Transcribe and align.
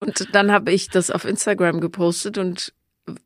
Und 0.00 0.34
dann 0.34 0.50
habe 0.50 0.72
ich 0.72 0.88
das 0.88 1.10
auf 1.10 1.24
Instagram 1.24 1.80
gepostet 1.80 2.38
und 2.38 2.72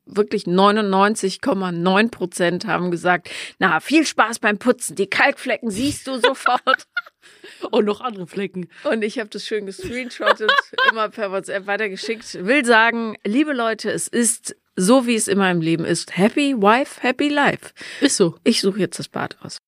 wirklich 0.07 0.45
99,9 0.45 2.11
Prozent 2.11 2.67
haben 2.67 2.91
gesagt, 2.91 3.31
na, 3.59 3.81
viel 3.81 4.07
Spaß 4.07 4.39
beim 4.39 4.59
Putzen. 4.59 4.97
Die 4.97 5.07
Kalkflecken 5.07 5.71
siehst 5.71 6.07
du 6.07 6.19
sofort. 6.19 6.87
Und 7.71 7.87
noch 7.87 8.03
andere 8.03 8.27
Flecken. 8.27 8.69
Und 8.85 9.03
ich 9.03 9.19
habe 9.19 9.31
das 9.31 9.47
schön 9.47 9.65
gescreenshottet, 9.65 10.53
immer 10.91 11.09
per 11.09 11.33
WhatsApp 11.33 11.67
weitergeschickt. 11.67 12.45
Will 12.45 12.65
sagen, 12.65 13.17
liebe 13.25 13.55
Leute, 13.55 13.91
es 13.91 14.07
ist 14.09 14.55
so, 14.77 15.07
wie 15.07 15.15
es 15.15 15.29
immer 15.29 15.51
im 15.51 15.63
Leben 15.63 15.87
ist. 15.87 16.17
Happy 16.17 16.55
Wife, 16.55 17.01
Happy 17.01 17.29
Life. 17.29 17.73
Ist 18.03 18.17
so. 18.17 18.37
Ich 18.45 18.61
suche 18.61 18.81
jetzt 18.81 18.99
das 18.99 19.09
Bad 19.09 19.39
aus. 19.41 19.59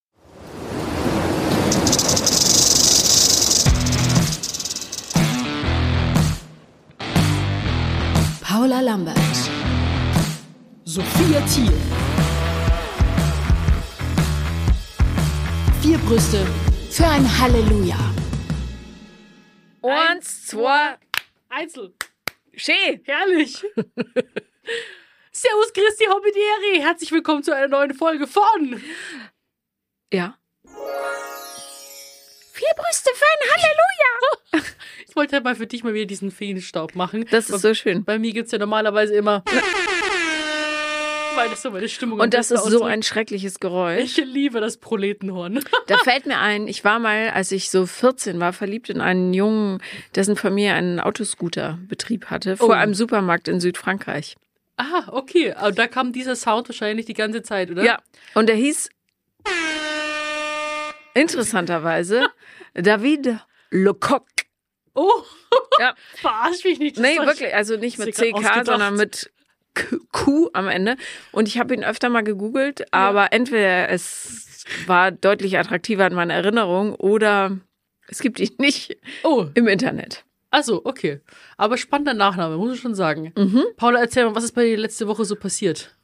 Paula 8.67 8.81
Lambert. 8.81 9.17
Sophia 10.85 11.41
Thiel. 11.43 11.73
Vier 15.81 15.99
Brüste 15.99 16.45
für 16.91 17.07
ein 17.07 17.25
Halleluja. 17.39 17.97
Eins, 19.83 20.47
zwei, 20.47 20.99
Einzel. 21.49 21.95
schee. 22.57 23.01
Herrlich. 23.05 23.55
Servus 25.31 25.73
Christi 25.73 26.07
Hobbitieri. 26.07 26.81
Herzlich 26.81 27.13
willkommen 27.13 27.45
zu 27.45 27.55
einer 27.55 27.69
neuen 27.69 27.95
Folge 27.95 28.27
von 28.27 28.83
Ja. 30.13 30.37
Vier 32.57 32.69
Brüste 32.75 33.11
für 33.15 33.25
ein 33.25 33.51
Halleluja. 33.53 34.67
Ich 35.09 35.15
wollte 35.19 35.37
halt 35.37 35.45
mal 35.45 35.55
für 35.57 35.67
dich 35.67 35.83
mal 35.83 35.95
wieder 35.95 36.05
diesen 36.05 36.31
Feenstaub 36.31 36.95
machen. 36.95 37.25
Das 37.31 37.49
ist 37.49 37.63
so 37.63 37.73
schön. 37.73 38.05
Bei 38.05 38.19
mir 38.19 38.33
gibt's 38.35 38.53
ja 38.53 38.59
normalerweise 38.59 39.15
immer. 39.15 39.43
Weil 41.35 41.49
das 41.51 41.63
so 41.63 41.71
meine 41.71 41.89
Stimmung 41.89 42.21
Und 42.21 42.35
das 42.35 42.51
ist 42.51 42.65
so 42.65 42.83
ein 42.85 43.03
schreckliches 43.03 43.59
Geräusch. 43.61 44.03
Ich 44.03 44.17
liebe 44.19 44.61
das 44.61 44.77
Proletenhorn. 44.79 45.61
Da 45.87 45.97
fällt 45.99 46.27
mir 46.27 46.39
ein, 46.39 46.67
ich 46.69 46.85
war 46.85 46.99
mal, 46.99 47.31
als 47.31 47.51
ich 47.53 47.71
so 47.71 47.87
14 47.87 48.41
war, 48.41 48.53
verliebt 48.53 48.91
in 48.91 49.01
einen 49.01 49.33
Jungen, 49.35 49.83
dessen 50.15 50.37
Familie 50.37 50.75
einen 50.75 51.01
Autoscooterbetrieb 51.01 52.27
hatte, 52.27 52.57
vor 52.59 52.69
Oh. 52.69 52.73
einem 52.73 52.93
Supermarkt 52.95 53.49
in 53.49 53.59
Südfrankreich. 53.61 54.37
Ah, 54.77 55.05
okay. 55.13 55.53
Aber 55.53 55.73
da 55.73 55.87
kam 55.87 56.13
dieser 56.13 56.37
Sound 56.37 56.69
wahrscheinlich 56.69 57.07
die 57.07 57.15
ganze 57.15 57.43
Zeit, 57.43 57.71
oder? 57.71 57.85
Ja. 57.85 57.99
Und 58.35 58.51
er 58.51 58.57
hieß 58.57 58.91
interessanterweise 61.17 62.29
David 62.75 63.39
Lecoq. 63.71 64.25
Oh, 64.95 65.11
Ja. 65.81 65.95
verarsch 66.17 66.65
mich 66.65 66.79
nicht. 66.79 66.97
Das 66.97 67.03
Nee, 67.03 67.19
wirklich, 67.19 67.55
also 67.55 67.77
nicht 67.77 67.99
mit 67.99 68.15
CK, 68.15 68.65
sondern 68.65 68.97
mit 68.97 69.31
Q, 69.75 69.99
Q 70.13 70.51
am 70.55 70.69
Ende. 70.69 70.97
Und 71.33 71.49
ich 71.49 71.59
habe 71.59 71.75
ihn 71.75 71.85
öfter 71.85 72.09
mal 72.09 72.23
gegoogelt, 72.23 72.93
aber 72.95 73.33
entweder 73.33 73.91
es 73.91 74.65
war 74.87 75.11
deutlich 75.11 75.59
attraktiver 75.59 76.07
in 76.07 76.15
meiner 76.15 76.35
Erinnerung 76.35 76.95
oder 76.95 77.59
es 78.09 78.21
gibt 78.21 78.41
ihn 78.41 78.55
nicht 78.59 78.97
Oh, 79.23 79.47
im 79.55 79.67
Internet. 79.69 80.25
also 80.51 80.81
okay. 80.85 81.21
Aber 81.59 81.77
spannender 81.77 82.15
Nachname, 82.15 82.57
muss 82.57 82.75
ich 82.75 82.81
schon 82.81 82.95
sagen. 82.95 83.33
Mhm. 83.37 83.65
Paula, 83.77 84.01
erzähl 84.01 84.25
mal, 84.25 84.35
was 84.35 84.45
ist 84.45 84.53
bei 84.55 84.65
dir 84.65 84.79
letzte 84.79 85.09
Woche 85.09 85.25
so 85.27 85.37
passiert? 85.37 85.95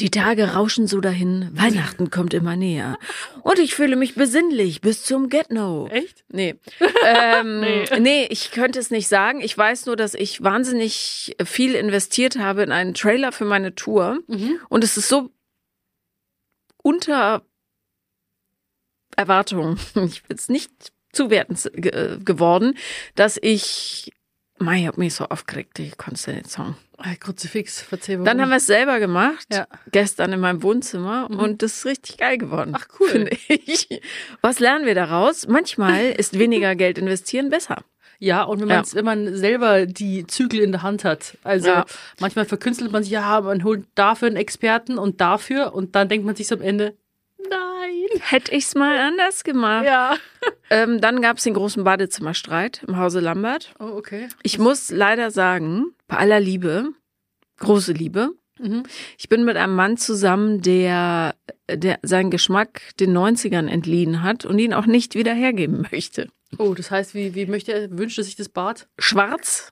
Die 0.00 0.10
Tage 0.10 0.54
rauschen 0.54 0.86
so 0.86 1.00
dahin, 1.00 1.50
Weihnachten 1.54 2.10
kommt 2.10 2.32
immer 2.32 2.54
näher. 2.54 2.98
Und 3.42 3.58
ich 3.58 3.74
fühle 3.74 3.96
mich 3.96 4.14
besinnlich 4.14 4.80
bis 4.80 5.02
zum 5.02 5.28
Get-No. 5.28 5.88
Echt? 5.88 6.24
Nee. 6.28 6.54
Ähm, 7.04 7.60
Nee. 7.60 7.84
nee. 8.00 8.26
ich 8.30 8.50
könnte 8.50 8.78
es 8.78 8.90
nicht 8.90 9.08
sagen. 9.08 9.40
Ich 9.40 9.56
weiß 9.56 9.86
nur, 9.86 9.96
dass 9.96 10.14
ich 10.14 10.42
wahnsinnig 10.42 11.36
viel 11.44 11.74
investiert 11.74 12.38
habe 12.38 12.62
in 12.62 12.70
einen 12.72 12.94
Trailer 12.94 13.32
für 13.32 13.44
meine 13.44 13.74
Tour. 13.74 14.18
Mhm. 14.26 14.58
Und 14.68 14.84
es 14.84 14.96
ist 14.96 15.08
so 15.08 15.30
unter 16.82 17.42
Erwartungen, 19.16 19.78
ich 20.06 20.28
will 20.28 20.36
es 20.36 20.48
nicht 20.48 20.92
zuwertend 21.12 21.70
ge 21.74 22.18
geworden, 22.24 22.76
dass 23.14 23.38
ich, 23.40 24.12
Mei, 24.58 24.80
ich 24.80 24.86
hab 24.86 24.98
mich 24.98 25.14
so 25.14 25.24
aufgeregt, 25.24 25.78
ich 25.78 25.96
konnte 25.96 26.20
sagen. 26.20 26.44
Ah, 26.56 26.74
Kruzifix, 27.20 27.80
verzeih 27.80 28.14
warum. 28.14 28.24
Dann 28.24 28.40
haben 28.40 28.48
wir 28.50 28.56
es 28.56 28.66
selber 28.66 28.98
gemacht, 29.00 29.46
Ja. 29.52 29.66
gestern 29.92 30.32
in 30.32 30.40
meinem 30.40 30.62
Wohnzimmer 30.62 31.28
Mhm. 31.30 31.38
und 31.38 31.62
das 31.62 31.78
ist 31.78 31.86
richtig 31.86 32.16
geil 32.18 32.38
geworden. 32.38 32.74
Ach, 32.76 32.86
cool. 32.98 33.08
Finde 33.08 33.36
ich. 33.48 33.88
Was 34.40 34.58
lernen 34.58 34.84
wir 34.86 34.94
daraus? 34.94 35.46
Manchmal 35.46 36.10
ist 36.18 36.38
weniger 36.38 36.74
Geld 36.74 36.98
investieren 36.98 37.50
besser. 37.50 37.82
Ja, 38.20 38.42
und 38.42 38.60
wenn, 38.60 38.68
Ja. 38.68 38.82
wenn 38.94 39.04
man 39.04 39.36
selber 39.36 39.86
die 39.86 40.26
Zügel 40.26 40.58
in 40.60 40.72
der 40.72 40.82
Hand 40.82 41.04
hat. 41.04 41.38
Also 41.44 41.68
Ja. 41.68 41.84
manchmal 42.18 42.46
verkünstelt 42.46 42.90
man 42.90 43.04
sich, 43.04 43.12
ja, 43.12 43.40
man 43.40 43.62
holt 43.62 43.86
dafür 43.94 44.26
einen 44.26 44.36
Experten 44.36 44.98
und 44.98 45.20
dafür 45.20 45.72
und 45.74 45.94
dann 45.94 46.08
denkt 46.08 46.26
man 46.26 46.34
sich 46.34 46.48
so 46.48 46.56
am 46.56 46.62
Ende, 46.62 46.96
nein. 47.48 48.20
Hätte 48.20 48.52
ich's 48.54 48.74
mal 48.74 48.98
anders 48.98 49.44
gemacht. 49.44 49.84
Ja. 49.86 50.16
Ähm, 50.70 51.00
dann 51.00 51.22
gab's 51.22 51.44
den 51.44 51.54
großen 51.54 51.84
Badezimmerstreit 51.84 52.82
im 52.86 52.96
Hause 52.98 53.20
Lambert. 53.20 53.72
Oh, 53.78 53.84
okay. 53.96 54.28
Ich 54.42 54.58
muss 54.58 54.90
leider 54.90 55.30
sagen, 55.30 55.86
bei 56.06 56.16
aller 56.18 56.40
Liebe, 56.40 56.88
große 57.58 57.92
Liebe, 57.92 58.30
Mhm. 58.60 58.82
ich 59.16 59.28
bin 59.28 59.44
mit 59.44 59.56
einem 59.56 59.76
Mann 59.76 59.96
zusammen, 59.98 60.60
der, 60.62 61.36
der 61.70 62.00
seinen 62.02 62.30
Geschmack 62.32 62.80
den 62.98 63.16
90ern 63.16 63.68
entliehen 63.68 64.24
hat 64.24 64.44
und 64.44 64.58
ihn 64.58 64.74
auch 64.74 64.86
nicht 64.86 65.14
wieder 65.14 65.32
hergeben 65.32 65.86
möchte. 65.92 66.26
Oh, 66.58 66.74
das 66.74 66.90
heißt, 66.90 67.14
wie, 67.14 67.36
wie 67.36 67.46
möchte 67.46 67.72
er, 67.72 67.96
wünscht 67.96 68.18
er 68.18 68.24
sich 68.24 68.34
das 68.34 68.48
Bad? 68.48 68.88
Schwarz. 68.98 69.70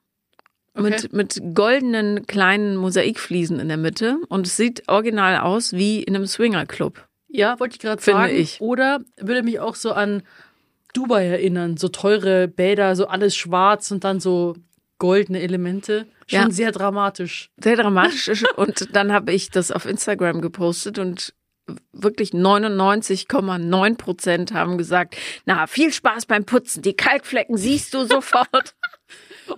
Okay. 0.75 0.91
Mit, 0.91 1.13
mit 1.13 1.41
goldenen 1.55 2.27
kleinen 2.29 2.77
Mosaikfliesen 2.77 3.59
in 3.59 3.67
der 3.69 3.77
Mitte 3.77 4.19
und 4.29 4.47
es 4.47 4.57
sieht 4.57 4.89
original 4.89 5.39
aus 5.39 5.73
wie 5.73 6.03
in 6.05 6.15
einem 6.15 6.27
Swingerclub. 6.27 7.09
Ja, 7.29 7.59
wollte 7.59 7.75
ich 7.75 7.81
gerade 7.81 8.01
Finde 8.01 8.21
sagen. 8.21 8.37
ich. 8.37 8.61
Oder 8.61 9.01
würde 9.21 9.43
mich 9.43 9.59
auch 9.59 9.75
so 9.75 9.93
an 9.93 10.23
Dubai 10.97 11.27
erinnern, 11.27 11.77
so 11.77 11.89
teure 11.89 12.49
Bäder, 12.49 12.97
so 12.97 13.07
alles 13.07 13.37
schwarz 13.37 13.91
und 13.91 14.05
dann 14.05 14.21
so 14.21 14.55
goldene 14.99 15.41
Elemente. 15.41 16.07
Schon 16.27 16.41
Ja. 16.41 16.51
sehr 16.51 16.73
dramatisch. 16.73 17.51
Sehr 17.63 17.77
dramatisch 17.77 18.45
und 18.57 18.95
dann 18.97 19.13
habe 19.13 19.33
ich 19.33 19.51
das 19.51 19.71
auf 19.71 19.85
Instagram 19.87 20.41
gepostet 20.41 20.99
und 20.99 21.35
wirklich 21.93 22.31
99,9 22.31 23.97
Prozent 23.97 24.53
haben 24.53 24.79
gesagt, 24.79 25.17
na, 25.45 25.67
viel 25.67 25.93
Spaß 25.93 26.27
beim 26.27 26.45
Putzen, 26.45 26.83
die 26.83 26.95
Kalkflecken 26.95 27.57
siehst 27.57 27.93
du 27.95 28.05
sofort. 28.05 28.75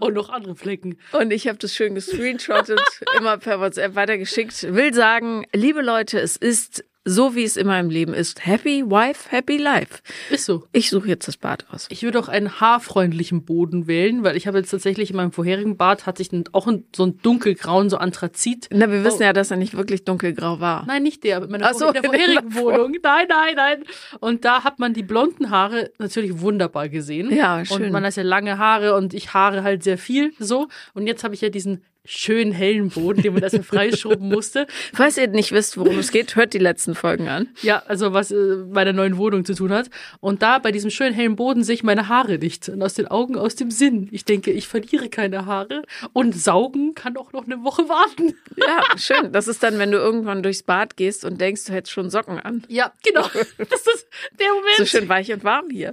Und 0.01 0.13
noch 0.13 0.29
andere 0.29 0.55
Flecken. 0.55 0.99
Und 1.13 1.31
ich 1.31 1.49
habe 1.49 1.57
das 1.57 1.75
schön 1.75 1.95
gescreenshottet, 1.95 2.83
immer 3.17 3.39
per 3.39 3.59
WhatsApp 3.59 3.95
weitergeschickt. 3.95 4.75
Will 4.75 4.93
sagen, 4.93 5.47
liebe 5.55 5.81
Leute, 5.81 6.21
es 6.21 6.37
ist 6.37 6.85
so, 7.09 7.35
wie 7.35 7.45
es 7.45 7.57
immer 7.57 7.81
im 7.81 7.91
Leben 7.91 8.13
ist. 8.15 8.45
Happy 8.47 8.85
Wife, 8.85 9.31
Happy 9.31 9.57
Life. 9.57 10.01
Ist 10.31 10.45
so. 10.45 10.65
Ich 10.73 10.91
suche 10.91 11.09
jetzt 11.09 11.27
das 11.27 11.37
Bad 11.37 11.65
aus. 11.71 11.87
Ich 11.91 12.03
würde 12.03 12.19
auch 12.19 12.29
einen 12.29 12.61
haarfreundlichen 12.61 13.45
Boden 13.45 13.87
wählen, 13.87 14.23
weil 14.25 14.37
ich 14.37 14.47
habe 14.47 14.59
jetzt 14.59 14.71
tatsächlich 14.71 15.11
in 15.11 15.17
meinem 15.17 15.33
vorherigen 15.33 15.77
Bad 15.77 16.07
hatte 16.07 16.23
ich 16.23 16.31
auch 16.53 16.69
so 16.95 17.03
einen 17.03 17.19
dunkelgrauen, 17.23 17.89
so 17.91 17.97
Anthrazit. 17.97 18.69
Na, 18.73 18.91
wir 18.91 19.05
wissen 19.05 19.19
Oh. 19.21 19.25
ja, 19.25 19.33
dass 19.33 19.51
er 19.51 19.57
nicht 19.57 19.77
wirklich 19.77 20.05
dunkelgrau 20.05 20.61
war. 20.61 20.85
Nein, 20.87 21.03
nicht 21.03 21.25
der, 21.25 21.41
mit 21.41 21.51
meiner 21.51 21.71
Ach 21.71 21.75
so, 21.75 21.91
der 21.93 22.05
in 22.05 22.11
vorherigen 22.11 22.51
der 22.51 22.63
Wohnung. 22.63 22.97
Nein, 23.03 23.27
nein, 23.29 23.55
nein. 23.57 23.85
Und 24.21 24.45
da 24.45 24.63
hat 24.63 24.79
man 24.79 24.93
die 24.95 25.03
blonden 25.03 25.51
Haare 25.51 25.91
natürlich 25.99 26.41
wunderbar 26.41 26.89
gesehen. 26.89 27.35
Ja, 27.35 27.65
schön. 27.65 27.85
Und 27.85 27.93
man 27.93 28.05
hat 28.05 28.15
ja 28.17 28.23
lange 28.23 28.59
Haare 28.59 28.95
und 28.95 29.15
ich 29.15 29.35
haare 29.35 29.63
halt 29.63 29.83
sehr 29.83 29.99
viel 29.99 30.33
so. 30.39 30.69
Und 30.95 31.07
jetzt 31.07 31.25
habe 31.25 31.35
ich 31.35 31.41
ja 31.41 31.49
diesen 31.49 31.83
schönen 32.09 32.53
hellen 32.53 32.89
Boden, 32.89 33.23
den 33.23 33.35
man 33.35 33.43
erstmal 33.43 33.63
freischrubben 33.63 34.29
musste. 34.29 34.67
Falls 34.95 35.19
ihr 35.19 35.29
nicht 35.29 35.53
wisst, 35.53 35.77
worum 35.77 35.99
es 35.99 36.11
geht, 36.11 36.37
hört 36.37 36.55
die 36.55 36.59
letzten 36.59 36.95
Folgen 36.95 37.29
an. 37.29 37.49
Ja, 37.63 37.83
also 37.87 38.15
was 38.15 38.31
äh, 38.31 38.57
bei 38.67 38.85
der 38.85 38.95
neuen 38.95 39.19
Wohnung 39.19 39.45
zu 39.45 39.55
tun 39.55 39.73
hat. 39.73 39.91
Und 40.21 40.43
da 40.43 40.59
bei 40.59 40.73
diesem 40.73 40.91
schönen 40.91 41.15
hellen 41.15 41.37
Boden 41.37 41.63
sehe 41.63 41.75
ich 41.75 41.83
meine 41.83 42.09
Haare 42.09 42.39
nicht. 42.39 42.69
Und 42.69 42.83
aus 42.83 42.95
den 42.95 43.09
Augen, 43.09 43.37
aus 43.37 43.57
dem 43.57 43.71
Sinn. 43.71 44.09
Ich 44.11 44.25
denke, 44.25 44.51
ich 44.51 44.67
verliere 44.67 45.11
keine 45.11 45.45
Haare. 45.45 45.83
Und 46.15 46.35
saugen 46.35 46.95
kann 46.95 47.17
auch 47.17 47.33
noch 47.33 47.45
eine 47.45 47.63
Woche 47.63 47.89
warten. 47.89 48.35
Ja, 48.57 48.83
schön. 48.97 49.33
Das 49.33 49.47
ist 49.47 49.63
dann, 49.63 49.79
wenn 49.79 49.93
du 49.93 49.99
irgendwann 49.99 50.43
durchs 50.43 50.63
Bad 50.63 50.97
gehst 50.97 51.25
und 51.25 51.41
denkst, 51.41 51.67
du 51.67 51.73
hättest 51.73 51.93
schon 51.93 52.11
Socken 52.11 52.39
an. 52.39 52.65
Ja, 52.69 52.93
genau. 53.05 53.29
Das 53.59 53.81
ist 53.87 54.09
der 54.39 54.49
Moment. 54.49 54.77
So 54.77 54.87
schön 54.87 55.09
weich 55.09 55.33
und 55.33 55.45
warm 55.45 55.69
hier. 55.71 55.93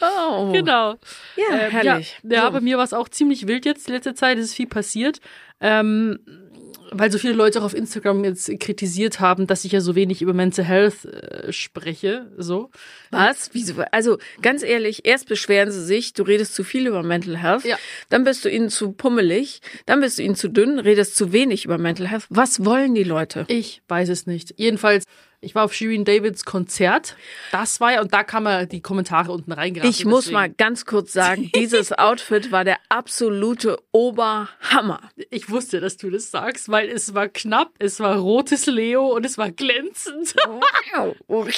Oh. 0.00 0.52
Genau. 0.52 0.96
Ja, 1.36 1.44
Ähm, 1.58 1.70
herrlich. 1.70 2.18
Ja, 2.22 2.30
ja 2.36 2.46
So. 2.46 2.52
bei 2.52 2.60
mir 2.60 2.76
war 2.76 2.84
es 2.84 2.92
auch 2.92 3.08
ziemlich 3.08 3.46
wild 3.46 3.64
jetzt. 3.64 3.88
Die 3.88 3.92
letzte 3.92 4.14
Zeit 4.14 4.38
ist 4.38 4.54
viel 4.54 4.66
passiert. 4.66 5.20
Ähm, 5.60 6.18
weil 6.92 7.10
so 7.10 7.18
viele 7.18 7.32
Leute 7.32 7.58
auch 7.60 7.64
auf 7.64 7.74
Instagram 7.74 8.22
jetzt 8.22 8.48
kritisiert 8.60 9.18
haben, 9.18 9.48
dass 9.48 9.64
ich 9.64 9.72
ja 9.72 9.80
so 9.80 9.96
wenig 9.96 10.22
über 10.22 10.32
Mental 10.32 10.64
Health 10.64 11.04
äh, 11.04 11.52
spreche. 11.52 12.30
So. 12.36 12.70
Was? 13.10 13.50
Wieso? 13.54 13.74
Also 13.90 14.18
ganz 14.40 14.62
ehrlich, 14.62 15.04
erst 15.04 15.26
beschweren 15.28 15.72
sie 15.72 15.84
sich, 15.84 16.12
du 16.12 16.22
redest 16.22 16.54
zu 16.54 16.62
viel 16.62 16.86
über 16.86 17.02
Mental 17.02 17.36
Health, 17.36 17.64
Ja. 17.64 17.76
dann 18.08 18.22
bist 18.22 18.44
du 18.44 18.50
ihnen 18.50 18.70
zu 18.70 18.92
pummelig, 18.92 19.60
dann 19.86 20.00
bist 20.00 20.18
du 20.18 20.22
ihnen 20.22 20.36
zu 20.36 20.48
dünn, 20.48 20.78
redest 20.78 21.16
zu 21.16 21.32
wenig 21.32 21.64
über 21.64 21.76
Mental 21.76 22.06
Health. 22.06 22.26
Was 22.30 22.64
wollen 22.64 22.94
die 22.94 23.04
Leute? 23.04 23.46
Ich 23.48 23.82
weiß 23.88 24.08
es 24.08 24.26
nicht. 24.26 24.54
Jedenfalls, 24.56 25.04
Ich 25.46 25.54
war 25.54 25.64
auf 25.64 25.72
Shirin 25.72 26.04
Davids 26.04 26.44
Konzert. 26.44 27.16
Das 27.52 27.80
war 27.80 27.92
ja, 27.92 28.00
und 28.00 28.12
da 28.12 28.24
kann 28.24 28.42
man 28.42 28.68
die 28.68 28.80
Kommentare 28.80 29.30
unten 29.30 29.52
reingreifen. 29.52 29.88
Ich 29.88 30.04
muss 30.04 30.32
mal 30.32 30.50
ganz 30.50 30.86
kurz 30.86 31.12
sagen, 31.12 31.52
dieses 31.54 31.92
Outfit 31.92 32.50
war 32.50 32.64
der 32.64 32.78
absolute 32.88 33.78
Oberhammer. 33.92 35.00
Ich 35.30 35.48
wusste, 35.48 35.78
dass 35.78 35.98
du 35.98 36.10
das 36.10 36.32
sagst, 36.32 36.68
weil 36.68 36.88
es 36.88 37.14
war 37.14 37.28
knapp, 37.28 37.70
es 37.78 38.00
war 38.00 38.16
rotes 38.16 38.66
Leo 38.66 39.06
und 39.06 39.24
es 39.24 39.38
war 39.38 39.52
glänzend. 39.52 40.34
Wow. 41.28 41.48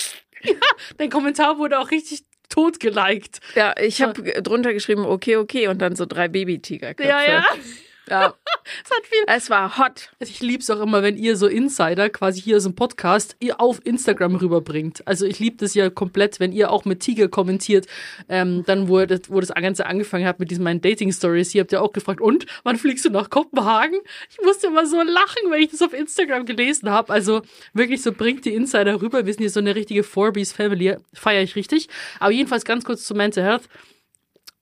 Dein 0.96 1.10
Kommentar 1.10 1.58
wurde 1.58 1.78
auch 1.78 1.90
richtig 1.90 2.24
tot 2.48 2.80
geliked. 2.80 3.40
Ja, 3.54 3.74
ich 3.78 4.02
habe 4.02 4.42
drunter 4.42 4.72
geschrieben, 4.72 5.04
okay, 5.04 5.36
okay, 5.36 5.68
und 5.68 5.80
dann 5.80 5.96
so 5.96 6.06
drei 6.06 6.28
Babytigerköpfe. 6.28 7.08
Ja, 7.08 7.22
ja. 7.22 7.44
Ja. 8.10 8.34
Es 8.84 8.90
hat 8.90 9.06
viel. 9.06 9.24
Es 9.26 9.50
war 9.50 9.78
hot. 9.78 10.10
Ich 10.18 10.40
lieb's 10.40 10.68
auch 10.68 10.80
immer, 10.80 11.02
wenn 11.02 11.16
ihr 11.16 11.36
so 11.36 11.46
Insider 11.46 12.10
quasi 12.10 12.40
hier 12.40 12.60
so 12.60 12.68
ein 12.68 12.74
Podcast 12.74 13.34
ihr 13.40 13.60
auf 13.60 13.80
Instagram 13.84 14.36
rüberbringt. 14.36 15.06
Also 15.06 15.24
ich 15.24 15.38
lieb 15.38 15.58
das 15.58 15.72
ja 15.72 15.88
komplett, 15.88 16.38
wenn 16.38 16.52
ihr 16.52 16.70
auch 16.70 16.84
mit 16.84 17.00
Tiger 17.00 17.28
kommentiert, 17.28 17.86
ähm, 18.28 18.64
dann 18.66 18.88
wo 18.88 19.04
das, 19.06 19.22
wo 19.28 19.40
das 19.40 19.54
Ganze 19.54 19.86
angefangen 19.86 20.26
hat 20.26 20.38
mit 20.38 20.50
diesen 20.50 20.64
meinen 20.64 20.82
Dating 20.82 21.12
Stories. 21.12 21.54
Ihr 21.54 21.62
habt 21.62 21.72
ja 21.72 21.80
auch 21.80 21.92
gefragt, 21.92 22.20
und 22.20 22.44
wann 22.62 22.76
fliegst 22.76 23.04
du 23.06 23.10
nach 23.10 23.30
Kopenhagen? 23.30 24.00
Ich 24.30 24.38
musste 24.44 24.66
immer 24.66 24.86
so 24.86 25.02
lachen, 25.02 25.50
wenn 25.50 25.62
ich 25.62 25.70
das 25.70 25.82
auf 25.82 25.92
Instagram 25.94 26.44
gelesen 26.44 26.90
habe. 26.90 27.12
Also 27.12 27.42
wirklich 27.72 28.02
so 28.02 28.12
bringt 28.12 28.44
die 28.44 28.54
Insider 28.54 29.00
rüber. 29.00 29.24
Wir 29.24 29.32
sind 29.32 29.42
hier 29.42 29.50
so 29.50 29.60
eine 29.60 29.74
richtige 29.74 30.02
Fourbees 30.02 30.52
Family, 30.52 30.96
feiere 31.14 31.42
ich 31.42 31.56
richtig. 31.56 31.88
Aber 32.20 32.32
jedenfalls 32.32 32.64
ganz 32.64 32.84
kurz 32.84 33.04
zu 33.04 33.14
Mental 33.14 33.44
Health. 33.44 33.68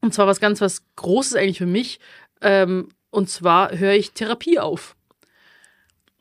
Und 0.00 0.14
zwar 0.14 0.26
was 0.26 0.40
ganz 0.40 0.60
was 0.60 0.84
Großes 0.94 1.34
eigentlich 1.34 1.58
für 1.58 1.66
mich. 1.66 1.98
Ähm, 2.40 2.88
und 3.10 3.30
zwar 3.30 3.76
höre 3.76 3.94
ich 3.94 4.12
Therapie 4.12 4.58
auf. 4.58 4.96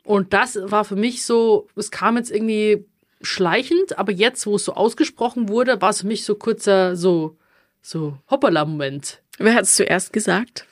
Und 0.04 0.32
das 0.32 0.58
war 0.62 0.84
für 0.84 0.96
mich 0.96 1.24
so, 1.24 1.66
es 1.74 1.90
kam 1.90 2.16
jetzt 2.16 2.30
irgendwie 2.30 2.86
schleichend, 3.22 3.98
aber 3.98 4.12
jetzt, 4.12 4.46
wo 4.46 4.56
es 4.56 4.64
so 4.64 4.74
ausgesprochen 4.74 5.48
wurde, 5.48 5.80
war 5.82 5.90
es 5.90 6.02
für 6.02 6.06
mich 6.06 6.24
so 6.24 6.34
kurzer, 6.36 6.96
so, 6.96 7.36
so 7.82 8.18
Hoppala-Moment. 8.30 9.20
Wer 9.38 9.54
hat 9.54 9.64
es 9.64 9.74
zuerst 9.74 10.12
gesagt? 10.12 10.64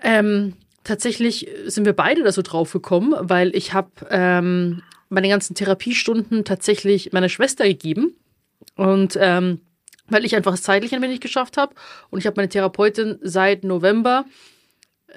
Ähm, 0.00 0.54
tatsächlich 0.84 1.48
sind 1.66 1.84
wir 1.84 1.92
beide 1.92 2.22
da 2.22 2.32
so 2.32 2.42
drauf 2.42 2.72
gekommen, 2.72 3.14
weil 3.20 3.54
ich 3.54 3.74
habe 3.74 3.90
ähm, 4.10 4.82
meine 5.08 5.28
ganzen 5.28 5.54
Therapiestunden 5.54 6.44
tatsächlich 6.44 7.12
meiner 7.12 7.28
Schwester 7.28 7.64
gegeben. 7.64 8.16
Und 8.76 9.18
ähm, 9.20 9.60
weil 10.08 10.24
ich 10.24 10.34
einfach 10.34 10.54
es 10.54 10.62
zeitlich 10.62 10.94
ein 10.94 11.02
wenig 11.02 11.20
geschafft 11.20 11.56
habe. 11.56 11.74
Und 12.10 12.18
ich 12.18 12.26
habe 12.26 12.36
meine 12.36 12.48
Therapeutin 12.48 13.18
seit 13.22 13.64
November 13.64 14.24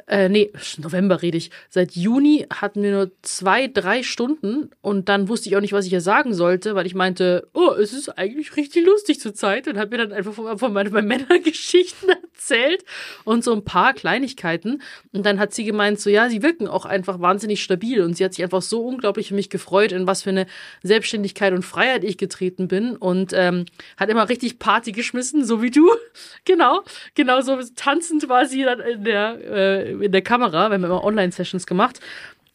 äh, 0.08 0.30
nee, 0.30 0.52
November 0.78 1.22
rede 1.22 1.38
ich. 1.38 1.52
Seit 1.70 1.96
Juni 1.96 2.46
hatten 2.52 2.84
wir 2.84 2.92
nur 2.92 3.12
zwei, 3.22 3.68
drei 3.68 4.04
Stunden 4.04 4.70
und 4.82 5.10
dann 5.10 5.28
wusste 5.28 5.50
ich 5.50 5.56
auch 5.56 5.62
nicht, 5.62 5.74
was 5.74 5.86
ich 5.86 5.94
ihr 5.94 6.02
sagen 6.02 6.34
sollte, 6.34 6.76
weil 6.76 6.86
ich 6.86 6.96
meinte, 6.96 7.48
oh, 7.54 7.72
es 7.72 7.94
ist 7.94 8.10
eigentlich 8.10 8.56
richtig 8.58 8.86
lustig 8.86 9.20
zur 9.20 9.34
Zeit 9.34 9.68
und 9.68 9.78
habe 9.78 9.92
mir 9.92 10.06
dann 10.06 10.14
einfach 10.14 10.34
von, 10.34 10.58
von 10.58 10.74
meinen 10.74 10.92
Männergeschichten 10.92 12.10
erzählt 12.46 12.84
und 13.24 13.44
so 13.44 13.54
ein 13.54 13.64
paar 13.64 13.94
Kleinigkeiten. 13.94 14.82
Und 15.14 15.26
dann 15.26 15.40
hat 15.40 15.54
sie 15.54 15.64
gemeint, 15.64 16.00
so 16.00 16.10
ja, 16.10 16.30
sie 16.30 16.44
wirken 16.44 16.68
auch 16.68 16.86
einfach 16.86 17.20
wahnsinnig 17.20 17.64
stabil 17.64 18.02
und 18.02 18.16
sie 18.16 18.26
hat 18.26 18.34
sich 18.34 18.44
einfach 18.44 18.62
so 18.62 18.86
unglaublich 18.86 19.30
für 19.30 19.36
mich 19.36 19.50
gefreut, 19.50 19.92
in 19.92 20.08
was 20.08 20.24
für 20.24 20.30
eine 20.30 20.46
Selbstständigkeit 20.84 21.54
und 21.54 21.64
Freiheit 21.64 22.04
ich 22.04 22.18
getreten 22.18 22.68
bin 22.68 22.96
und 22.96 23.34
ähm, 23.34 23.66
hat 23.98 24.10
immer 24.10 24.30
richtig 24.30 24.60
Party 24.60 24.92
geschmissen, 24.92 25.44
so 25.44 25.62
wie 25.62 25.72
du. 25.72 25.90
genau, 26.46 26.84
genau 27.16 27.42
so 27.42 27.60
tanzend 27.76 28.30
war 28.30 28.46
sie 28.46 28.64
dann 28.64 28.80
in 28.80 29.04
der 29.04 29.40
äh, 29.44 29.92
in 30.06 30.12
der 30.12 30.22
Kamera, 30.22 30.70
wir 30.70 30.76
haben 30.76 30.84
immer 30.84 31.04
Online-Sessions 31.04 31.66
gemacht. 31.66 32.00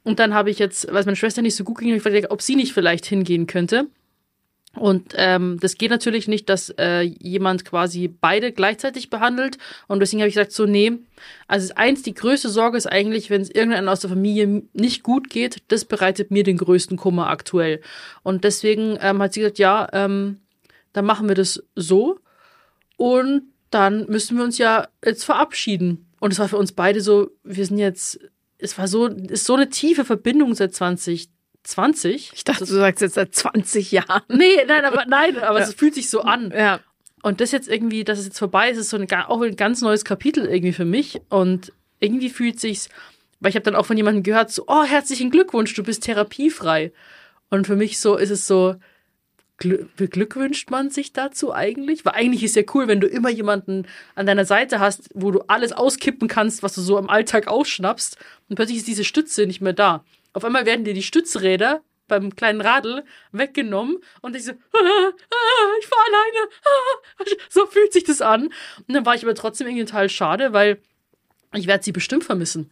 Und 0.03 0.19
dann 0.19 0.33
habe 0.33 0.51
ich 0.51 0.59
jetzt, 0.59 0.91
weil 0.91 1.01
es 1.01 1.07
meine 1.07 1.17
Schwester 1.17 1.43
nicht 1.43 1.57
so 1.57 1.65
gut 1.65 1.79
ging, 1.79 1.89
habe 1.89 1.99
ich 1.99 2.03
gefragt, 2.03 2.31
ob 2.31 2.41
sie 2.41 2.57
nicht 2.57 2.73
vielleicht 2.73 3.05
hingehen 3.05 3.47
könnte. 3.47 3.87
Und 4.77 5.15
ähm, 5.17 5.59
das 5.61 5.75
geht 5.75 5.91
natürlich 5.91 6.29
nicht, 6.29 6.49
dass 6.49 6.73
äh, 6.79 7.01
jemand 7.01 7.65
quasi 7.65 8.09
beide 8.09 8.53
gleichzeitig 8.53 9.11
behandelt. 9.11 9.59
Und 9.89 10.01
deswegen 10.01 10.23
habe 10.23 10.29
ich 10.29 10.35
gesagt, 10.35 10.53
so, 10.53 10.65
nee. 10.65 10.93
Also 11.49 11.75
eins, 11.75 12.03
die 12.03 12.15
größte 12.15 12.49
Sorge 12.49 12.79
ist 12.79 12.87
eigentlich, 12.87 13.31
wenn 13.31 13.41
es 13.41 13.51
irgendeinem 13.51 13.89
aus 13.89 14.01
der 14.01 14.11
Familie 14.11 14.63
nicht 14.73 15.03
gut 15.03 15.29
geht, 15.29 15.63
das 15.69 15.85
bereitet 15.85 16.31
mir 16.31 16.45
den 16.45 16.57
größten 16.57 16.97
Kummer 16.97 17.29
aktuell. 17.29 17.81
Und 18.23 18.45
deswegen 18.45 18.97
ähm, 19.01 19.21
hat 19.21 19.33
sie 19.33 19.41
gesagt, 19.41 19.59
ja, 19.59 19.89
ähm, 19.93 20.39
dann 20.93 21.05
machen 21.05 21.29
wir 21.29 21.35
das 21.35 21.63
so. 21.75 22.21
Und 22.97 23.43
dann 23.71 24.07
müssen 24.07 24.37
wir 24.37 24.45
uns 24.45 24.59
ja 24.59 24.89
jetzt 25.05 25.25
verabschieden. 25.25 26.07
Und 26.21 26.33
es 26.33 26.39
war 26.39 26.49
für 26.49 26.59
uns 26.59 26.73
beide 26.73 27.01
so, 27.01 27.31
wir 27.43 27.67
sind 27.67 27.79
jetzt, 27.79 28.21
es 28.59 28.79
war 28.79 28.87
so, 28.87 29.07
ist 29.07 29.47
so 29.47 29.55
eine 29.55 29.69
tiefe 29.69 30.05
Verbindung 30.05 30.55
seit 30.55 30.75
2020. 31.65 32.33
Ich 32.35 32.45
dachte, 32.45 32.65
du 32.65 32.75
sagst 32.75 33.03
jetzt 33.03 33.15
seit 33.15 33.35
20 33.35 33.93
Jahren. 33.93 34.23
Nee, 34.29 34.65
nein, 34.67 34.85
aber 34.85 35.05
nein, 35.07 35.39
aber 35.39 35.59
ja. 35.59 35.65
es 35.65 35.75
fühlt 35.75 35.95
sich 35.95 36.11
so 36.11 36.21
an. 36.23 36.53
Ja. 36.57 36.81
Und 37.23 37.41
das 37.41 37.53
jetzt 37.53 37.69
irgendwie, 37.69 38.05
dass 38.05 38.19
es 38.19 38.27
jetzt 38.27 38.39
vorbei 38.39 38.71
ist, 38.71 38.79
ist 38.79 38.91
so 38.91 38.97
ein, 38.97 39.11
auch 39.12 39.43
ein 39.43 39.57
ganz 39.57 39.83
neues 39.83 40.05
Kapitel 40.05 40.47
irgendwie 40.47 40.73
für 40.73 40.85
mich. 40.85 41.21
Und 41.29 41.73
irgendwie 41.99 42.31
fühlt 42.31 42.59
sich's, 42.59 42.89
weil 43.41 43.51
ich 43.51 43.57
habe 43.57 43.65
dann 43.65 43.77
auch 43.77 43.87
von 43.87 43.97
jemandem 43.97 44.23
gehört, 44.23 44.51
so, 44.51 44.65
oh, 44.67 44.85
herzlichen 44.85 45.31
Glückwunsch, 45.31 45.75
du 45.75 45.83
bist 45.83 46.05
therapiefrei. 46.05 46.93
Und 47.51 47.67
für 47.67 47.77
mich 47.77 48.01
so 48.01 48.17
ist 48.17 48.31
es 48.31 48.47
so, 48.47 48.77
beglückwünscht 49.59 50.71
man 50.71 50.91
sich 50.91 51.12
dazu 51.12 51.53
eigentlich? 51.53 52.05
Weil 52.05 52.15
eigentlich 52.15 52.43
ist 52.43 52.57
ja 52.57 52.62
cool, 52.75 52.89
wenn 52.89 53.01
du 53.01 53.07
immer 53.07 53.29
jemanden 53.29 53.87
an 54.15 54.27
deiner 54.27 54.47
Seite 54.47 54.81
hast, 54.81 55.11
wo 55.15 55.31
du 55.31 55.41
alles 55.49 55.73
auskippen 55.73 56.29
kannst, 56.29 56.62
was 56.62 56.75
du 56.75 56.81
so 56.81 56.99
im 56.99 57.11
Alltag 57.11 57.47
ausschnappst. 57.47 58.17
Und 58.49 58.57
plötzlich 58.57 58.79
ist 58.79 58.89
diese 58.89 59.05
Stütze 59.05 59.47
nicht 59.47 59.61
mehr 59.61 59.75
da. 59.75 60.05
Auf 60.32 60.44
einmal 60.44 60.67
werden 60.67 60.85
dir 60.85 60.94
die 60.94 61.03
Stützräder 61.03 61.82
beim 62.09 62.35
kleinen 62.35 62.61
Radl 62.61 63.05
weggenommen 63.32 63.99
und 64.21 64.37
ich 64.37 64.44
so, 64.44 64.53
ah, 64.73 64.77
ah, 64.77 65.71
ich 65.81 65.87
fahr 65.87 66.05
alleine. 66.06 66.50
Ah, 66.65 67.25
so 67.49 67.67
fühlt 67.67 67.93
sich 67.93 68.05
das 68.05 68.21
an. 68.21 68.47
Und 68.87 68.94
dann 68.94 69.06
war 69.06 69.15
ich 69.15 69.23
aber 69.23 69.35
trotzdem 69.35 69.67
irgendwie 69.67 69.87
total 69.87 70.09
schade, 70.09 70.53
weil 70.53 70.79
ich 71.55 71.67
werde 71.67 71.82
sie 71.85 71.93
bestimmt 71.93 72.25
vermissen. 72.25 72.71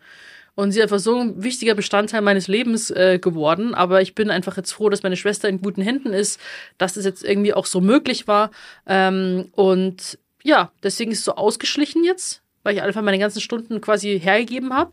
Und 0.55 0.73
sie 0.73 0.81
ist 0.81 0.83
einfach 0.83 0.99
so 0.99 1.21
ein 1.21 1.41
wichtiger 1.43 1.77
Bestandteil 1.77 2.21
meines 2.21 2.49
Lebens 2.49 2.91
äh, 2.91 3.21
geworden. 3.21 3.77
Aber 3.77 4.03
ich 4.03 4.17
bin 4.17 4.29
einfach 4.29 4.57
jetzt 4.57 4.73
froh, 4.73 4.89
dass 4.89 5.05
meine 5.05 5.17
Schwester 5.17 5.49
in 5.49 5.63
guten 5.63 5.83
Händen 5.83 6.13
ist, 6.13 6.41
dass 6.79 6.95
das 6.95 7.05
jetzt 7.05 7.23
irgendwie 7.23 7.55
auch 7.55 7.67
so 7.67 7.81
möglich 7.81 8.27
war. 8.27 8.51
Ähm, 8.85 9.51
und 9.53 10.19
ja, 10.43 10.73
deswegen 10.83 11.13
ist 11.13 11.21
es 11.21 11.25
so 11.25 11.37
ausgeschlichen 11.37 12.03
jetzt, 12.03 12.43
weil 12.65 12.75
ich 12.75 12.83
einfach 12.83 13.03
meine 13.03 13.21
ganzen 13.21 13.41
Stunden 13.41 13.81
quasi 13.81 14.19
hergegeben 14.19 14.75
habe. 14.75 14.93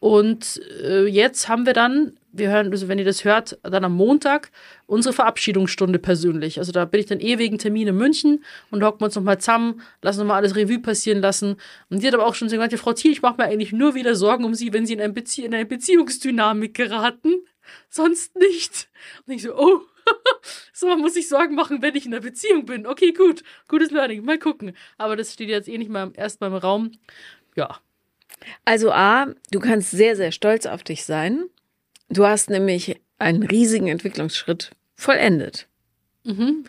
Und 0.00 0.62
äh, 0.82 1.06
jetzt 1.06 1.48
haben 1.48 1.66
wir 1.66 1.74
dann, 1.74 2.16
wir 2.32 2.48
hören, 2.48 2.72
also 2.72 2.88
wenn 2.88 2.98
ihr 2.98 3.04
das 3.04 3.24
hört, 3.24 3.58
dann 3.62 3.84
am 3.84 3.94
Montag 3.94 4.50
unsere 4.86 5.12
Verabschiedungsstunde 5.12 5.98
persönlich. 5.98 6.58
Also 6.58 6.72
da 6.72 6.86
bin 6.86 7.00
ich 7.00 7.06
dann 7.06 7.20
wegen 7.20 7.58
Termin 7.58 7.88
in 7.88 7.96
München 7.96 8.42
und 8.70 8.82
hocken 8.82 9.00
wir 9.02 9.06
uns 9.06 9.14
nochmal 9.14 9.38
zusammen, 9.38 9.82
lassen 10.00 10.20
nochmal 10.20 10.38
alles 10.38 10.56
Revue 10.56 10.78
passieren 10.78 11.20
lassen. 11.20 11.56
Und 11.90 12.02
die 12.02 12.06
hat 12.06 12.14
aber 12.14 12.26
auch 12.26 12.34
schon 12.34 12.48
gesagt, 12.48 12.72
ja, 12.72 12.78
Frau 12.78 12.94
Thiel, 12.94 13.12
ich 13.12 13.20
mache 13.20 13.36
mir 13.36 13.44
eigentlich 13.44 13.72
nur 13.72 13.94
wieder 13.94 14.14
Sorgen 14.14 14.44
um 14.44 14.54
Sie, 14.54 14.72
wenn 14.72 14.86
Sie 14.86 14.94
in, 14.94 15.02
ein 15.02 15.12
Bezie 15.12 15.44
in 15.44 15.54
eine 15.54 15.66
Beziehungsdynamik 15.66 16.72
geraten. 16.72 17.34
Sonst 17.90 18.36
nicht. 18.36 18.88
Und 19.26 19.34
ich 19.34 19.42
so, 19.42 19.54
oh, 19.54 19.82
so, 20.72 20.88
man 20.88 21.00
muss 21.00 21.12
sich 21.12 21.28
Sorgen 21.28 21.54
machen, 21.54 21.82
wenn 21.82 21.94
ich 21.94 22.06
in 22.06 22.14
einer 22.14 22.22
Beziehung 22.22 22.64
bin. 22.64 22.86
Okay, 22.86 23.12
gut. 23.12 23.42
Gutes 23.68 23.90
Learning. 23.90 24.24
Mal 24.24 24.38
gucken. 24.38 24.74
Aber 24.96 25.14
das 25.14 25.34
steht 25.34 25.50
jetzt 25.50 25.68
eh 25.68 25.76
nicht 25.76 25.90
mal 25.90 26.10
erst 26.14 26.40
mal 26.40 26.46
im 26.46 26.54
Raum. 26.54 26.92
Ja, 27.54 27.80
also 28.64 28.92
A, 28.92 29.28
du 29.50 29.60
kannst 29.60 29.90
sehr, 29.90 30.16
sehr 30.16 30.32
stolz 30.32 30.66
auf 30.66 30.82
dich 30.82 31.04
sein. 31.04 31.44
Du 32.08 32.26
hast 32.26 32.50
nämlich 32.50 33.00
einen 33.18 33.42
riesigen 33.42 33.88
Entwicklungsschritt 33.88 34.70
vollendet. 34.96 35.68
Mhm. 36.24 36.64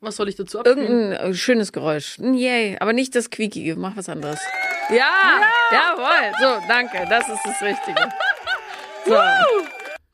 Was 0.00 0.16
soll 0.16 0.28
ich 0.28 0.36
dazu 0.36 0.58
abspielen? 0.58 0.86
Irgendein 0.86 1.30
äh, 1.30 1.34
schönes 1.34 1.72
Geräusch. 1.72 2.18
Yay, 2.18 2.76
aber 2.78 2.92
nicht 2.92 3.14
das 3.14 3.30
Quiekige, 3.30 3.76
mach 3.76 3.96
was 3.96 4.08
anderes. 4.08 4.38
Ja, 4.90 4.96
ja, 4.96 5.96
jawohl. 5.96 6.32
So, 6.40 6.68
danke, 6.68 7.06
das 7.08 7.28
ist 7.28 7.40
das 7.44 7.62
Richtige. 7.62 8.00
So. 9.06 9.20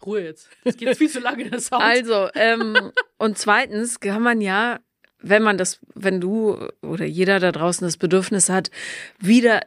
Ruhe 0.04 0.22
jetzt. 0.22 0.48
Es 0.64 0.76
geht 0.76 0.96
viel 0.96 1.08
zu 1.08 1.20
lange, 1.20 1.48
das 1.48 1.66
Sound. 1.66 1.80
Also, 1.80 2.28
ähm, 2.34 2.90
und 3.18 3.38
zweitens 3.38 4.00
kann 4.00 4.20
man 4.20 4.40
ja, 4.40 4.80
wenn 5.20 5.44
man 5.44 5.58
das, 5.58 5.78
wenn 5.94 6.20
du 6.20 6.58
oder 6.82 7.04
jeder 7.04 7.38
da 7.38 7.52
draußen 7.52 7.86
das 7.86 7.98
Bedürfnis 7.98 8.48
hat, 8.48 8.72
wieder 9.20 9.60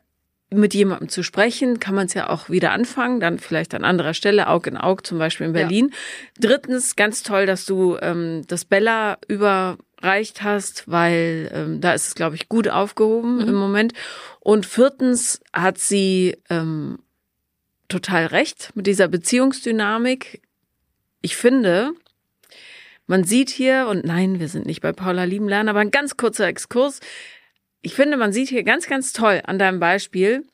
mit 0.58 0.74
jemandem 0.74 1.10
zu 1.10 1.24
sprechen, 1.24 1.80
kann 1.80 1.96
man 1.96 2.08
es 2.08 2.14
ja 2.14 2.30
auch 2.30 2.50
wieder 2.50 2.72
anfangen, 2.72 3.20
dann 3.20 3.40
vielleicht 3.40 3.74
an 3.74 3.84
anderer 3.84 4.14
Stelle, 4.14 4.48
Aug 4.48 4.68
in 4.68 4.78
Aug, 4.78 5.02
zum 5.04 5.18
Beispiel 5.18 5.48
in 5.48 5.54
Berlin. 5.54 5.90
Ja. 5.92 5.96
Drittens, 6.50 6.96
ganz 6.96 7.24
toll, 7.24 7.46
dass 7.46 7.66
du 7.66 7.98
ähm, 8.02 8.44
das 8.48 8.66
Bella 8.66 9.18
überreicht 9.28 10.44
hast, 10.44 10.90
weil 10.90 11.52
ähm, 11.54 11.82
da 11.82 11.94
ist 11.94 12.08
es, 12.08 12.16
glaube 12.16 12.36
ich, 12.36 12.50
gut 12.50 12.68
aufgehoben 12.68 13.36
mhm. 13.36 13.50
im 13.50 13.56
Moment. 13.56 13.94
Und 14.40 14.66
viertens 14.66 15.42
hat 15.54 15.78
sie 15.78 16.38
ähm, 16.50 17.00
total 17.88 18.26
recht 18.28 18.72
mit 18.76 18.88
dieser 18.88 19.08
Beziehungsdynamik. 19.08 20.42
Ich 21.22 21.36
finde, 21.36 21.94
man 23.08 23.24
sieht 23.24 23.50
hier, 23.50 23.88
und 23.90 24.06
nein, 24.06 24.40
wir 24.40 24.48
sind 24.48 24.66
nicht 24.66 24.82
bei 24.82 24.94
Paula 24.94 25.26
Liebenlernen, 25.26 25.70
aber 25.70 25.80
ein 25.80 25.92
ganz 25.92 26.18
kurzer 26.18 26.48
Exkurs 26.48 27.00
ich 27.84 27.94
finde, 27.94 28.18
man 28.18 28.34
sieht 28.34 28.50
hier 28.50 28.64
ganz, 28.64 28.88
ganz 28.88 29.14
toll 29.14 29.42
an 29.46 29.60
deinem 29.60 29.80
Beispiel, 29.80 30.48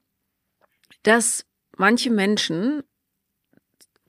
dass 1.03 1.45
manche 1.77 2.09
Menschen 2.09 2.83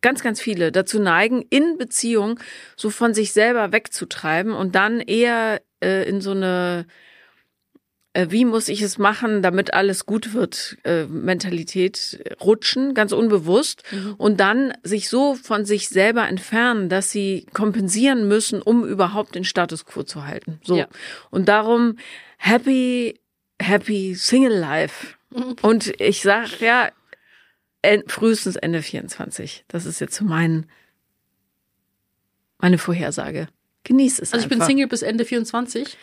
ganz, 0.01 0.23
ganz 0.23 0.41
viele 0.41 0.73
dazu 0.73 0.99
neigen, 0.99 1.43
in 1.51 1.77
Beziehung 1.77 2.41
so 2.77 2.91
von 2.91 3.15
sich 3.15 3.33
selber 3.33 3.73
wegzutreiben 3.73 4.55
und 4.55 4.75
dann 4.75 5.01
eher 5.01 5.61
äh, 5.83 6.09
in 6.09 6.23
so 6.23 6.31
eine 6.31 6.87
äh, 8.13 8.27
wie 8.31 8.45
muss 8.45 8.69
ich 8.69 8.83
es 8.83 8.99
machen, 8.99 9.41
damit 9.41 9.73
alles 9.73 10.05
gut 10.05 10.35
wird, 10.35 10.79
äh, 10.85 11.05
Mentalität 11.05 12.37
rutschen, 12.41 12.95
ganz 12.95 13.13
unbewusst. 13.13 13.85
Und 14.19 14.41
dann 14.41 14.73
sich 14.83 15.09
so 15.09 15.37
von 15.37 15.65
sich 15.65 15.89
selber 15.89 16.27
entfernen, 16.27 16.89
dass 16.89 17.11
sie 17.11 17.47
kompensieren 17.53 18.27
müssen, 18.27 18.63
um 18.63 18.85
überhaupt 18.85 19.37
den 19.37 19.45
Status 19.45 19.85
quo 19.85 20.03
zu 20.03 20.27
halten. 20.27 20.61
So. 20.65 20.77
Ja. 20.77 20.89
Und 21.31 21.49
darum 21.49 21.99
happy, 22.41 23.21
happy 23.61 24.15
Single 24.15 24.59
Life. 24.59 25.17
Und 25.63 25.93
ich 26.01 26.23
sag 26.23 26.61
ja, 26.61 26.91
en- 27.83 28.09
frühestens 28.09 28.57
Ende 28.57 28.83
24. 28.83 29.65
Das 29.69 29.87
ist 29.87 30.01
jetzt 30.01 30.17
so 30.17 30.25
mein, 30.25 30.67
meine 32.59 32.79
Vorhersage. 32.79 33.49
Genieß 33.85 34.19
es 34.19 34.33
Also 34.33 34.45
ich 34.47 34.53
einfach. 34.53 34.59
bin 34.59 34.67
Single 34.67 34.87
bis 34.89 35.03
Ende 35.03 35.25
24. 35.25 35.97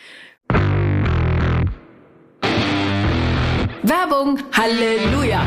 Werbung. 3.82 4.38
Halleluja. 4.52 5.46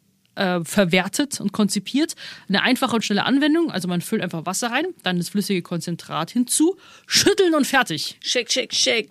äh, 0.35 0.63
verwertet 0.63 1.39
und 1.41 1.51
konzipiert. 1.51 2.15
Eine 2.47 2.63
einfache 2.63 2.95
und 2.95 3.05
schnelle 3.05 3.25
Anwendung. 3.25 3.71
Also 3.71 3.87
man 3.87 4.01
füllt 4.01 4.21
einfach 4.21 4.45
Wasser 4.45 4.71
rein, 4.71 4.85
dann 5.03 5.17
das 5.17 5.29
flüssige 5.29 5.61
Konzentrat 5.61 6.31
hinzu, 6.31 6.77
schütteln 7.05 7.55
und 7.55 7.67
fertig. 7.67 8.17
Shake, 8.21 8.51
shake, 8.51 8.73
shake. 8.73 9.09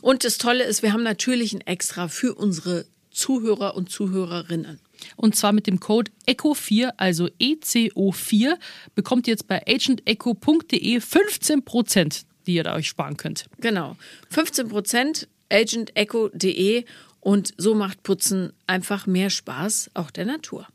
Und 0.00 0.24
das 0.24 0.38
Tolle 0.38 0.64
ist, 0.64 0.82
wir 0.82 0.92
haben 0.92 1.02
natürlich 1.02 1.52
ein 1.52 1.60
Extra 1.62 2.08
für 2.08 2.34
unsere 2.34 2.86
Zuhörer 3.10 3.76
und 3.76 3.90
Zuhörerinnen. 3.90 4.80
Und 5.16 5.36
zwar 5.36 5.52
mit 5.52 5.66
dem 5.66 5.80
Code 5.80 6.10
ECHO4, 6.26 6.92
also 6.96 7.28
ECO4, 7.40 8.56
bekommt 8.94 9.26
ihr 9.26 9.32
jetzt 9.32 9.48
bei 9.48 9.62
agentecho.de 9.66 10.98
15%, 10.98 12.24
die 12.46 12.54
ihr 12.54 12.64
da 12.64 12.74
euch 12.74 12.88
sparen 12.88 13.16
könnt. 13.16 13.46
Genau. 13.60 13.96
15 14.30 14.68
Prozent 14.68 15.28
agentecho.de 15.50 16.84
und 17.24 17.54
so 17.56 17.74
macht 17.74 18.02
Putzen 18.02 18.52
einfach 18.66 19.06
mehr 19.06 19.30
Spaß, 19.30 19.90
auch 19.94 20.10
der 20.10 20.26
Natur. 20.26 20.66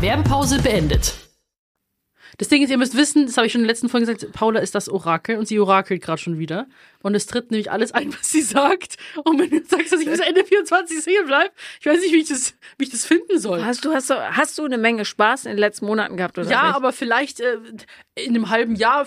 Werbepause 0.00 0.60
beendet. 0.60 1.14
Das 2.38 2.48
Ding 2.48 2.62
ist, 2.62 2.70
ihr 2.70 2.78
müsst 2.78 2.96
wissen, 2.96 3.26
das 3.26 3.36
habe 3.36 3.46
ich 3.46 3.52
schon 3.52 3.60
in 3.60 3.66
der 3.66 3.72
letzten 3.72 3.88
Folge 3.88 4.06
gesagt, 4.06 4.32
Paula 4.32 4.58
ist 4.60 4.74
das 4.74 4.88
Orakel 4.88 5.38
und 5.38 5.46
sie 5.46 5.60
orakelt 5.60 6.02
gerade 6.02 6.20
schon 6.20 6.38
wieder. 6.38 6.66
Und 7.02 7.14
es 7.14 7.26
tritt 7.26 7.50
nämlich 7.50 7.70
alles 7.70 7.92
ein, 7.92 8.12
was 8.12 8.30
sie 8.30 8.42
sagt. 8.42 8.96
Und 9.22 9.38
wenn 9.38 9.50
du 9.50 9.62
sagst, 9.64 9.92
dass 9.92 10.00
ich 10.00 10.08
bis 10.08 10.18
Ende 10.18 10.44
24 10.44 11.00
Single 11.02 11.26
bleibe, 11.26 11.52
ich 11.78 11.86
weiß 11.86 12.00
nicht, 12.00 12.12
wie 12.12 12.20
ich 12.20 12.28
das, 12.28 12.54
wie 12.78 12.84
ich 12.84 12.90
das 12.90 13.04
finden 13.04 13.38
soll. 13.38 13.64
Hast 13.64 13.84
du, 13.84 13.92
hast, 13.92 14.10
du, 14.10 14.14
hast 14.14 14.58
du 14.58 14.64
eine 14.64 14.78
Menge 14.78 15.04
Spaß 15.04 15.44
in 15.44 15.52
den 15.52 15.58
letzten 15.58 15.86
Monaten 15.86 16.16
gehabt 16.16 16.38
oder 16.38 16.50
ja, 16.50 16.66
nicht? 16.66 16.76
aber 16.76 16.92
vielleicht 16.92 17.40
äh, 17.40 17.58
in 18.16 18.30
einem 18.30 18.48
halben 18.48 18.74
Jahr, 18.74 19.06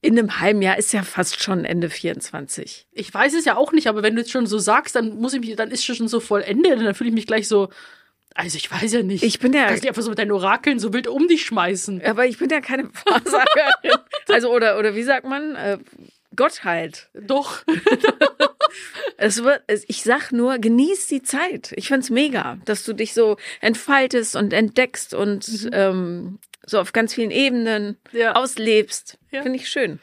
in 0.00 0.18
einem 0.18 0.40
halben 0.40 0.62
Jahr 0.62 0.78
ist 0.78 0.92
ja 0.92 1.02
fast 1.02 1.42
schon 1.42 1.64
Ende 1.64 1.90
24. 1.90 2.86
ich 2.92 3.12
weiß 3.12 3.34
es 3.34 3.44
ja 3.44 3.56
auch 3.56 3.72
nicht, 3.72 3.86
aber 3.88 4.02
wenn 4.02 4.14
du 4.14 4.20
jetzt 4.20 4.30
schon 4.30 4.46
so 4.46 4.58
sagst, 4.58 4.94
dann 4.94 5.16
muss 5.16 5.34
ich 5.34 5.40
mich, 5.40 5.56
dann 5.56 5.70
ist 5.70 5.84
schon 5.84 6.06
so 6.08 6.20
voll 6.20 6.42
Ende, 6.42 6.76
dann 6.76 6.94
fühle 6.94 7.08
ich 7.10 7.14
mich 7.14 7.26
gleich 7.26 7.48
so, 7.48 7.68
also 8.34 8.56
ich 8.56 8.70
weiß 8.70 8.92
ja 8.92 9.02
nicht. 9.02 9.24
Ich 9.24 9.40
bin 9.40 9.52
ja- 9.52 9.68
Dass 9.68 9.80
die 9.80 9.88
einfach 9.88 10.02
so 10.02 10.10
mit 10.10 10.18
deinen 10.20 10.30
Orakeln 10.30 10.78
so 10.78 10.92
wild 10.92 11.08
um 11.08 11.26
dich 11.26 11.44
schmeißen. 11.44 12.02
Aber 12.04 12.26
ich 12.26 12.38
bin 12.38 12.48
ja 12.50 12.60
keine 12.60 12.84
Wahrsagerin. 13.06 13.98
also, 14.28 14.52
oder, 14.54 14.78
oder 14.78 14.94
wie 14.94 15.02
sagt 15.02 15.26
man? 15.26 15.56
Äh, 15.56 15.78
Gottheit. 16.36 17.08
Doch. 17.14 17.64
Es 19.16 19.42
wird, 19.42 19.62
es, 19.66 19.84
ich 19.88 20.02
sag 20.02 20.30
nur, 20.30 20.58
genieß 20.58 21.08
die 21.08 21.22
Zeit. 21.22 21.72
Ich 21.76 21.88
find's 21.88 22.10
mega, 22.10 22.58
dass 22.66 22.84
du 22.84 22.92
dich 22.92 23.14
so 23.14 23.36
entfaltest 23.60 24.36
und 24.36 24.52
entdeckst 24.52 25.14
und 25.14 25.68
ähm, 25.72 26.38
so 26.68 26.78
auf 26.78 26.92
ganz 26.92 27.14
vielen 27.14 27.30
Ebenen 27.30 27.96
Ja. 28.12 28.32
auslebst. 28.34 29.18
Ja. 29.30 29.42
Finde 29.42 29.58
ich 29.58 29.68
schön. 29.68 29.98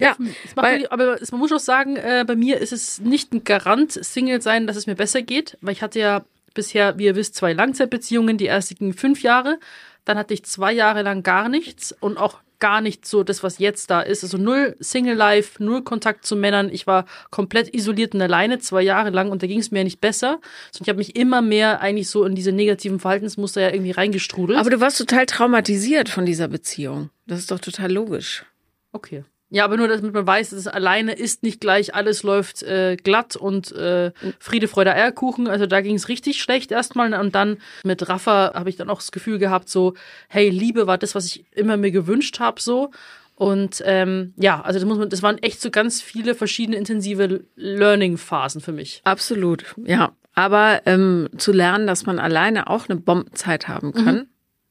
Ja, 0.00 0.16
weil, 0.54 0.80
mir, 0.80 0.92
aber 0.92 1.20
es, 1.20 1.32
man 1.32 1.40
muss 1.40 1.50
auch 1.52 1.58
sagen, 1.58 1.96
äh, 1.96 2.24
bei 2.26 2.36
mir 2.36 2.58
ist 2.58 2.72
es 2.72 3.00
nicht 3.00 3.32
ein 3.32 3.42
Garant, 3.42 3.92
Single 3.92 4.40
sein, 4.40 4.66
dass 4.68 4.76
es 4.76 4.86
mir 4.86 4.94
besser 4.94 5.22
geht, 5.22 5.58
weil 5.60 5.72
ich 5.72 5.82
hatte 5.82 5.98
ja 5.98 6.24
bisher, 6.54 6.98
wie 6.98 7.06
ihr 7.06 7.16
wisst, 7.16 7.34
zwei 7.34 7.52
Langzeitbeziehungen, 7.52 8.38
die 8.38 8.46
erste 8.46 8.76
ging 8.76 8.92
fünf 8.92 9.22
Jahre, 9.22 9.58
dann 10.04 10.16
hatte 10.16 10.34
ich 10.34 10.44
zwei 10.44 10.72
Jahre 10.72 11.02
lang 11.02 11.24
gar 11.24 11.48
nichts 11.48 11.92
und 11.98 12.16
auch 12.16 12.38
gar 12.58 12.80
nicht 12.80 13.06
so 13.06 13.22
das, 13.22 13.42
was 13.42 13.58
jetzt 13.58 13.90
da 13.90 14.00
ist. 14.00 14.22
Also 14.22 14.38
null 14.38 14.76
Single 14.80 15.14
Life, 15.14 15.62
null 15.62 15.82
Kontakt 15.82 16.26
zu 16.26 16.36
Männern. 16.36 16.70
Ich 16.72 16.86
war 16.86 17.06
komplett 17.30 17.74
isoliert 17.74 18.14
und 18.14 18.22
alleine 18.22 18.58
zwei 18.58 18.82
Jahre 18.82 19.10
lang 19.10 19.30
und 19.30 19.42
da 19.42 19.46
ging 19.46 19.60
es 19.60 19.70
mir 19.70 19.78
ja 19.78 19.84
nicht 19.84 20.00
besser. 20.00 20.34
Und 20.34 20.80
ich 20.82 20.88
habe 20.88 20.98
mich 20.98 21.16
immer 21.16 21.42
mehr 21.42 21.80
eigentlich 21.80 22.08
so 22.08 22.24
in 22.24 22.34
diese 22.34 22.52
negativen 22.52 23.00
Verhaltensmuster 23.00 23.60
ja 23.60 23.70
irgendwie 23.70 23.92
reingestrudelt. 23.92 24.58
aber 24.58 24.70
du 24.70 24.80
warst 24.80 24.98
total 24.98 25.26
traumatisiert 25.26 26.08
von 26.08 26.26
dieser 26.26 26.48
Beziehung. 26.48 27.10
Das 27.26 27.38
ist 27.38 27.50
doch 27.50 27.60
total 27.60 27.92
logisch. 27.92 28.44
Okay. 28.92 29.24
Ja, 29.50 29.64
aber 29.64 29.78
nur, 29.78 29.88
damit 29.88 30.12
man 30.12 30.26
weiß, 30.26 30.50
dass 30.50 30.58
es 30.58 30.66
alleine 30.66 31.12
ist 31.12 31.42
nicht 31.42 31.60
gleich, 31.60 31.94
alles 31.94 32.22
läuft 32.22 32.62
äh, 32.62 32.96
glatt 32.96 33.34
und 33.34 33.72
äh, 33.72 34.12
Friede, 34.38 34.68
Freude, 34.68 34.92
Eierkuchen. 34.92 35.48
Also 35.48 35.64
da 35.64 35.80
ging 35.80 35.94
es 35.94 36.08
richtig 36.08 36.42
schlecht 36.42 36.70
erstmal. 36.70 37.14
Und 37.14 37.34
dann 37.34 37.56
mit 37.82 38.06
Rafa 38.08 38.52
habe 38.54 38.68
ich 38.68 38.76
dann 38.76 38.90
auch 38.90 38.98
das 38.98 39.10
Gefühl 39.10 39.38
gehabt, 39.38 39.70
so, 39.70 39.94
hey, 40.28 40.50
Liebe 40.50 40.86
war 40.86 40.98
das, 40.98 41.14
was 41.14 41.24
ich 41.24 41.46
immer 41.52 41.78
mir 41.78 41.90
gewünscht 41.90 42.40
habe, 42.40 42.60
so. 42.60 42.90
Und 43.36 43.82
ähm, 43.86 44.34
ja, 44.36 44.60
also 44.60 44.78
das, 44.80 44.86
muss 44.86 44.98
man, 44.98 45.08
das 45.08 45.22
waren 45.22 45.38
echt 45.38 45.62
so 45.62 45.70
ganz 45.70 46.02
viele 46.02 46.34
verschiedene 46.34 46.76
intensive 46.76 47.44
Learning-Phasen 47.56 48.60
für 48.60 48.72
mich. 48.72 49.00
Absolut, 49.04 49.64
ja. 49.84 50.12
Aber 50.34 50.82
ähm, 50.86 51.28
zu 51.38 51.52
lernen, 51.52 51.86
dass 51.86 52.04
man 52.04 52.18
alleine 52.18 52.68
auch 52.68 52.88
eine 52.88 52.98
Bombenzeit 52.98 53.66
haben 53.66 53.92
kann, 53.92 54.26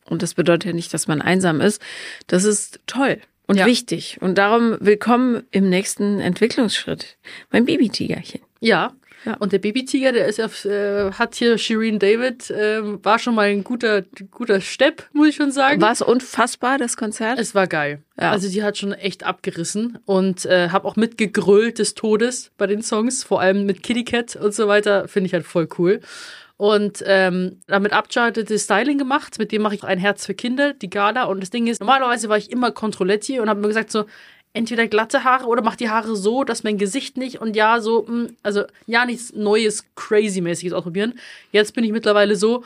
und 0.05 0.21
das 0.21 0.35
bedeutet 0.35 0.65
ja 0.65 0.73
nicht, 0.73 0.93
dass 0.93 1.07
man 1.07 1.21
einsam 1.21 1.61
ist, 1.61 1.81
das 2.27 2.43
ist 2.43 2.79
toll 2.87 3.19
und 3.47 3.57
Ja. 3.57 3.65
wichtig. 3.65 4.17
Und 4.21 4.37
darum 4.37 4.77
willkommen 4.79 5.43
im 5.51 5.69
nächsten 5.69 6.19
Entwicklungsschritt. 6.19 7.17
Mein 7.51 7.65
Babytigerchen. 7.65 8.41
Ja. 8.59 8.93
Ja. 9.25 9.35
Und 9.37 9.51
der 9.51 9.59
Babytiger, 9.59 10.11
der 10.11 10.27
ist 10.27 10.37
ja, 10.37 10.45
äh, 10.69 11.11
hat 11.13 11.35
hier 11.35 11.57
Shireen 11.57 11.99
David, 11.99 12.49
äh, 12.51 12.81
war 13.03 13.17
schon 13.19 13.35
mal 13.35 13.47
ein 13.47 13.63
guter, 13.63 14.03
guter 14.31 14.61
Step, 14.61 15.09
muss 15.11 15.29
ich 15.29 15.35
schon 15.35 15.51
sagen. 15.51 15.81
War 15.81 15.91
es 15.91 16.01
unfassbar, 16.01 16.77
das 16.77 16.95
Konzert? 16.97 17.39
Es 17.39 17.55
war 17.55 17.67
geil. 17.67 18.03
Ja. 18.19 18.31
Also 18.31 18.47
die 18.47 18.63
hat 18.63 18.77
schon 18.77 18.93
echt 18.93 19.23
abgerissen 19.25 19.97
und 20.05 20.45
äh, 20.45 20.69
habe 20.69 20.87
auch 20.87 20.95
mitgegrölt 20.95 21.79
des 21.79 21.95
Todes 21.95 22.51
bei 22.57 22.67
den 22.67 22.81
Songs, 22.83 23.23
vor 23.23 23.41
allem 23.41 23.65
mit 23.65 23.81
Kitty 23.83 24.05
Cat 24.05 24.35
und 24.35 24.53
so 24.53 24.67
weiter, 24.67 25.07
finde 25.07 25.27
ich 25.27 25.33
halt 25.33 25.45
voll 25.45 25.67
cool. 25.77 25.99
Und 26.57 27.03
ähm, 27.05 27.61
damit 27.67 27.93
abchartete 27.93 28.57
Styling 28.57 28.97
gemacht, 28.97 29.37
mit 29.37 29.51
dem 29.51 29.61
mache 29.61 29.75
ich 29.75 29.83
ein 29.83 29.99
Herz 29.99 30.25
für 30.25 30.33
Kinder, 30.33 30.73
die 30.73 30.89
Gala. 30.89 31.25
Und 31.25 31.41
das 31.41 31.51
Ding 31.51 31.67
ist, 31.67 31.79
normalerweise 31.79 32.29
war 32.29 32.37
ich 32.37 32.51
immer 32.51 32.71
Controletti 32.71 33.39
und 33.39 33.47
habe 33.47 33.61
mir 33.61 33.67
gesagt 33.67 33.91
so, 33.91 34.05
entweder 34.53 34.87
glatte 34.87 35.23
Haare 35.23 35.45
oder 35.45 35.61
mach 35.61 35.75
die 35.75 35.89
Haare 35.89 36.15
so, 36.15 36.43
dass 36.43 36.63
mein 36.63 36.79
Gesicht 36.79 37.15
nicht 37.15 37.39
und 37.39 37.55
ja, 37.55 37.79
so, 37.79 38.05
mh, 38.07 38.29
also 38.41 38.63
ja, 38.87 39.05
nichts 39.05 39.33
Neues, 39.33 39.85
Crazy-mäßiges 39.95 40.73
ausprobieren. 40.73 41.13
Jetzt 41.51 41.75
bin 41.75 41.83
ich 41.83 41.91
mittlerweile 41.91 42.35
so, 42.35 42.63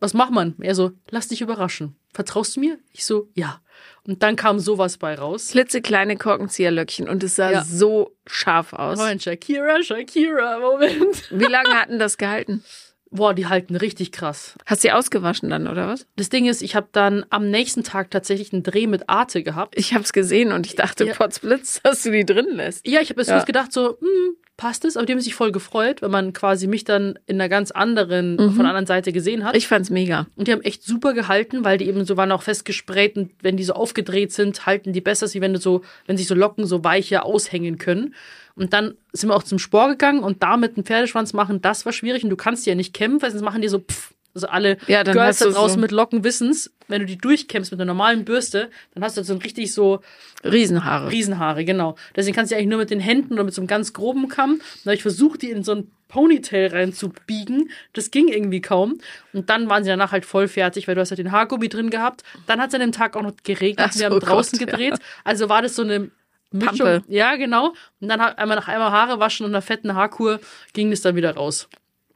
was 0.00 0.14
macht 0.14 0.30
man? 0.32 0.54
Er 0.60 0.74
so, 0.74 0.92
lass 1.10 1.28
dich 1.28 1.40
überraschen. 1.40 1.96
Vertraust 2.12 2.56
du 2.56 2.60
mir? 2.60 2.78
Ich 2.92 3.04
so, 3.04 3.28
ja. 3.34 3.60
Und 4.04 4.22
dann 4.22 4.36
kam 4.36 4.58
sowas 4.58 4.96
bei 4.96 5.14
raus. 5.14 5.48
Klitzekleine 5.50 6.16
Korkenzieherlöckchen 6.16 7.08
und 7.08 7.22
es 7.22 7.36
sah 7.36 7.50
Ja. 7.50 7.64
so 7.64 8.16
scharf 8.26 8.72
aus. 8.72 8.98
Moment, 8.98 9.22
Shakira, 9.22 9.82
Shakira, 9.82 10.58
Moment. 10.60 11.30
Wie 11.30 11.44
lange 11.44 11.70
hatten 11.74 11.98
das 11.98 12.16
gehalten? 12.18 12.64
Boah, 13.10 13.32
die 13.34 13.46
halten 13.46 13.74
richtig 13.76 14.12
krass. 14.12 14.54
Hast 14.66 14.84
du 14.84 14.88
sie 14.88 14.92
ausgewaschen 14.92 15.48
dann, 15.48 15.66
oder 15.66 15.88
was? 15.88 16.06
Das 16.16 16.28
Ding 16.28 16.46
ist, 16.46 16.60
ich 16.62 16.76
habe 16.76 16.88
dann 16.92 17.24
am 17.30 17.50
nächsten 17.50 17.82
Tag 17.82 18.10
tatsächlich 18.10 18.52
einen 18.52 18.62
Dreh 18.62 18.86
mit 18.86 19.08
Arte 19.08 19.42
gehabt. 19.42 19.74
Ich 19.78 19.94
habe 19.94 20.04
es 20.04 20.12
gesehen 20.12 20.52
und 20.52 20.66
ich 20.66 20.74
dachte, 20.74 21.04
Ja. 21.06 21.14
Potzblitz, 21.14 21.80
dass 21.82 22.02
du 22.02 22.10
die 22.10 22.26
drin 22.26 22.48
lässt. 22.50 22.86
Ja, 22.86 23.00
ich 23.00 23.08
habe 23.10 23.20
jetzt 23.20 23.28
Ja. 23.30 23.42
gedacht, 23.44 23.72
so, 23.72 23.98
hm, 23.98 24.36
passt 24.58 24.84
es? 24.84 24.98
Aber 24.98 25.06
die 25.06 25.12
haben 25.12 25.20
sich 25.20 25.34
voll 25.34 25.52
gefreut, 25.52 26.02
wenn 26.02 26.10
man 26.10 26.34
quasi 26.34 26.66
mich 26.66 26.84
dann 26.84 27.18
in 27.26 27.36
einer 27.36 27.48
ganz 27.48 27.70
anderen, 27.70 28.36
von 28.36 28.58
der 28.58 28.66
anderen 28.66 28.86
Seite 28.86 29.12
gesehen 29.12 29.44
hat. 29.44 29.56
Ich 29.56 29.68
fand's 29.68 29.88
mega. 29.88 30.26
und 30.36 30.46
die 30.46 30.52
haben 30.52 30.60
echt 30.60 30.82
super 30.82 31.14
gehalten, 31.14 31.64
weil 31.64 31.78
die 31.78 31.86
eben 31.86 32.04
so 32.04 32.18
waren 32.18 32.32
auch 32.32 32.42
festgespräht 32.42 33.16
und 33.16 33.30
wenn 33.40 33.56
die 33.56 33.64
so 33.64 33.72
aufgedreht 33.72 34.32
sind, 34.32 34.66
halten 34.66 34.92
die 34.92 35.00
besser, 35.00 35.24
als 35.24 35.40
wenn 35.40 35.54
du 35.54 35.60
so, 35.60 35.82
wenn 36.06 36.18
sich 36.18 36.26
so 36.26 36.34
Locken 36.34 36.66
so 36.66 36.84
weicher 36.84 37.24
aushängen 37.24 37.78
können. 37.78 38.14
Und 38.56 38.72
dann 38.72 38.94
sind 39.12 39.30
wir 39.30 39.36
auch 39.36 39.44
zum 39.44 39.60
Sport 39.60 39.92
gegangen 39.92 40.24
und 40.24 40.42
damit 40.42 40.76
einen 40.76 40.84
Pferdeschwanz 40.84 41.32
machen, 41.32 41.62
das 41.62 41.86
war 41.86 41.92
schwierig 41.92 42.24
und 42.24 42.30
du 42.30 42.36
kannst 42.36 42.66
die 42.66 42.70
ja 42.70 42.76
nicht 42.76 42.92
kämpfen, 42.92 43.22
weil 43.22 43.30
sonst 43.30 43.44
machen 43.44 43.62
die 43.62 43.68
so 43.68 43.78
pff. 43.78 44.12
Also 44.34 44.46
alle 44.48 44.76
Ja, 44.86 45.02
Girls 45.02 45.38
da 45.38 45.46
draußen 45.46 45.76
so- 45.76 45.80
mit 45.80 45.90
Locken 45.90 46.22
wissen's, 46.22 46.70
wenn 46.86 47.00
du 47.00 47.06
die 47.06 47.18
durchkämpfst 47.18 47.72
mit 47.72 47.80
einer 47.80 47.86
normalen 47.92 48.24
Bürste, 48.24 48.70
dann 48.94 49.02
hast 49.02 49.16
du 49.16 49.24
so 49.24 49.32
ein 49.34 49.40
richtig 49.40 49.72
so 49.74 50.00
Riesenhaare. 50.44 51.10
Riesenhaare, 51.10 51.64
genau. 51.64 51.96
Deswegen 52.14 52.34
kannst 52.36 52.52
du 52.52 52.54
die 52.54 52.58
eigentlich 52.60 52.70
nur 52.70 52.78
mit 52.78 52.90
den 52.90 53.00
Händen 53.00 53.34
oder 53.34 53.44
mit 53.44 53.54
so 53.54 53.60
einem 53.60 53.66
ganz 53.68 53.92
groben 53.92 54.28
Kamm. 54.28 54.60
Habe 54.84 54.94
ich 54.94 55.02
versucht, 55.02 55.42
die 55.42 55.50
in 55.50 55.64
so 55.64 55.72
ein 55.74 55.90
Ponytail 56.08 56.68
reinzubiegen. 56.68 57.70
Das 57.92 58.10
ging 58.10 58.28
irgendwie 58.28 58.60
kaum. 58.60 58.98
Und 59.32 59.50
dann 59.50 59.68
waren 59.68 59.84
sie 59.84 59.90
danach 59.90 60.12
halt 60.12 60.24
voll 60.24 60.48
fertig, 60.48 60.88
weil 60.88 60.94
du 60.94 61.00
hast 61.00 61.10
halt 61.10 61.18
den 61.18 61.32
Haargummi 61.32 61.68
drin 61.68 61.90
gehabt. 61.90 62.22
Dann 62.46 62.60
hat 62.60 62.68
es 62.68 62.74
an 62.74 62.80
dem 62.80 62.92
Tag 62.92 63.16
auch 63.16 63.22
noch 63.22 63.34
geregnet. 63.42 63.88
Ach 63.90 63.98
wir 63.98 64.06
haben 64.06 64.12
so, 64.14 64.18
draußen 64.20 64.58
Gott, 64.58 64.68
gedreht. 64.68 64.94
Also 65.24 65.48
war 65.48 65.60
das 65.62 65.74
so 65.76 65.82
eine 65.82 66.10
Mischung. 66.50 66.78
Pampe. 66.78 67.02
Ja, 67.08 67.36
genau. 67.36 67.74
Und 68.00 68.08
dann 68.08 68.20
einmal 68.20 68.56
nach 68.56 68.68
einmal 68.68 68.90
Haare 68.90 69.20
waschen 69.20 69.44
und 69.44 69.52
einer 69.52 69.60
fetten 69.62 69.94
Haarkur 69.94 70.40
ging 70.72 70.90
das 70.90 71.02
dann 71.02 71.14
wieder 71.16 71.34
raus. 71.34 71.68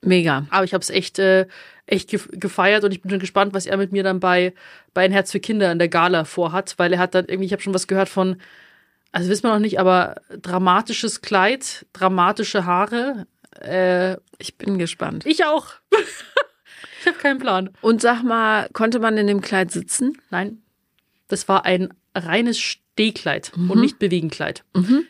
Mega. 0.02 0.46
Aber 0.50 0.64
ich 0.64 0.74
habe 0.74 0.82
es 0.82 0.90
echt, 0.90 1.18
äh, 1.18 1.46
echt 1.86 2.10
gef- 2.10 2.36
gefeiert 2.36 2.84
und 2.84 2.92
ich 2.92 3.00
bin 3.02 3.10
schon 3.10 3.20
gespannt, 3.20 3.54
was 3.54 3.66
er 3.66 3.76
mit 3.76 3.92
mir 3.92 4.02
dann 4.02 4.20
bei, 4.20 4.52
bei 4.94 5.04
ein 5.04 5.12
Herz 5.12 5.30
für 5.32 5.40
Kinder 5.40 5.70
in 5.72 5.78
der 5.78 5.88
Gala 5.88 6.24
vorhat, 6.24 6.74
weil 6.78 6.92
er 6.92 6.98
hat 6.98 7.14
dann 7.14 7.26
irgendwie, 7.26 7.46
ich 7.46 7.52
habe 7.52 7.62
schon 7.62 7.74
was 7.74 7.86
gehört 7.86 8.08
von, 8.08 8.36
also 9.12 9.28
wissen 9.28 9.44
wir 9.44 9.52
noch 9.52 9.58
nicht, 9.60 9.78
aber 9.78 10.16
dramatisches 10.40 11.20
Kleid, 11.22 11.86
dramatische 11.92 12.64
Haare. 12.64 13.26
Äh, 13.60 14.16
Ich 14.38 14.56
bin 14.58 14.78
gespannt. 14.78 15.24
ich 15.26 15.44
auch. 15.44 15.66
ich 17.00 17.06
habe 17.06 17.18
keinen 17.18 17.38
Plan. 17.38 17.70
Und 17.80 18.00
sag 18.00 18.22
mal, 18.22 18.68
konnte 18.72 18.98
man 18.98 19.16
in 19.18 19.26
dem 19.26 19.40
Kleid 19.40 19.70
sitzen? 19.70 20.18
Nein, 20.30 20.62
das 21.28 21.48
war 21.48 21.64
ein 21.64 21.92
reines 22.14 22.58
Stehkleid 22.58 23.52
Mhm. 23.56 23.70
und 23.70 23.80
nicht 23.80 23.98
Bewegenkleid. 23.98 24.64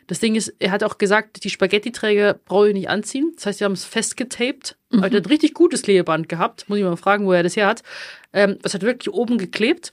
Das 0.07 0.21
Ding 0.21 0.35
ist, 0.37 0.55
er 0.61 0.71
hat 0.71 0.85
auch 0.85 0.99
gesagt, 0.99 1.43
die 1.45 1.51
Spaghetti-Träger 1.51 2.35
brauche 2.35 2.69
ich 2.69 2.75
nicht 2.75 2.89
anziehen. 2.89 3.33
Das 3.35 3.47
heißt, 3.47 3.59
sie 3.59 3.65
haben 3.65 3.73
es 3.73 3.85
festgetaped. 3.85 4.77
Mhm. 4.91 5.03
Er 5.03 5.11
hat 5.11 5.29
richtig 5.31 5.55
gutes 5.55 5.83
Klebeband 5.83 6.29
gehabt. 6.29 6.69
Muss 6.69 6.79
ich 6.79 6.85
mal 6.85 6.97
fragen, 6.97 7.27
wo 7.27 7.33
er 7.33 7.43
das 7.43 7.57
her 7.57 7.67
hat. 7.67 7.83
Ähm, 8.33 8.59
das 8.63 8.75
hat 8.75 8.83
wirklich 8.83 9.13
oben 9.13 9.37
geklebt. 9.39 9.93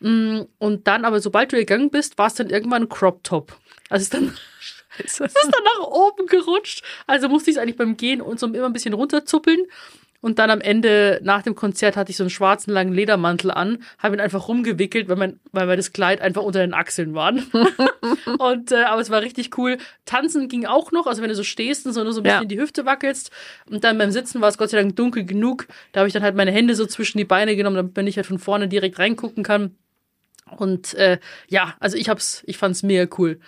Mm, 0.00 0.42
Und 0.58 0.86
dann, 0.86 1.04
aber 1.04 1.20
sobald 1.20 1.52
du 1.52 1.56
gegangen 1.56 1.90
bist, 1.90 2.18
war 2.18 2.26
es 2.28 2.34
dann 2.34 2.50
irgendwann 2.50 2.82
ein 2.82 2.88
Crop-Top. 2.88 3.56
Also 3.88 4.02
ist 4.04 4.14
dann, 4.14 4.36
es 5.04 5.18
ist 5.18 5.34
dann 5.34 5.64
nach 5.64 5.86
oben 5.88 6.26
gerutscht. 6.26 6.84
Also 7.06 7.28
musste 7.28 7.50
ich 7.50 7.56
es 7.56 7.62
eigentlich 7.62 7.76
beim 7.76 7.96
Gehen 7.96 8.20
und 8.20 8.38
so 8.38 8.46
immer 8.46 8.66
ein 8.66 8.72
bisschen 8.72 8.94
runterzuppeln. 8.94 9.60
Und 10.24 10.38
dann 10.38 10.48
am 10.48 10.62
Ende, 10.62 11.20
nach 11.22 11.42
dem 11.42 11.54
Konzert, 11.54 11.98
hatte 11.98 12.10
ich 12.10 12.16
so 12.16 12.22
einen 12.22 12.30
schwarzen 12.30 12.72
langen 12.72 12.94
Ledermantel 12.94 13.50
an, 13.50 13.82
habe 13.98 14.16
ihn 14.16 14.20
einfach 14.20 14.48
rumgewickelt, 14.48 15.06
weil 15.10 15.16
mein, 15.16 15.38
weil 15.52 15.66
mein 15.66 15.76
das 15.76 15.92
Kleid 15.92 16.22
einfach 16.22 16.40
unter 16.40 16.60
den 16.60 16.72
Achseln 16.72 17.14
waren. 17.14 17.44
und, 18.38 18.72
äh, 18.72 18.84
aber 18.84 19.02
es 19.02 19.10
war 19.10 19.20
richtig 19.20 19.58
cool. 19.58 19.76
Tanzen 20.06 20.48
ging 20.48 20.64
auch 20.64 20.92
noch, 20.92 21.06
also 21.06 21.20
wenn 21.20 21.28
du 21.28 21.34
so 21.34 21.42
stehst 21.44 21.84
und 21.86 21.92
so 21.92 22.02
nur 22.02 22.14
so 22.14 22.20
ein 22.20 22.22
bisschen 22.22 22.40
Ja. 22.40 22.46
die 22.46 22.58
Hüfte 22.58 22.86
wackelst. 22.86 23.30
Und 23.68 23.84
dann 23.84 23.98
beim 23.98 24.10
Sitzen 24.12 24.40
war 24.40 24.48
es 24.48 24.56
Gott 24.56 24.70
sei 24.70 24.78
Dank 24.80 24.96
dunkel 24.96 25.26
genug. 25.26 25.66
Da 25.92 26.00
habe 26.00 26.08
ich 26.08 26.14
dann 26.14 26.22
halt 26.22 26.36
meine 26.36 26.52
Hände 26.52 26.74
so 26.74 26.86
zwischen 26.86 27.18
die 27.18 27.26
Beine 27.26 27.54
genommen, 27.54 27.76
damit 27.76 27.94
man 27.94 28.06
nicht 28.06 28.16
halt 28.16 28.26
von 28.26 28.38
vorne 28.38 28.66
direkt 28.66 28.98
reingucken 28.98 29.44
kann. 29.44 29.74
Und 30.56 30.94
äh, 30.94 31.18
ja, 31.48 31.74
also 31.80 31.98
ich 31.98 32.08
hab's, 32.08 32.42
ich 32.46 32.56
fand's 32.56 32.82
mega 32.82 33.06
cool. 33.18 33.40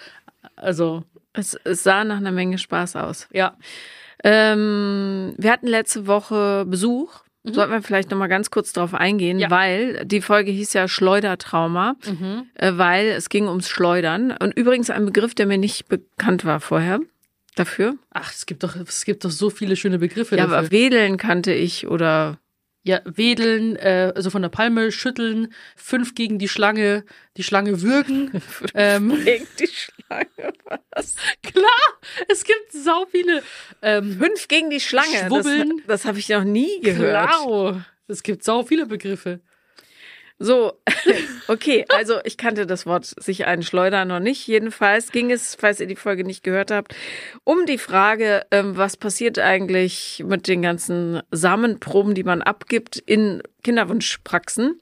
Also, 0.57 1.05
Es, 1.33 1.59
es 1.65 1.83
sah 1.85 2.05
nach 2.05 2.19
einer 2.19 2.33
Menge 2.33 2.59
Spaß 2.59 2.97
aus. 2.97 3.29
ja. 3.33 3.57
Ähm, 4.29 5.35
wir 5.39 5.53
hatten 5.53 5.69
letzte 5.69 6.07
Woche 6.09 6.65
Besuch. 6.67 7.21
Sollten 7.49 7.71
wir 7.73 7.81
vielleicht 7.81 8.11
noch 8.11 8.19
mal 8.19 8.27
ganz 8.27 8.51
kurz 8.51 8.73
drauf 8.73 8.93
eingehen, 8.93 9.39
Ja. 9.39 9.51
weil 9.53 10.05
die 10.05 10.21
Folge 10.21 10.51
hieß 10.51 10.73
ja 10.73 10.89
Schleudertrauma, 10.89 11.95
äh, 12.57 12.73
weil 12.75 13.07
es 13.07 13.29
ging 13.29 13.47
ums 13.47 13.69
Schleudern. 13.69 14.33
Und 14.33 14.57
übrigens 14.59 14.91
ein 14.91 15.07
Begriff, 15.07 15.33
der 15.33 15.47
mir 15.47 15.57
nicht 15.59 15.87
bekannt 15.87 16.45
war 16.45 16.59
vorher 16.59 16.99
dafür. 17.55 17.95
Ach, 18.11 18.33
es 18.33 18.47
gibt 18.47 18.65
doch, 18.65 18.75
es 18.75 19.05
gibt 19.05 19.25
doch 19.25 19.31
so 19.31 19.49
viele 19.49 19.77
schöne 19.77 20.01
Begriffe 20.01 20.35
Ja, 20.37 20.43
dafür. 20.43 20.59
aber 20.59 20.71
Wedeln 20.73 21.19
kannte 21.19 21.53
ich 21.53 21.87
oder 21.87 22.41
Ja, 22.83 23.01
wedeln, 23.05 23.77
äh, 23.77 24.13
also 24.17 24.31
von 24.31 24.43
der 24.43 24.49
Palme 24.49 24.91
schütteln, 24.91 25.53
fünf 25.77 26.15
gegen 26.17 26.39
die 26.41 26.49
Schlange, 26.49 27.05
die 27.37 27.43
Schlange 27.45 27.81
würgen. 27.83 28.31
ähm, 28.75 29.11
gegen 29.25 29.47
die 29.61 29.67
Schlange. 29.69 29.96
Was? 30.09 31.17
klar, 31.43 31.65
es 32.29 32.45
gibt 32.45 32.73
sau 32.73 33.07
viele. 33.07 33.43
Ähm, 33.83 34.19
Fünf 34.19 34.49
gegen 34.49 34.71
die 34.71 34.81
Schlange. 34.81 35.27
Schwubbeln. 35.27 35.79
Das, 35.79 35.87
das 35.87 36.05
habe 36.05 36.19
ich 36.19 36.29
noch 36.29 36.45
nie 36.45 36.81
gehört. 36.81 37.29
Klar, 37.29 37.87
es 38.09 38.23
gibt 38.23 38.45
sau 38.45 38.63
viele 38.63 38.87
Begriffe. 38.87 39.41
So, 40.39 40.75
okay, 41.49 41.87
also 41.89 42.19
ich 42.25 42.37
kannte 42.37 42.67
das 42.67 42.85
Wort 42.85 43.07
sich 43.07 43.47
einen 43.47 43.63
schleudern 43.63 44.09
noch 44.09 44.21
nicht. 44.21 44.47
Jedenfalls 44.47 45.11
ging 45.11 45.31
es, 45.31 45.55
falls 45.55 45.81
ihr 45.81 45.87
die 45.87 45.97
Folge 45.97 46.25
nicht 46.25 46.43
gehört 46.43 46.71
habt, 46.71 46.95
um 47.45 47.65
die 47.65 47.79
Frage, 47.79 48.45
ähm, 48.51 48.77
was 48.77 48.99
passiert 48.99 49.39
eigentlich 49.39 50.23
mit 50.27 50.47
den 50.47 50.61
ganzen 50.61 51.23
Samenproben, 51.31 52.15
die 52.15 52.25
man 52.25 52.43
abgibt 52.43 52.99
in 52.99 53.43
Kinderwunschpraxen 53.65 54.81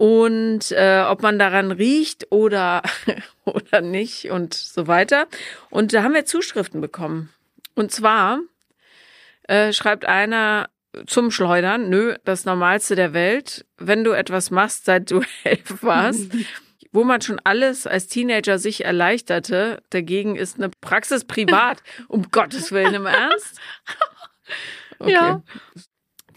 und 0.00 0.72
äh, 0.72 1.04
ob 1.06 1.20
man 1.20 1.38
daran 1.38 1.72
riecht 1.72 2.28
oder 2.30 2.80
oder 3.44 3.82
nicht 3.82 4.30
und 4.30 4.54
so 4.54 4.86
weiter. 4.86 5.26
Und 5.68 5.92
da 5.92 6.02
haben 6.02 6.14
wir 6.14 6.24
Zuschriften 6.24 6.80
bekommen. 6.80 7.28
Und 7.74 7.92
zwar 7.92 8.40
äh, 9.42 9.74
schreibt 9.74 10.06
einer 10.06 10.70
zum 11.06 11.30
Schleudern, 11.30 11.90
nö, 11.90 12.14
das 12.24 12.46
Normalste 12.46 12.96
der 12.96 13.12
Welt, 13.12 13.66
wenn 13.76 14.02
du 14.02 14.12
etwas 14.12 14.50
machst, 14.50 14.86
seit 14.86 15.10
du 15.10 15.20
elf 15.44 15.82
warst, 15.82 16.30
wo 16.92 17.04
man 17.04 17.20
schon 17.20 17.38
alles 17.44 17.86
als 17.86 18.06
Teenager 18.06 18.58
sich 18.58 18.86
erleichterte, 18.86 19.82
dagegen 19.90 20.34
ist 20.34 20.56
eine 20.56 20.70
Praxis 20.80 21.26
privat. 21.26 21.82
um 22.08 22.30
Gottes 22.30 22.72
Willen, 22.72 22.94
im 22.94 23.04
Ernst? 23.04 23.60
Okay. 24.98 25.12
Ja. 25.12 25.42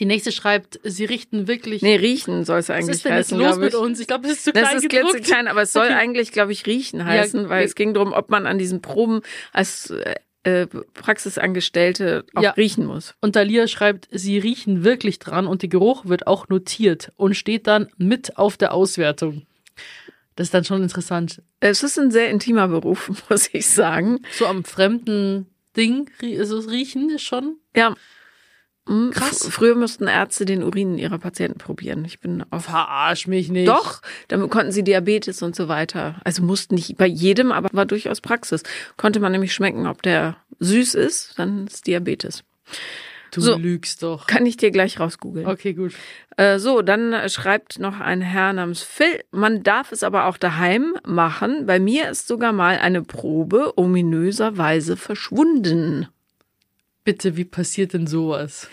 Die 0.04 0.08
nächste 0.08 0.34
schreibt, 0.34 0.82
sie 0.84 1.06
richten 1.06 1.48
wirklich. 1.48 1.82
Nee, 1.82 1.96
riechen 1.96 2.44
soll 2.44 2.60
es 2.60 2.68
was 2.68 2.76
eigentlich 2.76 2.96
ist 2.98 3.06
denn 3.06 3.14
jetzt 3.16 3.28
heißen, 3.28 3.38
los 3.38 3.48
glaube 3.48 3.62
mit 3.64 3.74
ich. 3.74 3.80
uns? 3.80 4.00
Ich 4.02 4.08
glaube, 4.08 4.28
es 4.28 4.34
ist 4.34 4.44
zu 4.44 4.52
Das 4.52 4.64
klein 4.68 4.76
ist 4.78 4.90
gedruckt. 4.90 5.14
klitzeklein, 5.14 5.48
aber 5.48 5.62
es 5.62 5.72
soll 5.72 5.86
Okay. 5.86 5.94
eigentlich, 5.94 6.34
glaube 6.34 6.52
ich, 6.52 6.66
riechen 6.66 7.06
heißen, 7.06 7.48
weil 7.48 7.60
okay. 7.60 7.66
es 7.68 7.76
ging 7.76 7.94
darum, 7.94 8.12
ob 8.12 8.30
man 8.30 8.46
an 8.46 8.58
diesen 8.58 8.82
Proben 8.82 9.22
als 9.54 9.92
äh, 9.92 10.16
äh, 10.44 10.68
Praxisangestellte 10.94 12.26
auch 12.36 12.42
Ja. 12.44 12.50
riechen 12.52 12.86
muss. 12.86 13.16
Und 13.22 13.38
Dalia 13.38 13.68
schreibt, 13.68 14.10
sie 14.12 14.38
riechen 14.38 14.84
wirklich 14.84 15.20
dran 15.20 15.48
und 15.48 15.62
der 15.62 15.70
Geruch 15.70 16.06
wird 16.06 16.28
auch 16.28 16.50
notiert 16.50 17.14
und 17.16 17.36
steht 17.36 17.66
dann 17.66 17.88
mit 17.98 18.38
auf 18.38 18.58
der 18.58 18.74
Auswertung. 18.74 19.44
Das 20.36 20.48
ist 20.48 20.54
dann 20.54 20.66
schon 20.66 20.84
interessant. 20.84 21.42
Es 21.62 21.82
ist 21.82 21.98
ein 21.98 22.12
sehr 22.12 22.30
intimer 22.30 22.68
Beruf, 22.68 23.10
muss 23.30 23.50
ich 23.54 23.68
sagen. 23.68 24.20
So 24.34 24.46
am 24.48 24.66
fremden 24.66 25.48
Ding 25.78 26.10
also 26.38 26.60
riechen 26.60 27.10
ist 27.10 27.22
schon. 27.24 27.56
Ja, 27.76 27.96
Krass. 29.12 29.46
fr- 29.48 29.52
Früher 29.52 29.76
mussten 29.76 30.08
Ärzte 30.08 30.46
den 30.46 30.62
Urin 30.64 30.98
ihrer 30.98 31.18
Patienten 31.18 31.58
probieren. 31.58 32.04
Ich 32.06 32.20
bin 32.20 32.44
auf. 32.52 32.66
Verarsch 32.66 33.28
mich 33.28 33.50
nicht. 33.50 33.68
Doch, 33.68 34.02
damit 34.28 34.50
konnten 34.52 34.72
sie 34.72 34.84
Diabetes 34.84 35.42
und 35.42 35.56
so 35.56 35.68
weiter. 35.68 36.16
Also 36.26 36.44
mussten 36.44 36.76
nicht 36.76 36.98
bei 36.98 37.08
jedem, 37.08 37.52
aber 37.52 37.70
war 37.72 37.86
durchaus 37.86 38.20
Praxis. 38.20 38.64
Konnte 38.98 39.20
man 39.20 39.32
nämlich 39.32 39.54
schmecken, 39.54 39.88
ob 39.88 40.02
der 40.02 40.36
süß 40.60 40.96
ist, 40.96 41.40
dann 41.40 41.68
ist 41.68 41.88
Diabetes. 41.88 42.44
Du 43.32 43.42
So. 43.42 43.56
lügst 43.58 44.04
doch. 44.04 44.28
Kann 44.28 44.46
ich 44.46 44.58
dir 44.58 44.70
gleich 44.70 45.00
rausgoogeln. 45.00 45.48
Okay, 45.48 45.74
gut. 45.74 45.94
Äh, 46.38 46.60
so, 46.60 46.84
dann 46.84 47.16
schreibt 47.30 47.80
noch 47.80 48.00
ein 48.00 48.22
Herr 48.22 48.54
namens 48.54 48.84
Phil. 48.84 49.22
Man 49.32 49.64
darf 49.64 49.92
es 49.92 50.04
aber 50.04 50.26
auch 50.28 50.38
daheim 50.38 50.94
machen. 51.04 51.66
Bei 51.66 51.80
mir 51.80 52.10
ist 52.12 52.28
sogar 52.28 52.54
mal 52.54 52.78
eine 52.78 53.02
Probe 53.02 53.74
ominöserweise 53.76 54.98
verschwunden. 54.98 56.08
Bitte, 57.04 57.36
wie 57.36 57.46
passiert 57.46 57.94
denn 57.94 58.08
sowas? 58.08 58.70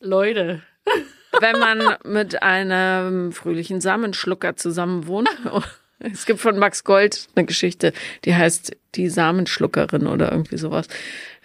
Leute. 0.00 0.62
Wenn 1.40 1.58
man 1.58 1.96
mit 2.04 2.42
einem 2.42 3.32
fröhlichen 3.32 3.80
Samenschlucker 3.80 4.56
zusammen 4.56 5.06
wohnt. 5.06 5.28
Es 6.00 6.26
gibt 6.26 6.40
von 6.40 6.58
Max 6.58 6.84
Gold 6.84 7.28
eine 7.34 7.46
Geschichte, 7.46 7.94
die 8.24 8.34
heißt 8.34 8.76
die 8.94 9.08
Samenschluckerin 9.08 10.06
oder 10.06 10.30
irgendwie 10.32 10.58
sowas. 10.58 10.86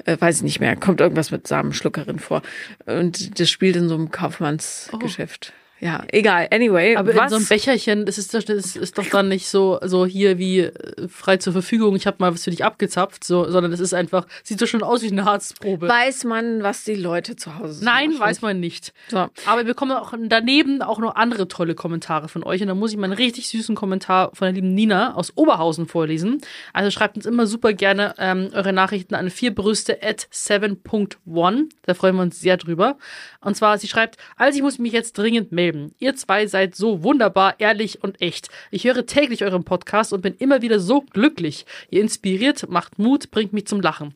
Äh, 0.04 0.18
weiß 0.20 0.38
ich 0.38 0.42
nicht 0.42 0.60
mehr. 0.60 0.76
Kommt 0.76 1.00
irgendwas 1.00 1.32
mit 1.32 1.48
Samenschluckerin 1.48 2.20
vor. 2.20 2.42
Und 2.86 3.40
das 3.40 3.50
spielt 3.50 3.78
in 3.78 3.88
so 3.88 3.96
einem 3.96 4.12
Kaufmannsgeschäft. 4.12 5.54
Ja, 5.82 6.04
egal. 6.12 6.48
Anyway, 6.52 6.96
Aber 6.98 7.16
was? 7.16 7.24
in 7.24 7.30
so 7.30 7.36
einem 7.38 7.48
Becherchen, 7.48 8.06
das 8.06 8.18
ist, 8.18 8.34
doch- 8.34 8.44
das 8.44 8.76
ist 8.76 8.98
doch 8.98 9.06
dann 9.06 9.30
nicht 9.30 9.48
so, 9.48 9.80
so 9.82 10.06
hier 10.06 10.38
wie 10.38 10.60
äh, 10.60 11.08
frei 11.08 11.38
zur 11.38 11.54
Verfügung, 11.54 11.96
ich 11.96 12.06
habe 12.06 12.18
mal 12.20 12.34
was 12.34 12.44
für 12.44 12.50
dich 12.52 12.66
abgezapft, 12.66 13.24
so, 13.24 13.50
sondern 13.50 13.72
es 13.72 13.80
ist 13.80 13.94
einfach, 13.94 14.26
sieht 14.44 14.60
so 14.60 14.66
schon 14.66 14.84
aus 14.84 15.02
wie 15.04 15.12
eine 15.12 15.24
Harzprobe. 15.24 15.88
weiß 15.88 16.26
man, 16.26 16.64
was 16.64 16.84
die 16.84 16.96
Leute 16.96 17.38
zu 17.38 17.58
Hause 17.58 17.74
so 17.76 17.86
Nein, 17.86 18.10
machen? 18.10 18.20
weiß 18.20 18.42
man 18.42 18.60
nicht. 18.60 18.92
So. 19.08 19.18
Aber 19.46 19.58
wir 19.60 19.64
bekommen 19.64 19.92
auch 19.94 20.14
daneben 20.28 20.82
auch 20.82 21.00
noch 21.00 21.16
andere 21.16 21.48
tolle 21.48 21.76
Kommentare 21.76 22.28
von 22.28 22.44
euch. 22.44 22.62
Und 22.62 22.68
da 22.68 22.76
muss 22.76 22.92
ich 22.92 22.98
mal 22.98 23.06
einen 23.06 23.14
richtig 23.14 23.48
süßen 23.48 23.76
Kommentar 23.76 24.32
von 24.34 24.48
der 24.48 24.54
lieben 24.54 24.74
Nina 24.74 25.16
aus 25.16 25.32
Oberhausen 25.38 25.88
vorlesen. 25.88 26.42
Also 26.74 26.92
schreibt 26.92 27.16
uns 27.16 27.26
immer 27.26 27.48
super 27.48 27.72
gerne 27.72 28.16
ähm, 28.18 28.50
eure 28.54 28.74
Nachrichten 28.74 29.16
an 29.16 29.30
vierbrüste 29.30 30.00
at 30.04 30.28
7.1. 30.34 31.70
Da 31.84 31.94
freuen 31.94 32.16
wir 32.16 32.22
uns 32.24 32.40
sehr 32.40 32.58
drüber. 32.58 32.98
Und 33.42 33.56
zwar, 33.56 33.78
sie 33.78 33.88
schreibt, 33.88 34.18
also 34.36 34.58
ich 34.58 34.62
muss 34.64 34.78
mich 34.80 34.92
jetzt 34.92 35.18
dringend 35.18 35.52
melden. 35.54 35.69
Ihr 36.00 36.16
zwei 36.16 36.48
seid 36.48 36.76
so 36.76 37.04
wunderbar, 37.04 37.60
ehrlich 37.60 38.04
und 38.04 38.22
echt. 38.22 38.50
Ich 38.72 38.86
höre 38.86 39.06
täglich 39.06 39.44
euren 39.44 39.64
Podcast 39.64 40.14
und 40.14 40.22
bin 40.22 40.36
immer 40.36 40.62
wieder 40.62 40.80
so 40.80 41.02
glücklich. 41.02 41.66
Ihr 41.90 42.02
inspiriert, 42.02 42.70
macht 42.70 43.00
Mut, 43.00 43.32
bringt 43.32 43.54
mich 43.54 43.68
zum 43.68 43.82
Lachen. 43.82 44.16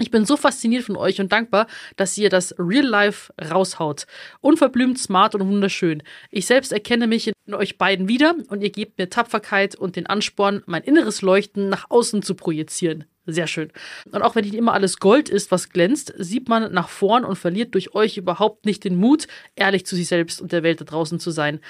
Ich 0.00 0.10
bin 0.10 0.24
so 0.24 0.36
fasziniert 0.38 0.84
von 0.84 0.96
euch 0.96 1.20
und 1.20 1.30
dankbar, 1.30 1.66
dass 1.96 2.16
ihr 2.16 2.30
das 2.30 2.54
Real 2.58 2.86
Life 2.86 3.32
raushaut. 3.50 4.06
Unverblümt, 4.40 4.98
smart 4.98 5.34
und 5.34 5.46
wunderschön. 5.46 6.02
Ich 6.30 6.46
selbst 6.46 6.72
erkenne 6.72 7.06
mich 7.06 7.30
in 7.46 7.54
euch 7.54 7.76
beiden 7.76 8.08
wieder 8.08 8.34
und 8.48 8.62
ihr 8.62 8.70
gebt 8.70 8.98
mir 8.98 9.10
Tapferkeit 9.10 9.74
und 9.74 9.96
den 9.96 10.06
Ansporn, 10.06 10.62
mein 10.64 10.82
inneres 10.82 11.20
Leuchten 11.20 11.68
nach 11.68 11.90
außen 11.90 12.22
zu 12.22 12.34
projizieren. 12.34 13.04
Sehr 13.26 13.46
schön. 13.46 13.70
Und 14.10 14.22
auch 14.22 14.34
wenn 14.34 14.44
nicht 14.44 14.54
immer 14.54 14.72
alles 14.72 14.98
Gold 14.98 15.28
ist, 15.28 15.50
was 15.50 15.68
glänzt, 15.68 16.12
sieht 16.16 16.48
man 16.48 16.72
nach 16.72 16.88
vorn 16.88 17.24
und 17.24 17.36
verliert 17.36 17.74
durch 17.74 17.94
euch 17.94 18.16
überhaupt 18.16 18.64
nicht 18.66 18.82
den 18.84 18.96
Mut, 18.96 19.26
ehrlich 19.56 19.84
zu 19.86 19.94
sich 19.94 20.08
selbst 20.08 20.40
und 20.40 20.52
der 20.52 20.62
Welt 20.62 20.80
da 20.80 20.84
draußen 20.84 21.20
zu 21.20 21.30
sein. 21.30 21.60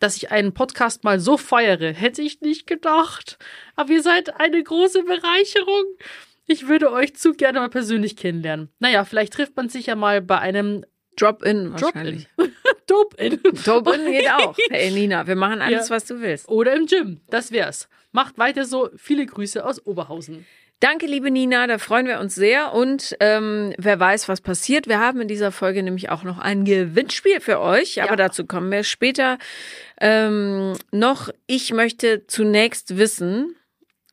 Dass 0.00 0.16
ich 0.16 0.30
einen 0.30 0.52
Podcast 0.54 1.02
mal 1.04 1.18
so 1.18 1.36
feiere, 1.36 1.92
hätte 1.92 2.22
ich 2.22 2.40
nicht 2.40 2.66
gedacht. 2.66 3.38
Aber 3.74 3.90
ihr 3.90 4.02
seid 4.02 4.38
eine 4.38 4.62
große 4.62 5.02
Bereicherung. 5.02 5.84
Ich 6.46 6.68
würde 6.68 6.92
euch 6.92 7.16
zu 7.16 7.32
gerne 7.34 7.58
mal 7.60 7.68
persönlich 7.70 8.16
kennenlernen. 8.16 8.68
Naja, 8.78 9.04
vielleicht 9.04 9.32
trifft 9.32 9.56
man 9.56 9.68
sich 9.68 9.86
ja 9.86 9.96
mal 9.96 10.22
bei 10.22 10.38
einem 10.38 10.84
Drop-in 11.16 11.72
Drop-in. 11.74 11.82
wahrscheinlich. 11.82 12.28
Dope-In. 12.86 13.40
Drop-in 13.64 14.04
geht 14.12 14.30
auch. 14.30 14.56
Hey 14.70 14.90
Nina, 14.92 15.26
wir 15.26 15.36
machen 15.36 15.60
alles, 15.60 15.88
Ja. 15.88 15.96
was 15.96 16.04
du 16.04 16.20
willst. 16.20 16.48
Oder 16.48 16.74
im 16.76 16.86
Gym. 16.86 17.20
Das 17.28 17.50
wär's. 17.50 17.88
Macht 18.12 18.38
weiter 18.38 18.64
so. 18.64 18.88
Viele 18.96 19.26
Grüße 19.26 19.64
aus 19.64 19.84
Oberhausen. 19.84 20.46
Danke, 20.80 21.06
liebe 21.06 21.30
Nina, 21.32 21.66
da 21.66 21.78
freuen 21.78 22.06
wir 22.06 22.20
uns 22.20 22.36
sehr. 22.36 22.72
Und 22.72 23.16
ähm, 23.18 23.74
wer 23.78 23.98
weiß, 23.98 24.28
was 24.28 24.40
passiert. 24.40 24.86
Wir 24.86 25.00
haben 25.00 25.20
in 25.20 25.26
dieser 25.28 25.50
Folge 25.50 25.82
nämlich 25.82 26.08
auch 26.10 26.22
noch 26.22 26.38
ein 26.38 26.64
Gewinnspiel 26.64 27.40
für 27.40 27.58
euch, 27.60 28.00
aber 28.00 28.12
Ja. 28.12 28.16
dazu 28.16 28.46
kommen 28.46 28.70
wir 28.70 28.84
später 28.84 29.38
ähm, 30.00 30.74
noch. 30.92 31.30
Ich 31.48 31.72
möchte 31.72 32.26
zunächst 32.28 32.96
wissen, 32.96 33.56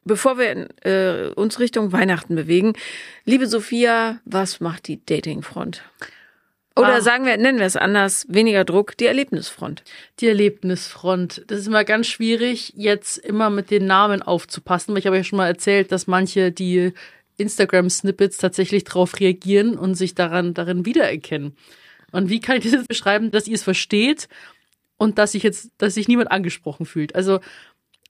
bevor 0.06 0.40
wir 0.40 0.68
äh, 0.84 1.30
uns 1.36 1.60
Richtung 1.60 1.92
Weihnachten 1.92 2.36
bewegen, 2.36 2.74
liebe 3.26 3.46
Sophia, 3.46 4.20
was 4.26 4.60
macht 4.60 4.88
die 4.88 5.06
Datingfront? 5.06 5.84
Oder 6.78 6.96
Ah. 6.96 7.02
sagen 7.02 7.26
wir, 7.26 7.38
nennen 7.38 7.58
wir 7.60 7.66
es 7.66 7.78
anders, 7.78 8.26
weniger 8.28 8.66
Druck, 8.66 8.98
die 8.98 9.06
Erlebnisfront. 9.06 9.84
Die 10.20 10.28
Erlebnisfront. 10.28 11.44
Das 11.48 11.60
ist 11.60 11.68
immer 11.68 11.86
ganz 11.86 12.08
schwierig, 12.08 12.74
jetzt 12.76 13.18
immer 13.18 13.50
mit 13.50 13.72
den 13.72 13.86
Namen 13.86 14.22
aufzupassen, 14.22 14.94
weil 14.94 15.00
ich 15.00 15.08
habe 15.08 15.16
ja 15.16 15.24
schon 15.24 15.38
mal 15.38 15.48
erzählt, 15.48 15.92
dass 15.94 16.08
manche 16.08 16.52
die 16.52 16.92
Instagram-Snippets 17.38 18.38
tatsächlich 18.38 18.84
darauf 18.84 19.20
reagieren 19.20 19.78
und 19.78 19.96
sich 19.96 20.16
daran, 20.16 20.54
darin 20.54 20.86
wiedererkennen. 20.86 21.56
Und 22.12 22.30
wie 22.30 22.40
kann 22.40 22.58
ich 22.58 22.64
das 22.64 22.74
jetzt 22.74 22.88
beschreiben, 22.88 23.32
dass 23.32 23.48
ihr 23.48 23.56
es 23.56 23.64
versteht 23.64 24.28
und 24.98 25.18
dass 25.18 25.34
sich 25.34 25.44
jetzt, 25.44 25.72
dass 25.78 25.94
sich 25.96 26.08
niemand 26.08 26.32
angesprochen 26.32 26.86
fühlt? 26.86 27.16
Also, 27.16 27.40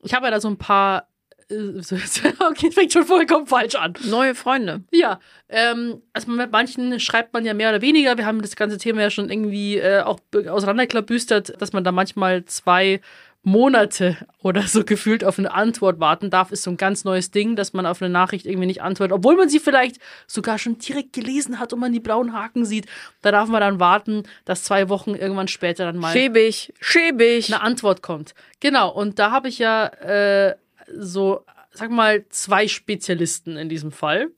ich 0.01 0.13
habe 0.13 0.25
ja 0.25 0.32
da 0.32 0.39
so 0.39 0.47
ein 0.47 0.58
paar, 0.58 1.08
okay, 2.49 2.71
fängt 2.71 2.93
schon 2.93 3.05
vollkommen 3.05 3.45
falsch 3.45 3.75
an. 3.75 3.93
Neue 4.05 4.34
Freunde. 4.34 4.84
Ja, 4.91 5.19
ähm, 5.47 6.01
also 6.13 6.31
mit 6.31 6.51
manchen 6.51 6.99
schreibt 6.99 7.34
man 7.34 7.45
ja 7.45 7.53
mehr 7.53 7.69
oder 7.69 7.81
weniger. 7.81 8.17
Wir 8.17 8.25
haben 8.25 8.41
das 8.41 8.55
ganze 8.55 8.77
Thema 8.77 9.01
ja 9.01 9.10
schon 9.10 9.29
irgendwie 9.29 9.77
äh, 9.77 10.01
auch 10.01 10.19
auseinanderklabüstert, 10.34 11.62
dass 11.62 11.73
man 11.73 11.84
da 11.84 11.91
manchmal 11.91 12.45
zwei 12.45 12.99
Monate 13.45 14.17
oder 14.41 14.63
so 14.63 14.84
gefühlt 14.84 15.23
auf 15.23 15.38
eine 15.38 15.53
Antwort 15.53 15.99
warten 15.99 16.31
darf, 16.31 16.51
ist 16.51 16.63
so 16.63 16.71
ein 16.71 16.77
ganz 16.77 17.03
neues 17.03 17.29
Ding, 17.29 17.55
dass 17.55 17.73
man 17.73 17.86
auf 17.86 18.01
eine 18.01 18.10
Nachricht 18.10 18.47
irgendwie 18.47 18.65
nicht 18.65 18.81
antwortet, 18.81 19.13
obwohl 19.13 19.36
man 19.36 19.49
sie 19.49 19.60
vielleicht 19.60 19.97
sogar 20.25 20.58
schon 20.58 20.79
direkt 20.79 21.13
gelesen 21.13 21.60
hat 21.60 21.71
und 21.71 21.79
man 21.79 21.93
die 21.93 21.99
blauen 21.99 22.34
Haken 22.34 22.65
sieht. 22.65 22.88
Da 23.21 23.31
darf 23.31 23.47
man 23.47 23.62
dann 23.62 23.79
warten, 23.79 24.23
dass 24.45 24.63
zwei 24.63 24.89
Wochen 24.89 25.13
irgendwann 25.13 25.47
später 25.47 25.86
dann 25.86 25.97
mal 25.97 26.12
Schäbig, 26.12 26.73
schäbig. 26.81 27.53
eine 27.53 27.62
Antwort 27.62 28.01
kommt. 28.01 28.34
Genau, 28.62 28.91
und 28.91 29.19
da 29.19 29.29
habe 29.29 29.47
ich 29.47 29.60
ja 29.60 29.86
äh, 29.86 30.55
so, 30.93 31.45
sag 31.71 31.91
mal, 31.91 32.26
zwei 32.30 32.67
Spezialisten 32.67 33.58
in 33.58 33.69
diesem 33.69 33.91
Fall. 33.91 34.30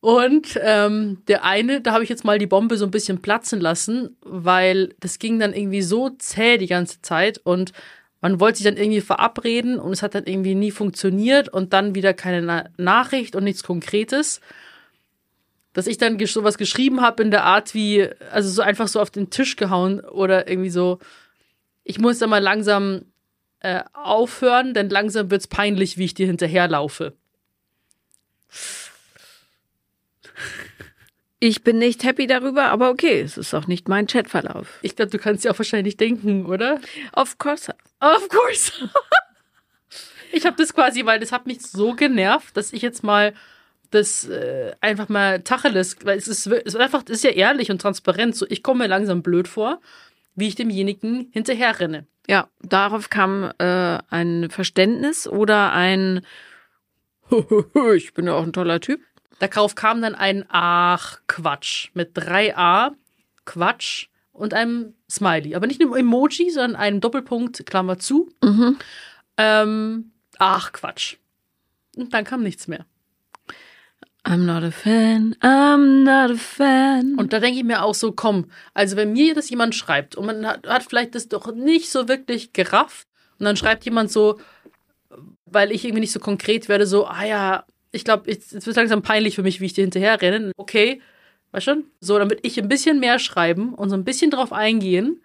Und 0.00 0.58
ähm, 0.60 1.22
der 1.28 1.44
eine, 1.44 1.80
da 1.80 1.92
habe 1.92 2.02
ich 2.02 2.10
jetzt 2.10 2.24
mal 2.24 2.40
die 2.40 2.48
Bombe 2.48 2.76
so 2.76 2.84
ein 2.84 2.90
bisschen 2.90 3.22
platzen 3.22 3.60
lassen, 3.60 4.16
weil 4.22 4.94
das 4.98 5.20
ging 5.20 5.38
dann 5.38 5.54
irgendwie 5.54 5.82
so 5.82 6.10
zäh 6.10 6.58
die 6.58 6.66
ganze 6.66 7.00
Zeit 7.02 7.40
und 7.44 7.72
man 8.20 8.40
wollte 8.40 8.58
sich 8.58 8.64
dann 8.64 8.76
irgendwie 8.76 9.00
verabreden 9.00 9.78
und 9.78 9.92
es 9.92 10.02
hat 10.02 10.16
dann 10.16 10.24
irgendwie 10.24 10.56
nie 10.56 10.72
funktioniert 10.72 11.48
und 11.48 11.72
dann 11.72 11.94
wieder 11.94 12.14
keine 12.14 12.42
Na 12.42 12.64
Nachricht 12.78 13.36
und 13.36 13.44
nichts 13.44 13.62
Konkretes. 13.62 14.40
Dass 15.72 15.86
ich 15.86 15.98
dann 15.98 16.18
sowas 16.26 16.58
geschrieben 16.58 17.00
habe 17.00 17.22
in 17.22 17.30
der 17.30 17.44
Art 17.44 17.72
wie, 17.72 18.08
also 18.32 18.48
so 18.48 18.62
einfach 18.62 18.88
so 18.88 19.00
auf 19.00 19.10
den 19.10 19.30
Tisch 19.30 19.54
gehauen 19.54 20.00
oder 20.00 20.48
irgendwie 20.48 20.70
so, 20.70 20.98
ich 21.84 22.00
muss 22.00 22.18
da 22.18 22.26
mal 22.26 22.42
langsam 22.42 23.04
äh, 23.62 23.82
aufhören, 23.92 24.74
denn 24.74 24.90
langsam 24.90 25.30
wird's 25.30 25.46
peinlich, 25.46 25.96
wie 25.96 26.04
ich 26.04 26.14
dir 26.14 26.26
hinterherlaufe. 26.26 27.14
Ich 31.38 31.64
bin 31.64 31.78
nicht 31.78 32.04
happy 32.04 32.26
darüber, 32.26 32.66
aber 32.66 32.90
okay, 32.90 33.20
es 33.20 33.36
ist 33.36 33.54
auch 33.54 33.66
nicht 33.66 33.88
mein 33.88 34.06
Chatverlauf. 34.06 34.78
Ich 34.82 34.94
glaube, 34.94 35.10
du 35.10 35.18
kannst 35.18 35.44
dir 35.44 35.50
auch 35.50 35.58
wahrscheinlich 35.58 35.96
denken, 35.96 36.46
oder? 36.46 36.80
Of 37.12 37.38
course. 37.38 37.74
Of 38.00 38.28
course. 38.28 38.72
ich 40.32 40.46
habe 40.46 40.56
das 40.56 40.72
quasi, 40.74 41.04
weil 41.04 41.20
das 41.20 41.32
hat 41.32 41.46
mich 41.46 41.62
so 41.62 41.94
genervt, 41.94 42.56
dass 42.56 42.72
ich 42.72 42.82
jetzt 42.82 43.02
mal 43.02 43.34
das 43.90 44.28
äh, 44.28 44.72
einfach 44.80 45.08
mal 45.08 45.42
Tacheles, 45.42 45.96
weil 46.04 46.18
es 46.18 46.28
ist, 46.28 46.46
es 46.46 46.74
ist 46.74 46.76
einfach, 46.76 47.02
es 47.06 47.16
ist 47.16 47.24
ja 47.24 47.30
ehrlich 47.30 47.70
und 47.70 47.80
transparent. 47.80 48.36
So, 48.36 48.46
ich 48.48 48.62
komme 48.62 48.84
mir 48.84 48.88
langsam 48.88 49.22
blöd 49.22 49.48
vor, 49.48 49.80
wie 50.34 50.48
ich 50.48 50.54
demjenigen 50.54 51.28
hinterherrenne. 51.32 52.06
Ja, 52.28 52.48
darauf 52.60 53.10
kam 53.10 53.50
äh, 53.58 53.98
ein 54.08 54.48
Verständnis 54.50 55.26
oder 55.26 55.72
ein 55.72 56.24
Ich 57.94 58.14
bin 58.14 58.26
ja 58.26 58.34
auch 58.34 58.42
ein 58.42 58.52
toller 58.52 58.80
Typ. 58.80 59.00
Darauf 59.38 59.74
kam 59.74 60.02
dann 60.02 60.14
ein 60.14 60.44
Ach 60.48 61.20
Quatsch 61.26 61.90
mit 61.94 62.10
drei 62.14 62.56
A 62.56 62.92
Quatsch 63.44 64.08
und 64.32 64.54
einem 64.54 64.94
Smiley, 65.10 65.54
aber 65.54 65.66
nicht 65.66 65.80
einem 65.80 65.94
Emoji, 65.94 66.50
sondern 66.50 66.76
einem 66.76 67.00
Doppelpunkt 67.00 67.66
Klammer 67.66 67.98
zu. 67.98 68.30
Ähm, 69.36 70.12
ach 70.38 70.72
Quatsch. 70.72 71.16
Und 71.96 72.14
dann 72.14 72.24
kam 72.24 72.42
nichts 72.42 72.68
mehr. 72.68 72.86
I'm 74.32 74.46
not 74.46 74.62
a 74.64 74.70
fan, 74.70 75.36
I'm 75.42 76.04
not 76.04 76.30
a 76.30 76.38
fan. 76.38 77.16
Und 77.18 77.32
da 77.32 77.40
denke 77.40 77.58
ich 77.58 77.64
mir 77.64 77.82
auch 77.82 77.94
so, 77.94 78.12
komm, 78.12 78.46
also 78.72 78.96
wenn 78.96 79.12
mir 79.12 79.34
das 79.34 79.50
jemand 79.50 79.74
schreibt 79.74 80.16
und 80.16 80.26
man 80.26 80.46
hat, 80.46 80.66
hat 80.66 80.84
vielleicht 80.84 81.14
das 81.14 81.28
doch 81.28 81.54
nicht 81.54 81.90
so 81.90 82.08
wirklich 82.08 82.52
gerafft 82.52 83.06
und 83.38 83.44
dann 83.44 83.56
schreibt 83.56 83.84
jemand 83.84 84.10
so, 84.10 84.40
weil 85.44 85.70
ich 85.70 85.84
irgendwie 85.84 86.00
nicht 86.00 86.12
so 86.12 86.20
konkret 86.20 86.68
werde, 86.68 86.86
so, 86.86 87.06
ah 87.06 87.24
ja, 87.24 87.64
ich 87.90 88.04
glaube, 88.04 88.30
es 88.30 88.52
wird 88.66 88.76
langsam 88.76 89.02
peinlich 89.02 89.34
für 89.34 89.42
mich, 89.42 89.60
wie 89.60 89.66
ich 89.66 89.74
dir 89.74 89.82
hinterher 89.82 90.22
renne. 90.22 90.52
Okay, 90.56 91.02
Weißt 91.52 91.66
schon? 91.66 91.84
So, 92.00 92.18
damit 92.18 92.40
ich 92.42 92.58
ein 92.58 92.68
bisschen 92.68 92.98
mehr 92.98 93.18
schreiben 93.18 93.74
und 93.74 93.90
so 93.90 93.94
ein 93.94 94.04
bisschen 94.04 94.30
drauf 94.30 94.52
eingehen 94.52 95.22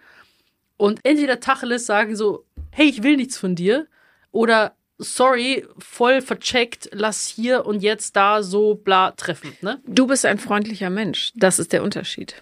und 0.75 0.99
entweder 1.03 1.39
Tacheles 1.39 1.85
sagen 1.85 2.15
so, 2.15 2.45
hey, 2.71 2.87
ich 2.87 3.01
will 3.01 3.15
nichts 3.15 3.37
von 3.37 3.55
dir 3.55 3.87
oder 4.31 4.75
sorry, 4.97 5.65
voll 5.77 6.21
vercheckt, 6.21 6.89
lass 6.91 7.27
hier 7.27 7.65
und 7.65 7.81
jetzt 7.81 8.15
da 8.15 8.43
so 8.43 8.75
bla 8.75 9.11
treffen, 9.11 9.55
ne? 9.61 9.81
Du 9.85 10.07
bist 10.07 10.25
ein 10.25 10.39
freundlicher 10.39 10.89
Mensch. 10.89 11.31
Das 11.35 11.59
ist 11.59 11.73
der 11.73 11.83
Unterschied. 11.83 12.35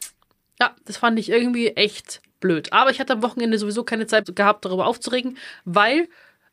Ja, 0.60 0.76
das 0.86 0.98
fand 0.98 1.20
ich 1.20 1.30
irgendwie 1.30 1.70
echt 1.70 2.22
blöd. 2.40 2.72
Aber 2.72 2.92
ich 2.92 3.00
hatte 3.00 3.14
am 3.14 3.24
Wochenende 3.24 3.58
sowieso 3.58 3.84
keine 3.84 4.08
Zeit 4.08 4.34
gehabt, 4.36 4.66
darüber 4.66 4.88
aufzuregen, 4.88 5.38
weil 5.66 6.08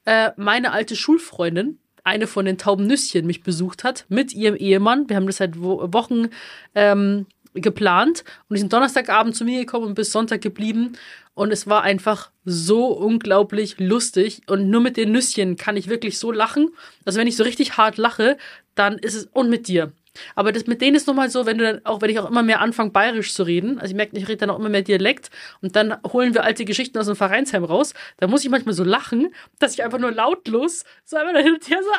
äh, 0.05 0.31
meine 0.37 0.73
alte 0.73 0.97
Schulfreundin, 0.97 1.79
eine 2.05 2.27
von 2.27 2.45
den 2.45 2.59
tauben 2.59 2.87
Nüsschen, 2.87 3.27
mich 3.27 3.43
besucht 3.43 3.85
hat 3.85 4.07
mit 4.09 4.33
ihrem 4.33 4.57
Ehemann. 4.57 5.09
Wir 5.09 5.17
haben 5.17 5.27
das 5.27 5.37
seit 5.37 5.61
Wo 5.61 5.93
Wochen 5.93 6.31
ähm, 6.75 7.27
geplant 7.55 8.25
und 8.49 8.55
die 8.55 8.61
sind 8.61 8.73
Donnerstagabend 8.73 9.37
zu 9.37 9.45
mir 9.45 9.61
gekommen 9.61 9.87
und 9.87 9.95
bis 9.95 10.13
Sonntag 10.13 10.41
geblieben. 10.41 10.93
Und 11.35 11.51
es 11.51 11.67
war 11.67 11.83
einfach 11.83 12.31
so 12.45 12.89
unglaublich 12.89 13.77
lustig. 13.79 14.43
Und 14.49 14.69
nur 14.69 14.83
mit 14.83 14.99
den 14.99 15.13
Nüsschen 15.13 15.57
kann 15.57 15.79
ich 15.79 15.89
wirklich 15.89 16.19
so 16.19 16.31
lachen. 16.31 16.71
Also 17.07 17.19
wenn 17.19 17.27
ich 17.27 17.37
so 17.37 17.45
richtig 17.45 17.79
hart 17.79 17.97
lache, 17.97 18.37
dann 18.75 18.99
ist 18.99 19.15
es 19.15 19.27
und 19.33 19.49
mit 19.49 19.67
dir. 19.67 19.93
Aber 20.35 20.53
das 20.53 20.67
mit 20.67 20.81
denen 20.83 20.95
ist 20.95 21.07
nochmal 21.07 21.31
so, 21.31 21.47
wenn 21.47 21.59
du 21.59 21.65
dann, 21.65 21.87
auch 21.87 22.03
wenn 22.03 22.11
ich 22.11 22.19
auch 22.19 22.29
immer 22.29 22.43
mehr 22.43 22.61
anfange, 22.61 22.91
bayerisch 22.91 23.33
zu 23.33 23.45
reden, 23.45 23.79
also 23.79 23.93
ich 23.93 23.97
merke, 23.97 24.17
ich 24.17 24.29
rede 24.29 24.39
dann 24.39 24.51
auch 24.51 24.59
immer 24.59 24.69
mehr 24.69 24.83
Dialekt 24.83 25.31
und 25.63 25.75
dann 25.75 25.97
holen 26.13 26.35
wir 26.35 26.45
alte 26.45 26.65
Geschichten 26.65 26.99
aus 26.99 27.07
dem 27.07 27.17
Vereinsheim 27.17 27.65
raus, 27.65 27.95
da 28.19 28.27
muss 28.27 28.45
ich 28.45 28.51
manchmal 28.51 28.75
so 28.75 28.85
lachen, 28.85 29.33
dass 29.59 29.73
ich 29.73 29.83
einfach 29.83 29.99
nur 29.99 30.13
lautlos 30.13 30.85
so 31.05 31.17
einfach 31.17 31.33
da 31.33 31.41
hin 31.41 31.55
und 31.55 31.69
her 31.69 31.81
so 31.83 31.91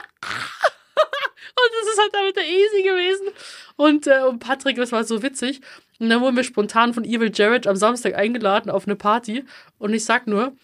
und 0.96 1.72
das 1.82 1.94
ist 1.94 2.00
halt 2.00 2.14
damit 2.14 2.36
der 2.36 2.46
Easy 2.46 2.84
gewesen. 2.84 3.28
Und, 3.76 4.08
äh, 4.08 4.22
und 4.22 4.40
Patrick, 4.40 4.78
das 4.78 4.92
war 4.92 5.04
so 5.04 5.24
witzig. 5.24 5.62
Und 6.00 6.10
dann 6.10 6.22
wurden 6.22 6.36
wir 6.36 6.44
spontan 6.44 6.94
von 6.94 7.04
Evil 7.06 7.32
Jared 7.34 7.68
am 7.68 7.76
Samstag 7.76 8.16
eingeladen 8.16 8.70
auf 8.70 8.86
eine 8.86 8.96
Party. 8.96 9.44
Und 9.78 9.94
ich 9.94 10.06
sag 10.06 10.28
nur, 10.28 10.56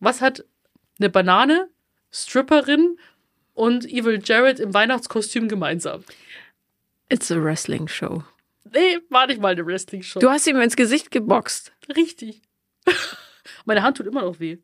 was 0.00 0.20
hat 0.20 0.44
eine 0.98 1.10
Banane, 1.10 1.68
Stripperin 2.12 2.98
und 3.54 3.84
Evil 3.86 4.20
Jared 4.22 4.60
im 4.60 4.74
Weihnachtskostüm 4.74 5.48
gemeinsam? 5.48 6.04
It's 7.08 7.30
a 7.30 7.42
wrestling 7.42 7.88
show. 7.88 8.24
Nee, 8.72 8.98
war 9.10 9.26
nicht 9.26 9.40
mal 9.40 9.52
eine 9.52 9.64
Wrestling-Show. 9.64 10.20
Du 10.20 10.30
hast 10.30 10.46
ihm 10.46 10.60
ins 10.60 10.76
Gesicht 10.76 11.10
geboxt. 11.10 11.72
Richtig. 11.94 12.42
Meine 13.64 13.82
Hand 13.82 13.96
tut 13.96 14.06
immer 14.06 14.22
noch 14.22 14.40
weh. 14.40 14.58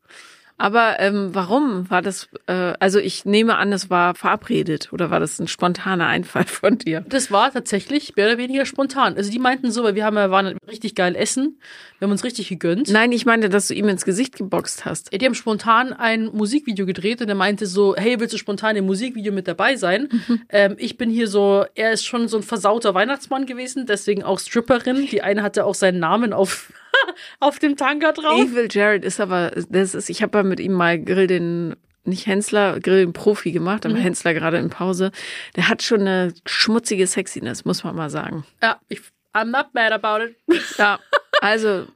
Aber 0.62 1.00
ähm, 1.00 1.30
warum 1.32 1.90
war 1.90 2.02
das? 2.02 2.28
Äh, 2.46 2.74
also 2.78 3.00
ich 3.00 3.24
nehme 3.24 3.56
an, 3.56 3.72
es 3.72 3.90
war 3.90 4.14
verabredet 4.14 4.92
oder 4.92 5.10
war 5.10 5.18
das 5.18 5.40
ein 5.40 5.48
spontaner 5.48 6.06
Einfall 6.06 6.44
von 6.44 6.78
dir? 6.78 7.04
Das 7.08 7.32
war 7.32 7.52
tatsächlich 7.52 8.14
mehr 8.14 8.28
oder 8.28 8.38
weniger 8.38 8.64
spontan. 8.64 9.16
Also 9.16 9.28
die 9.28 9.40
meinten 9.40 9.72
so, 9.72 9.82
weil 9.82 9.96
wir 9.96 10.04
haben 10.04 10.14
ja 10.14 10.30
waren 10.30 10.56
richtig 10.68 10.94
geil 10.94 11.16
essen, 11.16 11.58
wir 11.98 12.06
haben 12.06 12.12
uns 12.12 12.22
richtig 12.22 12.48
gegönnt. 12.48 12.88
Nein, 12.90 13.10
ich 13.10 13.26
meinte, 13.26 13.48
dass 13.48 13.66
du 13.66 13.74
ihm 13.74 13.88
ins 13.88 14.04
Gesicht 14.04 14.36
geboxt 14.36 14.84
hast. 14.84 15.12
Die 15.12 15.26
haben 15.26 15.34
spontan 15.34 15.92
ein 15.92 16.26
Musikvideo 16.26 16.86
gedreht 16.86 17.20
und 17.20 17.28
er 17.28 17.34
meinte 17.34 17.66
so, 17.66 17.96
hey, 17.96 18.20
willst 18.20 18.34
du 18.34 18.38
spontan 18.38 18.76
im 18.76 18.86
Musikvideo 18.86 19.32
mit 19.32 19.48
dabei 19.48 19.74
sein? 19.74 20.08
Ähm, 20.48 20.76
ich 20.78 20.96
bin 20.98 21.10
hier 21.10 21.28
so, 21.28 21.64
er 21.74 21.92
ist 21.92 22.04
schon 22.04 22.28
so 22.28 22.36
ein 22.36 22.42
versauter 22.42 22.94
Weihnachtsmann 22.94 23.46
gewesen, 23.46 23.86
deswegen 23.86 24.22
auch 24.22 24.38
Stripperin. 24.38 25.06
Die 25.06 25.22
eine 25.22 25.42
hatte 25.42 25.64
auch 25.64 25.74
seinen 25.74 25.98
Namen 25.98 26.32
auf, 26.32 26.72
auf 27.40 27.58
dem 27.58 27.76
Tanga 27.76 28.12
drauf. 28.12 28.38
Evil 28.38 28.68
Jared 28.70 29.04
ist 29.04 29.18
aber, 29.18 29.52
das 29.70 29.94
ist, 29.94 30.10
ich 30.10 30.22
habe 30.22 30.38
ja 30.38 30.51
mit 30.52 30.60
ihm 30.60 30.72
mal 30.72 30.98
Grill 30.98 31.26
den 31.26 31.76
nicht 32.04 32.26
Hensler, 32.26 32.80
Grill 32.80 33.04
den 33.04 33.12
Profi 33.12 33.52
gemacht, 33.52 33.86
aber 33.86 33.96
Hensler 33.96 34.34
gerade 34.34 34.58
in 34.58 34.70
Pause. 34.70 35.12
Der 35.54 35.68
hat 35.68 35.82
schon 35.82 36.00
eine 36.00 36.34
schmutzige 36.46 37.06
Sexiness, 37.06 37.64
muss 37.64 37.84
man 37.84 37.94
mal 37.94 38.10
sagen. 38.10 38.44
Ja, 38.62 38.80
ich, 38.88 39.00
I'm 39.32 39.50
not 39.50 39.72
mad 39.72 39.92
about 39.92 40.24
it. 40.24 40.36
Ja, 40.78 40.98
also 41.40 41.86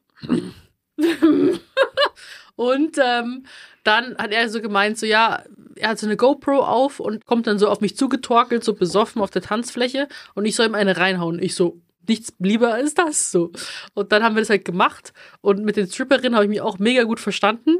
Und 2.56 2.98
ähm, 2.98 3.44
dann 3.84 4.16
hat 4.16 4.32
er 4.32 4.48
so 4.48 4.60
gemeint, 4.60 4.98
so 4.98 5.06
ja, 5.06 5.42
er 5.76 5.90
hat 5.90 5.98
so 5.98 6.06
eine 6.06 6.16
GoPro 6.16 6.60
auf 6.60 7.00
und 7.00 7.26
kommt 7.26 7.46
dann 7.46 7.58
so 7.58 7.68
auf 7.68 7.80
mich 7.80 7.96
zugetorkelt, 7.96 8.64
so 8.64 8.74
besoffen 8.74 9.20
auf 9.20 9.30
der 9.30 9.42
Tanzfläche 9.42 10.08
und 10.34 10.46
ich 10.46 10.56
soll 10.56 10.66
ihm 10.66 10.74
eine 10.74 10.96
reinhauen. 10.96 11.38
Ich 11.38 11.54
so, 11.54 11.78
nichts 12.08 12.32
lieber 12.38 12.72
als 12.72 12.94
das 12.94 13.30
so. 13.30 13.52
Und 13.92 14.10
dann 14.12 14.22
haben 14.22 14.34
wir 14.34 14.40
das 14.40 14.50
halt 14.50 14.64
gemacht 14.64 15.12
und 15.42 15.64
mit 15.64 15.76
den 15.76 15.86
Stripperinnen 15.86 16.34
habe 16.34 16.44
ich 16.44 16.50
mich 16.50 16.62
auch 16.62 16.78
mega 16.78 17.02
gut 17.02 17.20
verstanden. 17.20 17.78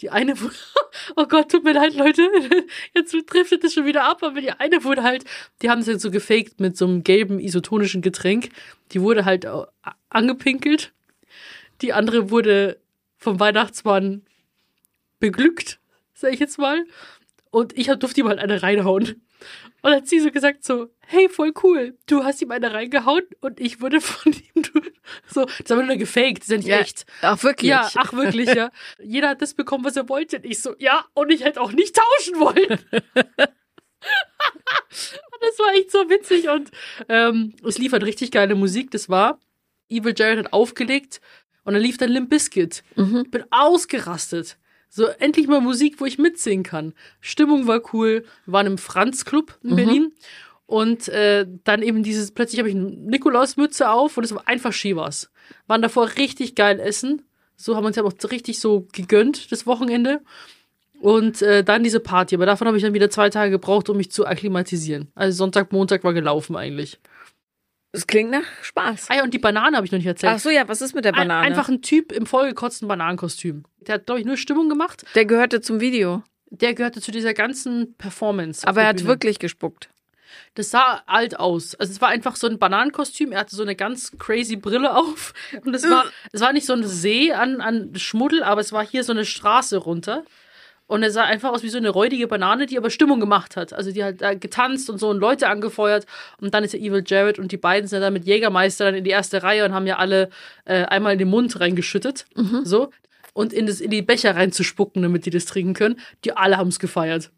Die 0.00 0.10
eine 0.10 0.40
wurde, 0.40 0.54
oh 1.16 1.26
Gott, 1.26 1.50
tut 1.50 1.64
mir 1.64 1.72
leid, 1.72 1.94
Leute, 1.94 2.22
jetzt 2.94 3.14
driftet 3.26 3.64
es 3.64 3.74
schon 3.74 3.86
wieder 3.86 4.04
ab, 4.04 4.22
aber 4.22 4.40
die 4.40 4.52
eine 4.52 4.84
wurde 4.84 5.02
halt, 5.02 5.24
die 5.62 5.70
haben 5.70 5.80
es 5.80 5.86
jetzt 5.86 6.02
so 6.02 6.10
gefaked 6.10 6.60
mit 6.60 6.76
so 6.76 6.86
einem 6.86 7.02
gelben 7.02 7.40
isotonischen 7.40 8.02
Getränk. 8.02 8.50
Die 8.92 9.02
wurde 9.02 9.24
halt 9.24 9.46
angepinkelt. 10.08 10.92
Die 11.82 11.92
andere 11.92 12.30
wurde 12.30 12.80
vom 13.16 13.40
Weihnachtsmann 13.40 14.22
beglückt, 15.20 15.80
sag 16.14 16.32
ich 16.32 16.40
jetzt 16.40 16.58
mal. 16.58 16.84
Und 17.50 17.76
ich 17.76 17.86
durfte 17.86 18.20
ihm 18.20 18.28
halt 18.28 18.38
eine 18.38 18.62
reinhauen. 18.62 19.22
Und 19.82 19.92
hat 19.92 20.08
sie 20.08 20.18
so 20.18 20.30
gesagt 20.30 20.64
so, 20.64 20.88
hey, 21.00 21.28
voll 21.28 21.52
cool, 21.62 21.96
du 22.06 22.24
hast 22.24 22.42
ihm 22.42 22.50
eine 22.50 22.72
reingehauen 22.72 23.22
und 23.40 23.60
ich 23.60 23.80
wurde 23.80 24.00
von 24.00 24.32
ihm, 24.54 24.64
so, 25.28 25.44
das 25.44 25.70
haben 25.70 25.78
wir 25.78 25.86
nur 25.86 25.96
gefaked, 25.96 26.38
das 26.38 26.48
ist 26.48 26.50
ja 26.50 26.56
nicht 26.58 26.68
echt. 26.68 27.06
Ach, 27.22 27.42
wirklich? 27.42 27.70
Ja, 27.70 27.90
ach 27.94 28.12
wirklich, 28.12 28.52
ja. 28.54 28.70
Jeder 29.02 29.30
hat 29.30 29.42
das 29.42 29.54
bekommen, 29.54 29.84
was 29.84 29.96
er 29.96 30.08
wollte. 30.08 30.36
Und 30.36 30.46
ich 30.46 30.60
so, 30.60 30.74
ja, 30.78 31.04
und 31.14 31.30
ich 31.30 31.44
hätte 31.44 31.60
auch 31.60 31.72
nicht 31.72 31.96
tauschen 31.96 32.40
wollen. 32.40 32.78
das 35.40 35.58
war 35.58 35.74
echt 35.74 35.90
so 35.90 36.08
witzig 36.10 36.48
und 36.48 36.70
ähm, 37.08 37.54
es 37.66 37.78
lief 37.78 37.92
halt 37.92 38.04
richtig 38.04 38.30
geile 38.30 38.54
Musik. 38.54 38.90
Das 38.90 39.08
war, 39.08 39.40
Evil 39.88 40.14
Jared 40.16 40.38
hat 40.38 40.52
aufgelegt 40.52 41.20
und 41.64 41.74
dann 41.74 41.82
lief 41.82 41.98
dann 41.98 42.10
Limp 42.10 42.30
Bizkit. 42.30 42.82
Ich 42.96 43.30
bin 43.30 43.44
ausgerastet. 43.50 44.56
So, 44.90 45.06
endlich 45.06 45.48
mal 45.48 45.60
Musik, 45.60 46.00
wo 46.00 46.06
ich 46.06 46.18
mitsingen 46.18 46.62
kann. 46.62 46.94
Stimmung 47.20 47.66
war 47.66 47.82
cool. 47.92 48.24
Wir 48.46 48.52
waren 48.52 48.66
im 48.66 48.78
Franz 48.78 49.24
Club 49.24 49.58
in 49.62 49.76
Berlin. 49.76 50.12
Und 50.68 51.08
äh, 51.08 51.46
dann 51.64 51.80
eben 51.80 52.02
dieses, 52.02 52.30
plötzlich 52.30 52.58
habe 52.58 52.68
ich 52.68 52.74
eine 52.76 52.84
Nikolausmütze 52.90 53.88
auf 53.88 54.18
und 54.18 54.24
es 54.24 54.34
war 54.34 54.46
einfach 54.46 54.74
Shivas. 54.74 55.30
Waren 55.66 55.80
davor 55.80 56.10
richtig 56.18 56.56
geil 56.56 56.78
essen. 56.78 57.22
So 57.56 57.74
haben 57.74 57.84
wir 57.84 57.86
uns 57.86 57.96
ja 57.96 58.04
auch 58.04 58.12
richtig 58.30 58.60
so 58.60 58.86
gegönnt, 58.92 59.50
das 59.50 59.66
Wochenende. 59.66 60.20
Und 61.00 61.40
äh, 61.40 61.64
dann 61.64 61.84
diese 61.84 62.00
Party. 62.00 62.34
Aber 62.34 62.44
davon 62.44 62.66
habe 62.66 62.76
ich 62.76 62.82
dann 62.82 62.92
wieder 62.92 63.08
zwei 63.08 63.30
Tage 63.30 63.50
gebraucht, 63.50 63.88
um 63.88 63.96
mich 63.96 64.10
zu 64.10 64.26
akklimatisieren. 64.26 65.10
Also 65.14 65.38
Sonntag, 65.38 65.72
Montag 65.72 66.04
war 66.04 66.12
gelaufen 66.12 66.54
eigentlich. 66.54 67.00
Es 67.92 68.06
klingt 68.06 68.30
nach 68.30 68.44
Spaß. 68.60 69.06
Ah 69.08 69.16
ja, 69.16 69.24
und 69.24 69.32
die 69.32 69.38
Banane 69.38 69.74
habe 69.74 69.86
ich 69.86 69.92
noch 69.92 69.96
nicht 69.98 70.06
erzählt. 70.06 70.34
Ach 70.36 70.38
so, 70.38 70.50
ja, 70.50 70.68
was 70.68 70.82
ist 70.82 70.94
mit 70.94 71.06
der 71.06 71.14
Ein, 71.14 71.28
Banane? 71.28 71.46
einfach 71.46 71.70
ein 71.70 71.80
Typ 71.80 72.12
im 72.12 72.26
vollgekotzten 72.26 72.88
Bananenkostüm. 72.88 73.64
Der 73.80 73.94
hat, 73.94 74.04
glaube 74.04 74.20
ich, 74.20 74.26
nur 74.26 74.36
Stimmung 74.36 74.68
gemacht. 74.68 75.06
der 75.14 75.24
gehörte 75.24 75.62
zum 75.62 75.80
Video. 75.80 76.22
Der 76.50 76.74
gehörte 76.74 77.00
zu 77.00 77.10
dieser 77.10 77.32
ganzen 77.32 77.94
Performance. 77.96 78.68
Aber 78.68 78.82
er 78.82 78.88
hat 78.88 78.96
Bühne. 78.98 79.08
wirklich 79.08 79.38
gespuckt. 79.38 79.88
Das 80.54 80.70
sah 80.70 81.02
alt 81.06 81.38
aus. 81.38 81.74
Also 81.74 81.92
es 81.92 82.00
war 82.00 82.08
einfach 82.08 82.36
so 82.36 82.46
ein 82.46 82.58
Bananenkostüm. 82.58 83.32
Er 83.32 83.40
hatte 83.40 83.56
so 83.56 83.62
eine 83.62 83.76
ganz 83.76 84.12
crazy 84.18 84.56
Brille 84.56 84.94
auf. 84.94 85.34
Und 85.64 85.74
es 85.74 85.88
war, 85.88 86.04
es 86.32 86.40
war 86.40 86.52
nicht 86.52 86.66
so 86.66 86.72
ein 86.72 86.84
See 86.84 87.32
an, 87.32 87.60
an 87.60 87.92
Schmuddel, 87.96 88.42
aber 88.42 88.60
es 88.60 88.72
war 88.72 88.86
hier 88.86 89.04
so 89.04 89.12
eine 89.12 89.24
Straße 89.24 89.76
runter. 89.76 90.24
Und 90.88 91.02
er 91.02 91.10
sah 91.10 91.24
einfach 91.24 91.52
aus 91.52 91.62
wie 91.62 91.68
so 91.68 91.76
eine 91.76 91.90
räudige 91.90 92.26
Banane, 92.26 92.64
die 92.64 92.78
aber 92.78 92.88
Stimmung 92.88 93.20
gemacht 93.20 93.56
hat. 93.56 93.74
Also 93.74 93.92
die 93.92 94.02
hat 94.02 94.22
da 94.22 94.32
getanzt 94.32 94.88
und 94.88 94.98
so 94.98 95.10
und 95.10 95.18
Leute 95.18 95.46
angefeuert. 95.48 96.06
Und 96.40 96.54
dann 96.54 96.64
ist 96.64 96.72
der 96.72 96.80
Evil 96.80 97.04
Jared 97.06 97.38
und 97.38 97.52
die 97.52 97.58
beiden 97.58 97.86
sind 97.86 98.00
dann 98.00 98.14
mit 98.14 98.24
Jägermeister 98.24 98.86
dann 98.86 98.94
in 98.94 99.04
die 99.04 99.10
erste 99.10 99.42
Reihe 99.42 99.66
und 99.66 99.74
haben 99.74 99.86
ja 99.86 99.96
alle 99.96 100.30
äh, 100.64 100.84
einmal 100.84 101.12
in 101.12 101.18
den 101.18 101.28
Mund 101.28 101.60
reingeschüttet. 101.60 102.24
So. 102.64 102.90
Und 103.34 103.52
in, 103.52 103.66
das, 103.66 103.80
in 103.80 103.90
die 103.90 104.02
Becher 104.02 104.34
reinzuspucken, 104.34 105.02
damit 105.02 105.26
die 105.26 105.30
das 105.30 105.44
trinken 105.44 105.74
können. 105.74 106.00
Die 106.24 106.34
alle 106.34 106.56
haben 106.56 106.68
es 106.68 106.78
gefeiert. 106.78 107.30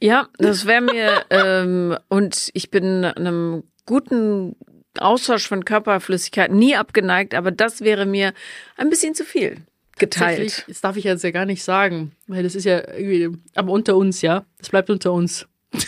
Ja, 0.00 0.28
das 0.38 0.66
wäre 0.66 0.80
mir, 0.80 1.24
ähm, 1.30 1.96
und 2.08 2.50
ich 2.54 2.70
bin 2.70 3.04
einem 3.04 3.64
guten 3.84 4.54
Austausch 4.98 5.48
von 5.48 5.64
Körperflüssigkeit 5.64 6.52
nie 6.52 6.76
abgeneigt, 6.76 7.34
aber 7.34 7.50
das 7.50 7.80
wäre 7.80 8.06
mir 8.06 8.32
ein 8.76 8.90
bisschen 8.90 9.14
zu 9.14 9.24
viel 9.24 9.56
geteilt. 9.98 10.64
Das 10.68 10.80
darf 10.80 10.96
ich 10.96 11.04
jetzt 11.04 11.24
ja 11.24 11.30
gar 11.32 11.46
nicht 11.46 11.64
sagen, 11.64 12.12
weil 12.28 12.42
das 12.44 12.54
ist 12.54 12.64
ja 12.64 12.78
irgendwie, 12.96 13.36
aber 13.56 13.72
unter 13.72 13.96
uns, 13.96 14.22
ja. 14.22 14.44
Das 14.58 14.70
bleibt 14.70 14.88
unter 14.90 15.12
uns. 15.12 15.46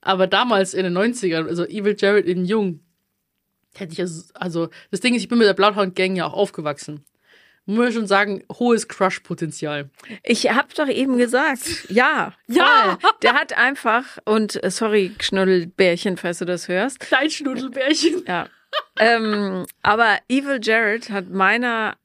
aber 0.00 0.26
damals 0.26 0.74
in 0.74 0.84
den 0.84 0.96
90ern, 0.96 1.46
also 1.46 1.64
Evil 1.66 1.94
Jared 1.98 2.26
in 2.26 2.44
Jung, 2.44 2.80
hätte 3.74 3.92
ich 3.92 3.98
ja, 3.98 4.06
so- 4.08 4.24
also, 4.34 4.68
das 4.90 5.00
Ding 5.00 5.14
ist, 5.14 5.22
ich 5.22 5.28
bin 5.28 5.38
mit 5.38 5.46
der 5.46 5.54
Bloodhound 5.54 5.94
Gang 5.94 6.16
ja 6.16 6.26
auch 6.26 6.32
aufgewachsen. 6.34 7.04
Muss 7.70 7.78
man 7.78 7.92
schon 7.92 8.06
sagen, 8.06 8.42
hohes 8.52 8.88
Crush-Potenzial. 8.88 9.90
Ich 10.22 10.50
hab 10.50 10.74
doch 10.74 10.88
eben 10.88 11.18
gesagt, 11.18 11.86
ja, 11.88 12.34
Ja. 12.48 12.98
voll. 13.00 13.10
Der 13.22 13.34
hat 13.34 13.52
einfach, 13.56 14.18
und 14.24 14.62
äh, 14.62 14.70
sorry, 14.70 15.14
Schnuddelbärchen, 15.20 16.16
falls 16.16 16.38
du 16.38 16.44
das 16.44 16.68
hörst. 16.68 17.06
Dein 17.10 17.30
Schnudelbärchen. 17.30 18.24
Ja. 18.26 18.48
ähm, 18.98 19.66
aber 19.82 20.18
Evil 20.28 20.58
Jared 20.62 21.10
hat 21.10 21.28
meiner 21.30 21.96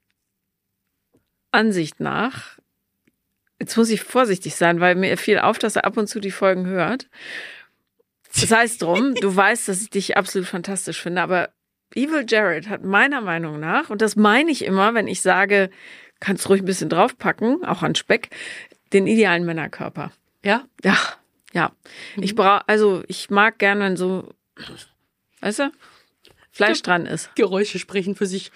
Ansicht 1.51 1.99
nach, 1.99 2.57
jetzt 3.59 3.77
muss 3.77 3.89
ich 3.89 4.01
vorsichtig 4.03 4.55
sein, 4.55 4.79
weil 4.79 4.95
mir 4.95 5.17
fiel 5.17 5.39
auf, 5.39 5.57
dass 5.57 5.75
er 5.75 5.85
ab 5.85 5.97
und 5.97 6.07
zu 6.07 6.19
die 6.19 6.31
Folgen 6.31 6.65
hört. 6.65 7.07
Das 8.39 8.51
heißt 8.51 8.81
drum, 8.81 9.15
du 9.15 9.33
weißt, 9.35 9.67
dass 9.69 9.81
ich 9.81 9.89
dich 9.89 10.17
absolut 10.17 10.47
fantastisch 10.47 11.01
finde, 11.01 11.21
aber 11.21 11.49
Evil 11.95 12.25
Jared 12.27 12.69
hat 12.69 12.83
meiner 12.83 13.21
Meinung 13.21 13.59
nach, 13.59 13.89
und 13.89 14.01
das 14.01 14.15
meine 14.15 14.51
ich 14.51 14.65
immer, 14.65 14.93
wenn 14.93 15.07
ich 15.07 15.21
sage, 15.21 15.69
kannst 16.19 16.49
ruhig 16.49 16.61
ein 16.61 16.65
bisschen 16.65 16.89
draufpacken, 16.89 17.63
auch 17.65 17.81
an 17.83 17.95
Speck, 17.95 18.29
den 18.93 19.07
idealen 19.07 19.45
Männerkörper. 19.45 20.11
Ja? 20.43 20.65
Ja, 20.83 20.97
ja. 21.53 21.71
Ich 22.17 22.35
brauche, 22.35 22.67
also 22.67 23.03
ich 23.07 23.29
mag 23.29 23.59
gerne, 23.59 23.85
wenn 23.85 23.97
so, 23.97 24.33
weißt 25.41 25.59
du, 25.59 25.71
Fleisch 26.51 26.81
dran 26.81 27.05
ist. 27.05 27.35
Geräusche 27.35 27.79
sprechen 27.79 28.15
für 28.15 28.25
sich. 28.25 28.49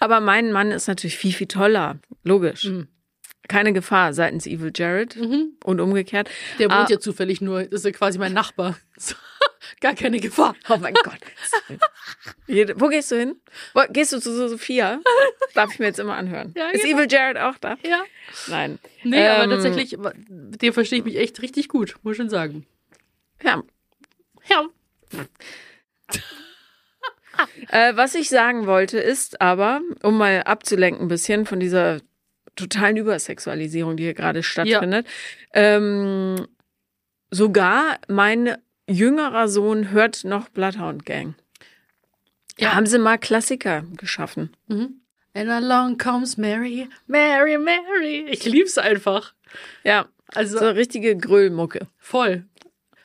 Aber 0.00 0.20
mein 0.20 0.52
Mann 0.52 0.70
ist 0.70 0.86
natürlich 0.86 1.16
viel, 1.16 1.32
viel 1.32 1.46
toller. 1.46 1.98
Logisch. 2.24 2.64
Mhm. 2.64 2.88
Keine 3.48 3.72
Gefahr 3.72 4.12
seitens 4.12 4.46
Evil 4.46 4.72
Jared 4.74 5.16
und 5.64 5.80
umgekehrt. 5.80 6.30
Der 6.58 6.68
wohnt 6.70 6.78
Ah. 6.78 6.86
ja 6.88 7.00
zufällig 7.00 7.40
nur, 7.40 7.64
das 7.64 7.80
ist 7.80 7.84
ja 7.84 7.90
quasi 7.92 8.18
mein 8.18 8.32
Nachbar. 8.32 8.76
Gar 9.80 9.94
keine 9.94 10.18
Gefahr. 10.20 10.54
Oh 10.68 10.76
mein 10.76 10.94
Gott. 10.94 11.18
Wo 12.76 12.88
gehst 12.88 13.10
du 13.10 13.16
hin? 13.18 13.36
Wo, 13.74 13.82
gehst 13.90 14.12
du 14.12 14.20
zu 14.20 14.48
Sophia? 14.48 15.00
Darf 15.54 15.72
ich 15.72 15.78
mir 15.78 15.86
jetzt 15.86 15.98
immer 15.98 16.14
anhören. 16.16 16.52
Ja, 16.56 16.68
ist 16.70 16.82
genau. 16.84 16.98
Evil 16.98 17.10
Jared 17.10 17.36
auch 17.38 17.58
da? 17.58 17.76
Ja. 17.84 18.02
Nein. 18.48 18.78
Nee, 19.04 19.26
aber 19.26 19.44
Ähm, 19.44 19.50
tatsächlich, 19.50 19.96
mit 19.98 20.62
dem 20.62 20.72
verstehe 20.72 20.98
ich 21.00 21.04
mich 21.04 21.16
echt 21.16 21.42
richtig 21.42 21.68
gut, 21.68 21.96
muss 22.02 22.12
ich 22.12 22.16
schon 22.18 22.30
sagen. 22.30 22.66
Ja. 23.42 23.62
Ja. 24.48 24.66
Äh, 27.70 27.96
was 27.96 28.14
ich 28.14 28.28
sagen 28.28 28.66
wollte, 28.66 28.98
ist 28.98 29.40
aber, 29.40 29.80
um 30.02 30.18
mal 30.18 30.42
abzulenken 30.42 31.06
ein 31.06 31.08
bisschen 31.08 31.46
von 31.46 31.60
dieser 31.60 32.00
totalen 32.56 32.96
Übersexualisierung, 32.96 33.96
die 33.96 34.04
hier 34.04 34.14
gerade 34.14 34.42
stattfindet, 34.42 35.06
ähm, 35.54 36.46
sogar 37.30 37.98
mein 38.08 38.56
jüngerer 38.88 39.48
Sohn 39.48 39.90
hört 39.90 40.24
noch 40.24 40.48
Bloodhound 40.48 41.06
Gang. 41.06 41.34
Ja, 42.58 42.68
Ja. 42.68 42.74
haben 42.74 42.86
sie 42.86 42.98
mal 42.98 43.18
Klassiker 43.18 43.84
geschaffen. 43.96 44.50
Mhm. 44.68 45.00
And 45.34 45.48
along 45.48 45.96
comes 45.96 46.36
Mary, 46.36 46.88
Mary, 47.06 47.56
Mary. 47.56 48.26
Ich 48.28 48.44
lieb's 48.44 48.76
einfach. 48.76 49.32
Ja, 49.82 50.06
Also 50.34 50.58
so 50.58 50.68
richtige 50.68 51.16
Gröllmucke. 51.16 51.86
voll. 51.98 52.44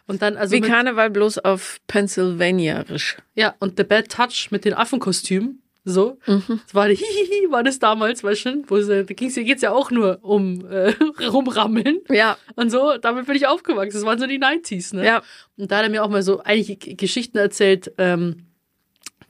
Und 0.07 0.21
dann 0.21 0.37
also 0.37 0.55
Wie 0.55 0.61
Karneval 0.61 1.09
bloß 1.09 1.39
auf 1.39 1.79
Pennsylvanierisch. 1.87 3.17
ja 3.35 3.55
und 3.59 3.77
The 3.77 3.83
Bad 3.83 4.09
Touch 4.09 4.49
mit 4.51 4.63
den 4.65 4.73
Affenkostümen. 4.73 5.61
So, 5.89 6.17
Mhm. 6.27 6.59
das 6.65 6.75
war 6.75 6.87
Hihihi, 6.89 7.49
war 7.49 7.63
das 7.63 7.79
damals, 7.79 8.21
weißt 8.21 8.45
du, 8.45 8.63
wo 8.67 8.77
sie, 8.81 9.05
da 9.05 9.13
ging's, 9.13 9.35
hier 9.35 9.45
geht's 9.45 9.61
ja 9.61 9.71
auch 9.71 9.89
nur 9.89 10.19
um 10.21 10.65
äh, 10.69 10.91
rumrammeln 11.25 11.99
Ja, 12.09 12.37
und 12.57 12.69
so. 12.71 12.97
Damit 12.97 13.25
bin 13.25 13.35
ich 13.37 13.47
aufgewachsen. 13.47 13.93
Das 13.93 14.03
waren 14.05 14.19
so 14.19 14.27
die 14.27 14.37
90s, 14.39 14.93
ne? 14.93 15.05
ja. 15.05 15.23
Und 15.55 15.71
da 15.71 15.77
hat 15.77 15.83
er 15.83 15.89
mir 15.89 16.03
auch 16.03 16.09
mal 16.09 16.23
so 16.23 16.41
einige 16.43 16.75
Geschichten 16.95 17.37
erzählt, 17.37 17.93
ähm, 17.97 18.47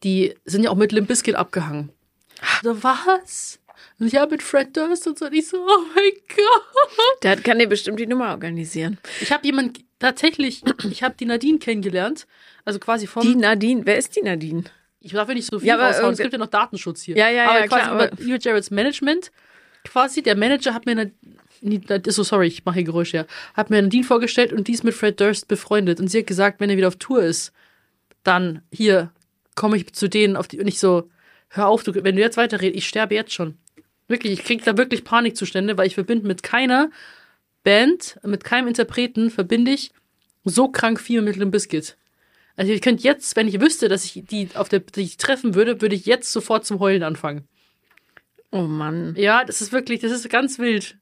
die 0.03 0.33
sind 0.45 0.63
ja 0.63 0.71
auch 0.71 0.75
mit 0.75 0.91
Limp 0.91 1.07
Bizkit 1.07 1.35
abgehangen. 1.35 1.89
So, 2.63 2.81
was? 2.83 3.59
Und 3.99 4.11
ja, 4.11 4.25
mit 4.25 4.41
Fred 4.41 4.75
Durst 4.75 5.07
und 5.07 5.17
so. 5.19 5.25
Und 5.25 5.33
ich 5.33 5.47
so, 5.47 5.57
oh 5.57 5.81
mein 5.95 6.11
Gott. 6.35 7.23
Der 7.23 7.31
hat- 7.31 7.43
kann 7.43 7.59
dir 7.59 7.67
bestimmt 7.67 7.99
die 7.99 8.07
Nummer 8.07 8.29
organisieren. 8.31 8.97
Ich 9.21 9.31
habe 9.31 9.45
jemand 9.45 9.79
tatsächlich, 9.99 10.63
ich 10.89 11.03
habe 11.03 11.15
die 11.19 11.25
Nadine 11.25 11.59
kennengelernt. 11.59 12.25
Also 12.65 12.79
quasi 12.79 13.07
vom. 13.07 13.21
Die 13.23 13.35
Nadine, 13.35 13.85
wer 13.85 13.97
ist 13.97 14.15
die 14.15 14.21
Nadine? 14.21 14.63
Ich 15.07 15.13
darf 15.13 15.27
ja 15.27 15.33
nicht 15.33 15.49
so 15.49 15.59
viel 15.59 15.67
Ja, 15.67 15.75
raushauen. 15.75 16.13
Es 16.13 16.19
gibt 16.19 16.33
ja 16.33 16.39
noch 16.39 16.47
Datenschutz 16.47 17.01
hier. 17.01 17.17
Ja, 17.17 17.29
ja, 17.29 17.49
aber 17.49 17.59
ja, 17.61 17.67
quasi 17.67 17.83
klar, 17.83 18.11
über 18.19 18.37
Jareds 18.39 18.71
Management. 18.71 19.31
Quasi, 19.85 20.21
der 20.21 20.35
Manager 20.35 20.73
hat 20.73 20.85
mir 20.85 20.91
eine. 20.91 21.11
So, 22.05 22.23
sorry, 22.23 22.47
ich 22.47 22.65
mache 22.65 22.75
hier 22.75 22.83
Geräusche, 22.83 23.17
ja. 23.17 23.25
Hat 23.55 23.69
mir 23.69 23.81
Nadine 23.81 24.03
vorgestellt 24.03 24.53
und 24.53 24.67
die 24.67 24.73
ist 24.73 24.83
mit 24.83 24.93
Fred 24.93 25.19
Durst 25.19 25.47
befreundet. 25.47 25.99
Und 25.99 26.09
sie 26.09 26.19
hat 26.19 26.27
gesagt, 26.27 26.59
wenn 26.59 26.69
er 26.69 26.77
wieder 26.77 26.89
auf 26.89 26.97
Tour 26.97 27.23
ist, 27.23 27.51
dann 28.23 28.61
hier 28.71 29.11
komme 29.55 29.77
ich 29.77 29.93
zu 29.93 30.07
denen 30.07 30.35
auf 30.35 30.47
die. 30.47 30.59
Und 30.59 30.67
ich 30.67 30.79
so, 30.79 31.09
hör 31.49 31.67
auf, 31.67 31.83
du, 31.83 31.95
wenn 31.95 32.15
du 32.15 32.21
jetzt 32.21 32.37
weiterredest, 32.37 32.77
ich 32.77 32.87
sterbe 32.87 33.15
jetzt 33.15 33.33
schon. 33.33 33.57
Wirklich, 34.07 34.33
ich 34.33 34.43
krieg 34.43 34.63
da 34.63 34.77
wirklich 34.77 35.03
Panikzustände, 35.03 35.77
weil 35.77 35.87
ich 35.87 35.95
verbinde 35.95 36.27
mit 36.27 36.43
keiner 36.43 36.91
Band, 37.63 38.19
mit 38.23 38.43
keinem 38.43 38.67
Interpreten, 38.67 39.31
verbinde 39.31 39.71
ich 39.71 39.91
so 40.45 40.67
krank 40.69 40.99
viel 40.99 41.21
mit 41.21 41.35
Limp 41.37 41.51
Bizkit. 41.51 41.97
Also 42.57 42.73
ich 42.73 42.81
könnte 42.81 43.03
jetzt, 43.03 43.35
wenn 43.35 43.47
ich 43.47 43.61
wüsste, 43.61 43.87
dass 43.87 44.03
ich 44.03 44.25
die 44.25 44.49
auf 44.55 44.67
der 44.67 44.79
die 44.81 45.01
ich 45.01 45.17
treffen 45.17 45.55
würde, 45.55 45.81
würde 45.81 45.95
ich 45.95 46.05
jetzt 46.05 46.33
sofort 46.33 46.65
zum 46.65 46.79
Heulen 46.79 47.03
anfangen. 47.03 47.47
Oh 48.51 48.63
Mann. 48.63 49.15
Ja, 49.17 49.45
das 49.45 49.61
ist 49.61 49.71
wirklich, 49.71 50.01
das 50.01 50.11
ist 50.11 50.29
ganz 50.29 50.57
wild. 50.59 50.97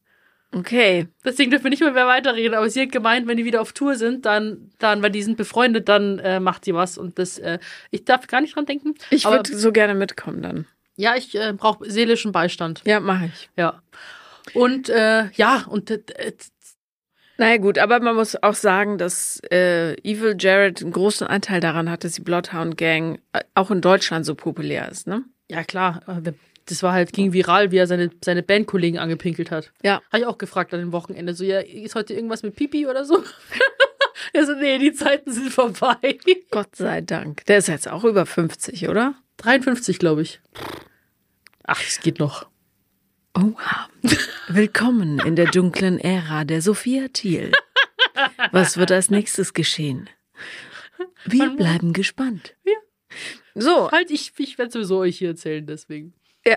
Okay. 0.52 1.08
Deswegen 1.24 1.52
dürfen 1.52 1.66
wir 1.66 1.70
nicht 1.70 1.82
mehr, 1.82 1.92
mehr 1.92 2.08
weiterreden. 2.08 2.56
Aber 2.56 2.70
sie 2.70 2.82
hat 2.84 2.92
gemeint, 2.92 3.28
wenn 3.28 3.38
die 3.38 3.46
wieder 3.46 3.62
auf 3.62 3.74
Tour 3.74 3.96
sind, 3.96 4.26
dann, 4.26 4.70
dann, 4.80 5.02
weil 5.02 5.12
die 5.12 5.24
sind 5.24 5.38
befreundet, 5.38 5.90
dann 5.90 6.20
äh, 6.20 6.40
macht 6.40 6.66
sie 6.66 6.74
was. 6.74 6.98
Und 6.98 7.20
das, 7.20 7.38
äh, 7.40 7.60
ich 7.92 8.06
darf 8.06 8.28
gar 8.28 8.42
nicht 8.42 8.56
dran 8.56 8.66
denken. 8.66 8.96
Ich 9.10 9.26
würde 9.26 9.58
so 9.58 9.72
gerne 9.72 9.96
mitkommen 9.96 10.42
dann. 10.42 10.66
ja, 10.96 11.16
ich 11.16 11.36
äh, 11.36 11.54
brauche 11.54 11.90
seelischen 11.90 12.32
Beistand. 12.32 12.82
Ja, 12.86 13.00
mache 13.00 13.26
ich. 13.34 13.50
Ja. 13.58 13.82
Und 14.54 14.90
äh, 14.90 15.30
ja, 15.34 15.66
und 15.68 15.92
äh, 15.92 16.02
äh, 16.16 16.34
Naja 17.38 17.58
gut, 17.58 17.78
aber 17.78 18.00
man 18.00 18.16
muss 18.16 18.42
auch 18.42 18.56
sagen, 18.56 18.98
dass 18.98 19.42
äh, 19.52 19.94
Evil 20.04 20.36
Jared 20.40 20.82
einen 20.82 20.92
großen 20.92 21.28
Anteil 21.28 21.60
daran 21.60 21.90
hat, 21.90 22.04
dass 22.04 22.14
die 22.14 22.22
Bloodhound 22.22 22.78
Gang 22.78 23.20
äh, 23.34 23.42
auch 23.56 23.72
in 23.72 23.82
Deutschland 23.82 24.26
so 24.26 24.36
populär 24.36 24.90
ist, 24.90 25.08
ne? 25.08 25.26
ja 25.50 25.64
klar, 25.64 26.02
äh, 26.08 26.32
das 26.68 26.82
war 26.82 26.94
halt, 26.94 27.14
ging 27.14 27.32
viral, 27.34 27.72
wie 27.72 27.78
er 27.78 27.88
seine, 27.88 28.10
seine 28.24 28.42
Bandkollegen 28.42 29.00
angepinkelt 29.00 29.52
hat. 29.52 29.72
Ja. 29.84 30.02
Habe 30.12 30.20
ich 30.20 30.26
auch 30.26 30.40
gefragt 30.40 30.74
an 30.74 30.80
dem 30.80 30.92
Wochenende. 30.92 31.36
So, 31.36 31.44
ja, 31.44 31.60
ist 31.60 31.94
heute 31.94 32.16
irgendwas 32.16 32.42
mit 32.42 32.56
Pipi 32.56 32.88
oder 32.88 33.06
so? 33.06 33.24
er 34.34 34.46
so, 34.48 34.54
nee, 34.54 34.80
die 34.80 34.94
Zeiten 34.94 35.32
sind 35.32 35.52
vorbei. 35.52 36.18
Gott 36.52 36.76
sei 36.76 37.02
Dank. 37.02 37.46
Der 37.46 37.60
ist 37.60 37.68
jetzt 37.68 37.88
auch 37.88 38.04
über 38.04 38.26
50, 38.26 38.90
oder? 38.90 39.14
53, 39.38 40.00
glaube 40.00 40.24
ich. 40.24 40.42
Ach, 41.64 41.82
es 41.86 42.00
geht 42.00 42.18
noch. 42.18 42.48
Oha. 43.36 43.90
Willkommen 44.48 45.20
in 45.20 45.36
der 45.36 45.48
dunklen 45.48 46.00
Ära 46.00 46.44
der 46.46 46.62
Sophia 46.62 47.08
Thiel. 47.10 47.52
Was 48.52 48.78
wird 48.78 48.92
als 48.92 49.10
nächstes 49.10 49.54
geschehen? 49.54 50.10
Wir 51.26 51.50
bleiben 51.50 51.92
gespannt. 51.94 52.56
Ja. 52.64 52.74
So, 53.56 53.92
Halt, 53.92 54.12
ich, 54.12 54.34
ich 54.38 54.58
werde 54.58 54.72
sowieso 54.72 55.00
euch 55.00 55.18
hier 55.18 55.30
erzählen, 55.30 55.66
deswegen. 55.66 56.14
Ja. 56.46 56.56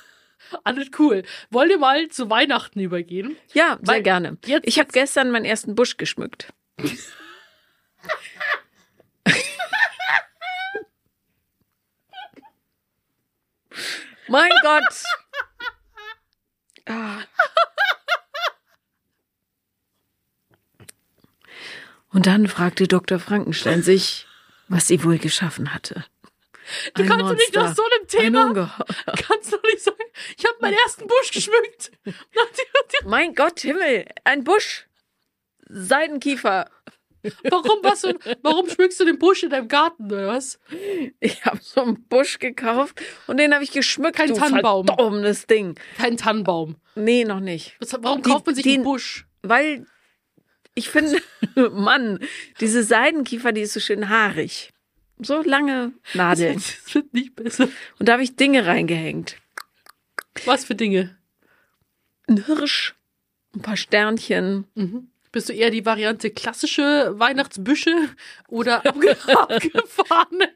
Alles 0.64 0.88
cool. 0.98 1.22
Wollt 1.50 1.70
ihr 1.70 1.78
mal 1.78 2.08
zu 2.08 2.30
Weihnachten 2.30 2.80
übergehen? 2.80 3.36
ja, 3.52 3.78
sehr 3.82 3.86
Weil 3.86 4.02
gerne. 4.02 4.38
jetzt- 4.46 4.66
ich 4.66 4.78
habe 4.78 4.90
gestern 4.92 5.30
meinen 5.30 5.44
ersten 5.44 5.74
Busch 5.74 5.96
geschmückt. 5.98 6.52
mein 14.28 14.50
Gott. 14.62 15.02
Ah. 16.88 17.18
Und 22.10 22.26
dann 22.26 22.48
fragte 22.48 22.88
Dr. 22.88 23.18
Frankenstein 23.18 23.82
sich, 23.82 24.26
was 24.68 24.86
sie 24.86 25.04
wohl 25.04 25.18
geschaffen 25.18 25.74
hatte. 25.74 26.04
Du 26.94 27.02
Ein 27.02 27.08
kannst 27.08 27.24
doch 27.24 27.32
nicht 27.34 27.54
nach 27.54 27.62
Monster, 27.64 27.82
so 27.82 27.82
einem 27.84 28.02
Ein 28.02 28.08
Thema, 28.08 28.46
Ungeheuer. 28.48 28.86
kannst 29.26 29.52
doch 29.52 29.62
nicht 29.62 29.82
sagen, 29.82 29.96
ich 30.36 30.44
habe 30.44 30.56
meinen 30.60 30.76
ersten 30.84 31.06
Busch 31.06 31.30
geschmückt. 31.32 31.92
Mein 33.04 33.34
Gott, 33.34 33.60
Himmel, 33.60 34.06
ein 34.24 34.44
Busch. 34.44 34.86
Seidenkiefer. 35.68 36.70
Warum, 37.50 37.78
was, 37.82 38.02
du- 38.02 38.18
warum 38.42 38.68
schmückst 38.68 39.00
du 39.00 39.04
den 39.04 39.18
Busch 39.18 39.42
in 39.42 39.50
deinem 39.50 39.68
Garten, 39.68 40.06
oder 40.06 40.28
was? 40.28 40.58
Ich 41.20 41.44
habe 41.44 41.58
so 41.62 41.82
einen 41.82 42.02
Busch 42.08 42.38
gekauft 42.38 43.00
und 43.26 43.38
den 43.38 43.52
habe 43.54 43.64
ich 43.64 43.72
geschmückt. 43.72 44.16
Kein 44.16 44.28
du 44.28 44.34
Tannenbaum. 44.34 44.86
Verdommenes 44.86 45.46
Ding. 45.46 45.78
Kein 45.96 46.16
Tannenbaum. 46.16 46.76
Nee, 46.94 47.24
noch 47.24 47.40
nicht. 47.40 47.76
Was, 47.80 47.92
warum 48.02 48.22
Die- 48.22 48.30
kauft 48.30 48.46
man 48.46 48.54
sich 48.54 48.64
den- 48.64 48.74
einen 48.74 48.84
Busch? 48.84 49.26
Weil 49.42 49.86
ich 50.74 50.88
finde, 50.90 51.20
Mann, 51.72 52.20
diese 52.60 52.82
Seidenkiefer, 52.84 53.52
die 53.52 53.62
ist 53.62 53.72
so 53.74 53.80
schön 53.80 54.08
haarig. 54.08 54.72
So 55.20 55.42
lange 55.42 55.92
Nadeln. 56.14 56.54
Das 56.84 56.94
wird 56.94 57.12
nicht 57.12 57.34
besser. 57.34 57.68
Und 57.98 58.08
da 58.08 58.12
habe 58.14 58.22
ich 58.22 58.36
Dinge 58.36 58.66
reingehängt. 58.66 59.36
Was 60.44 60.64
für 60.64 60.76
Dinge? 60.76 61.16
Ein 62.28 62.44
Hirsch, 62.44 62.94
ein 63.56 63.62
paar 63.62 63.76
Sternchen. 63.76 64.66
Mhm. 64.76 65.10
Bist 65.32 65.48
du 65.48 65.52
eher 65.52 65.70
die 65.70 65.84
Variante 65.86 66.30
klassische 66.30 67.14
Weihnachtsbüsche 67.18 67.94
oder 68.48 68.84
abge 68.86 69.16
abgefahrene? 69.26 70.48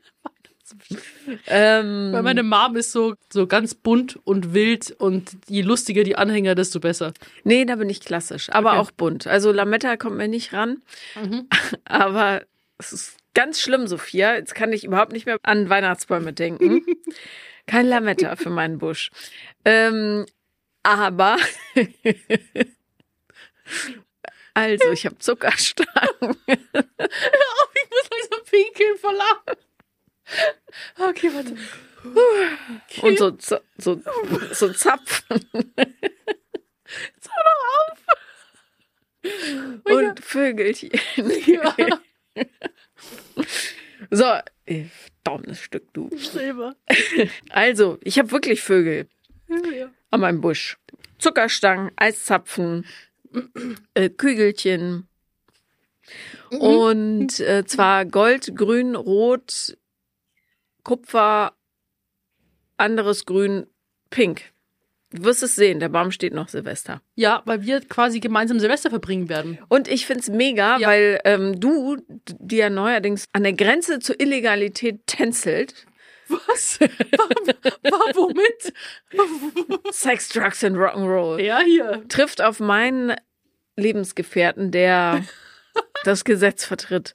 Ähm, 1.48 2.10
Weil 2.12 2.22
meine 2.22 2.42
Mom 2.42 2.76
ist 2.76 2.92
so, 2.92 3.14
so 3.30 3.46
ganz 3.46 3.74
bunt 3.74 4.18
und 4.24 4.54
wild 4.54 4.90
und 4.98 5.36
je 5.46 5.60
lustiger 5.60 6.02
die 6.02 6.16
Anhänger, 6.16 6.54
desto 6.54 6.80
besser. 6.80 7.12
nee, 7.44 7.64
da 7.66 7.76
bin 7.76 7.90
ich 7.90 8.00
klassisch, 8.00 8.48
aber 8.50 8.70
Okay. 8.72 8.78
auch 8.80 8.90
bunt. 8.92 9.26
Also 9.26 9.52
Lametta 9.52 9.96
kommt 9.98 10.16
mir 10.16 10.28
nicht 10.28 10.52
ran. 10.54 10.80
Mhm. 11.22 11.48
Aber 11.84 12.42
es 12.78 12.92
ist 12.94 13.16
ganz 13.34 13.60
schlimm, 13.60 13.86
Sophia. 13.86 14.34
Jetzt 14.34 14.54
kann 14.54 14.72
ich 14.72 14.84
überhaupt 14.84 15.12
nicht 15.12 15.26
mehr 15.26 15.36
an 15.42 15.68
Weihnachtsbäume 15.68 16.32
denken. 16.32 16.84
Kein 17.66 17.86
Lametta 17.86 18.34
für 18.36 18.50
meinen 18.50 18.78
Busch. 18.78 19.10
Ähm, 19.66 20.24
aber 20.82 21.36
also, 24.54 24.90
ich 24.90 25.06
habe 25.06 25.18
Zuckerstangen. 25.18 25.88
Ich 27.74 27.88
muss 27.90 28.10
langsam 28.10 28.40
pinkeln 28.50 28.98
verlangen. 28.98 29.56
Okay, 30.98 31.30
warte. 31.34 31.56
Und 33.06 33.18
so, 33.18 33.36
so, 33.38 33.58
so, 33.78 34.02
so 34.52 34.72
Zapfen. 34.72 35.40
Und 39.84 40.20
Vögelchen. 40.20 40.90
so, 44.10 44.24
äh, 44.66 44.84
dummes 45.24 45.60
Stück, 45.60 45.92
du. 45.92 46.10
Selber. 46.16 46.74
Also, 47.50 47.98
ich 48.02 48.18
habe 48.18 48.30
wirklich 48.32 48.62
Vögel 48.62 49.08
Ja. 49.48 49.90
an 50.10 50.20
meinem 50.20 50.40
Busch. 50.40 50.78
Zuckerstangen, 51.18 51.92
Eiszapfen, 51.96 52.84
äh, 53.94 54.08
Kügelchen. 54.08 55.06
Und 56.58 57.40
äh, 57.40 57.64
zwar 57.64 58.04
Gold, 58.04 58.54
Grün, 58.54 58.94
Rot, 58.94 59.76
Kupfer, 60.82 61.54
anderes 62.76 63.24
Grün, 63.24 63.66
Pink. 64.10 64.42
Du 65.10 65.24
wirst 65.24 65.42
es 65.42 65.54
sehen, 65.56 65.78
der 65.78 65.90
Baum 65.90 66.10
steht 66.10 66.32
noch 66.32 66.48
Silvester. 66.48 67.02
Ja, 67.16 67.42
weil 67.44 67.62
wir 67.62 67.80
quasi 67.80 68.18
gemeinsam 68.18 68.58
Silvester 68.60 68.88
verbringen 68.90 69.28
werden. 69.28 69.58
Und 69.68 69.86
ich 69.88 70.06
find's 70.06 70.28
mega, 70.30 70.78
Ja. 70.78 70.88
weil 70.88 71.20
ähm, 71.24 71.60
du, 71.60 71.98
die 72.38 72.56
ja 72.56 72.70
neuerdings 72.70 73.26
an 73.32 73.42
der 73.42 73.52
Grenze 73.52 73.98
zur 74.00 74.18
Illegalität 74.20 75.06
tänzelt, 75.06 75.86
Was? 76.46 76.80
War 76.80 78.14
womit? 78.14 78.72
Sex, 79.92 80.28
Drugs 80.30 80.64
and 80.64 80.76
Rock'n'Roll, 80.76 81.40
Ja, 81.40 81.60
hier. 81.60 82.02
trifft 82.08 82.40
auf 82.42 82.60
meinen 82.60 83.14
Lebensgefährten, 83.76 84.70
der 84.70 85.24
das 86.04 86.24
Gesetz 86.24 86.64
vertritt 86.64 87.14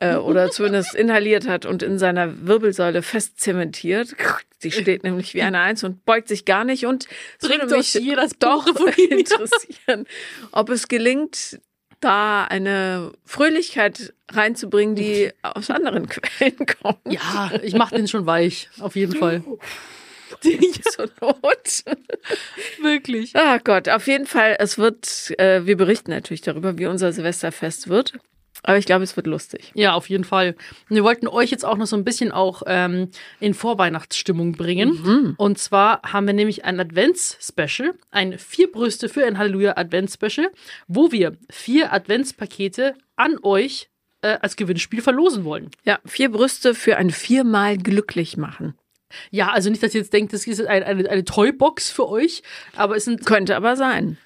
äh, 0.00 0.16
oder 0.16 0.50
zumindest 0.50 0.94
inhaliert 0.94 1.48
hat 1.48 1.66
und 1.66 1.82
in 1.82 1.98
seiner 1.98 2.46
Wirbelsäule 2.46 3.02
fest 3.02 3.40
zementiert. 3.40 4.14
Sie 4.58 4.70
steht 4.70 5.04
nämlich 5.04 5.34
wie 5.34 5.42
eine 5.42 5.60
Eins 5.60 5.84
und 5.84 6.04
beugt 6.04 6.28
sich 6.28 6.44
gar 6.44 6.64
nicht 6.64 6.86
und 6.86 7.06
es 7.40 7.48
würde 7.48 7.66
mich 7.66 7.92
das 8.16 8.38
doch 8.38 8.66
interessieren, 9.10 10.06
ob 10.52 10.70
es 10.70 10.88
gelingt, 10.88 11.60
da 12.04 12.44
eine 12.44 13.12
Fröhlichkeit 13.24 14.14
reinzubringen, 14.30 14.94
die 14.94 15.30
aus 15.42 15.70
anderen 15.70 16.08
Quellen 16.08 16.66
kommt. 16.80 16.98
Ja, 17.08 17.50
ich 17.62 17.74
mach 17.74 17.90
den 17.90 18.08
schon 18.08 18.26
weich. 18.26 18.68
Auf 18.80 18.96
jeden 18.96 19.16
Fall. 19.16 19.42
Zur 20.94 21.08
Not. 21.20 21.84
Wirklich. 22.80 23.34
Ah 23.34 23.58
Gott, 23.58 23.88
auf 23.88 24.06
jeden 24.06 24.26
Fall, 24.26 24.56
es 24.58 24.78
wird, 24.78 25.32
äh, 25.38 25.64
wir 25.64 25.76
berichten 25.76 26.10
natürlich 26.10 26.42
darüber, 26.42 26.76
wie 26.76 26.86
unser 26.86 27.12
Silvesterfest 27.12 27.88
wird. 27.88 28.14
Aber 28.66 28.78
ich 28.78 28.86
glaube, 28.86 29.04
es 29.04 29.14
wird 29.14 29.26
lustig. 29.26 29.70
Ja, 29.74 29.92
auf 29.92 30.08
jeden 30.08 30.24
Fall. 30.24 30.56
Und 30.88 30.96
wir 30.96 31.04
wollten 31.04 31.28
euch 31.28 31.50
jetzt 31.50 31.64
auch 31.64 31.76
noch 31.76 31.86
so 31.86 31.96
ein 31.96 32.04
bisschen 32.04 32.32
auch 32.32 32.62
ähm, 32.66 33.10
in 33.38 33.52
Vorweihnachtsstimmung 33.52 34.52
bringen. 34.52 34.90
Und 35.36 35.58
zwar 35.58 36.00
haben 36.02 36.26
wir 36.26 36.34
nämlich 36.34 36.64
ein 36.64 36.80
Advents-Special, 36.80 37.94
ein 38.10 38.38
vier 38.38 38.72
Brüste 38.72 39.10
für 39.10 39.26
ein 39.26 39.36
Halleluja-Advents-Special, 39.36 40.50
wo 40.88 41.12
wir 41.12 41.36
vier 41.50 41.92
Adventspakete 41.92 42.94
an 43.16 43.36
euch 43.42 43.90
äh, 44.22 44.38
als 44.40 44.56
Gewinnspiel 44.56 45.02
verlosen 45.02 45.44
wollen. 45.44 45.70
Ja, 45.84 45.98
vier 46.06 46.30
Brüste 46.30 46.74
für 46.74 46.96
ein 46.96 47.10
viermal 47.10 47.76
glücklich 47.76 48.38
machen. 48.38 48.74
Ja, 49.30 49.50
also 49.50 49.68
nicht, 49.68 49.82
dass 49.82 49.94
ihr 49.94 50.00
jetzt 50.00 50.12
denkt, 50.12 50.32
das 50.32 50.46
ist 50.46 50.60
ein, 50.64 50.82
eine, 50.82 51.08
eine 51.08 51.24
Toybox 51.24 51.90
für 51.90 52.08
euch, 52.08 52.42
aber 52.74 52.96
es 52.96 53.04
sind 53.04 53.26
Könnte 53.26 53.56
aber 53.56 53.76
sein. 53.76 54.16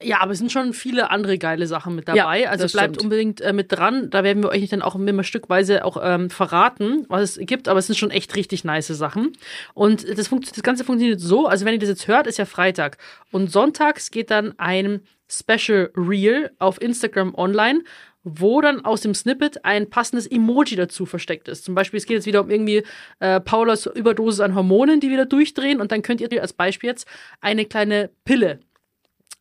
Ja, 0.00 0.20
aber 0.20 0.32
es 0.32 0.38
sind 0.38 0.52
schon 0.52 0.72
viele 0.74 1.10
andere 1.10 1.38
geile 1.38 1.66
Sachen 1.66 1.94
mit 1.94 2.08
dabei. 2.08 2.42
Ja, 2.42 2.50
also 2.50 2.66
bleibt 2.68 2.94
stimmt. 2.94 3.02
unbedingt 3.04 3.40
äh, 3.40 3.52
mit 3.52 3.72
dran. 3.72 4.10
Da 4.10 4.22
werden 4.22 4.42
wir 4.42 4.50
euch 4.50 4.68
dann 4.68 4.82
auch 4.82 4.94
immer 4.94 5.24
stückweise 5.24 5.84
auch 5.84 5.98
ähm, 6.02 6.30
verraten, 6.30 7.04
was 7.08 7.36
es 7.36 7.46
gibt. 7.46 7.68
Aber 7.68 7.78
es 7.80 7.86
sind 7.86 7.96
schon 7.96 8.10
echt 8.10 8.36
richtig 8.36 8.64
nice 8.64 8.88
Sachen. 8.88 9.32
Und 9.74 10.08
das, 10.08 10.30
das 10.30 10.62
Ganze 10.62 10.84
funktioniert 10.84 11.20
so, 11.20 11.46
also 11.46 11.64
wenn 11.64 11.74
ihr 11.74 11.80
das 11.80 11.88
jetzt 11.88 12.06
hört, 12.06 12.26
ist 12.26 12.38
ja 12.38 12.44
Freitag. 12.44 12.98
Und 13.32 13.50
sonntags 13.50 14.10
geht 14.10 14.30
dann 14.30 14.54
ein 14.58 15.00
Special 15.28 15.90
Reel 15.96 16.52
auf 16.58 16.80
Instagram 16.80 17.34
online, 17.34 17.82
wo 18.22 18.60
dann 18.60 18.84
aus 18.84 19.00
dem 19.00 19.14
Snippet 19.14 19.64
ein 19.64 19.90
passendes 19.90 20.26
Emoji 20.26 20.76
dazu 20.76 21.06
versteckt 21.06 21.48
ist. 21.48 21.64
Zum 21.64 21.74
Beispiel, 21.74 21.98
es 21.98 22.06
geht 22.06 22.16
jetzt 22.16 22.26
wieder 22.26 22.42
um 22.42 22.50
irgendwie 22.50 22.84
äh, 23.20 23.40
Paulas 23.40 23.86
Überdosis 23.86 24.40
an 24.40 24.54
Hormonen, 24.54 25.00
die 25.00 25.10
wieder 25.10 25.26
durchdrehen. 25.26 25.80
Und 25.80 25.92
dann 25.92 26.02
könnt 26.02 26.20
ihr 26.20 26.42
als 26.42 26.52
Beispiel 26.52 26.90
jetzt 26.90 27.06
eine 27.40 27.64
kleine 27.64 28.10
Pille 28.24 28.60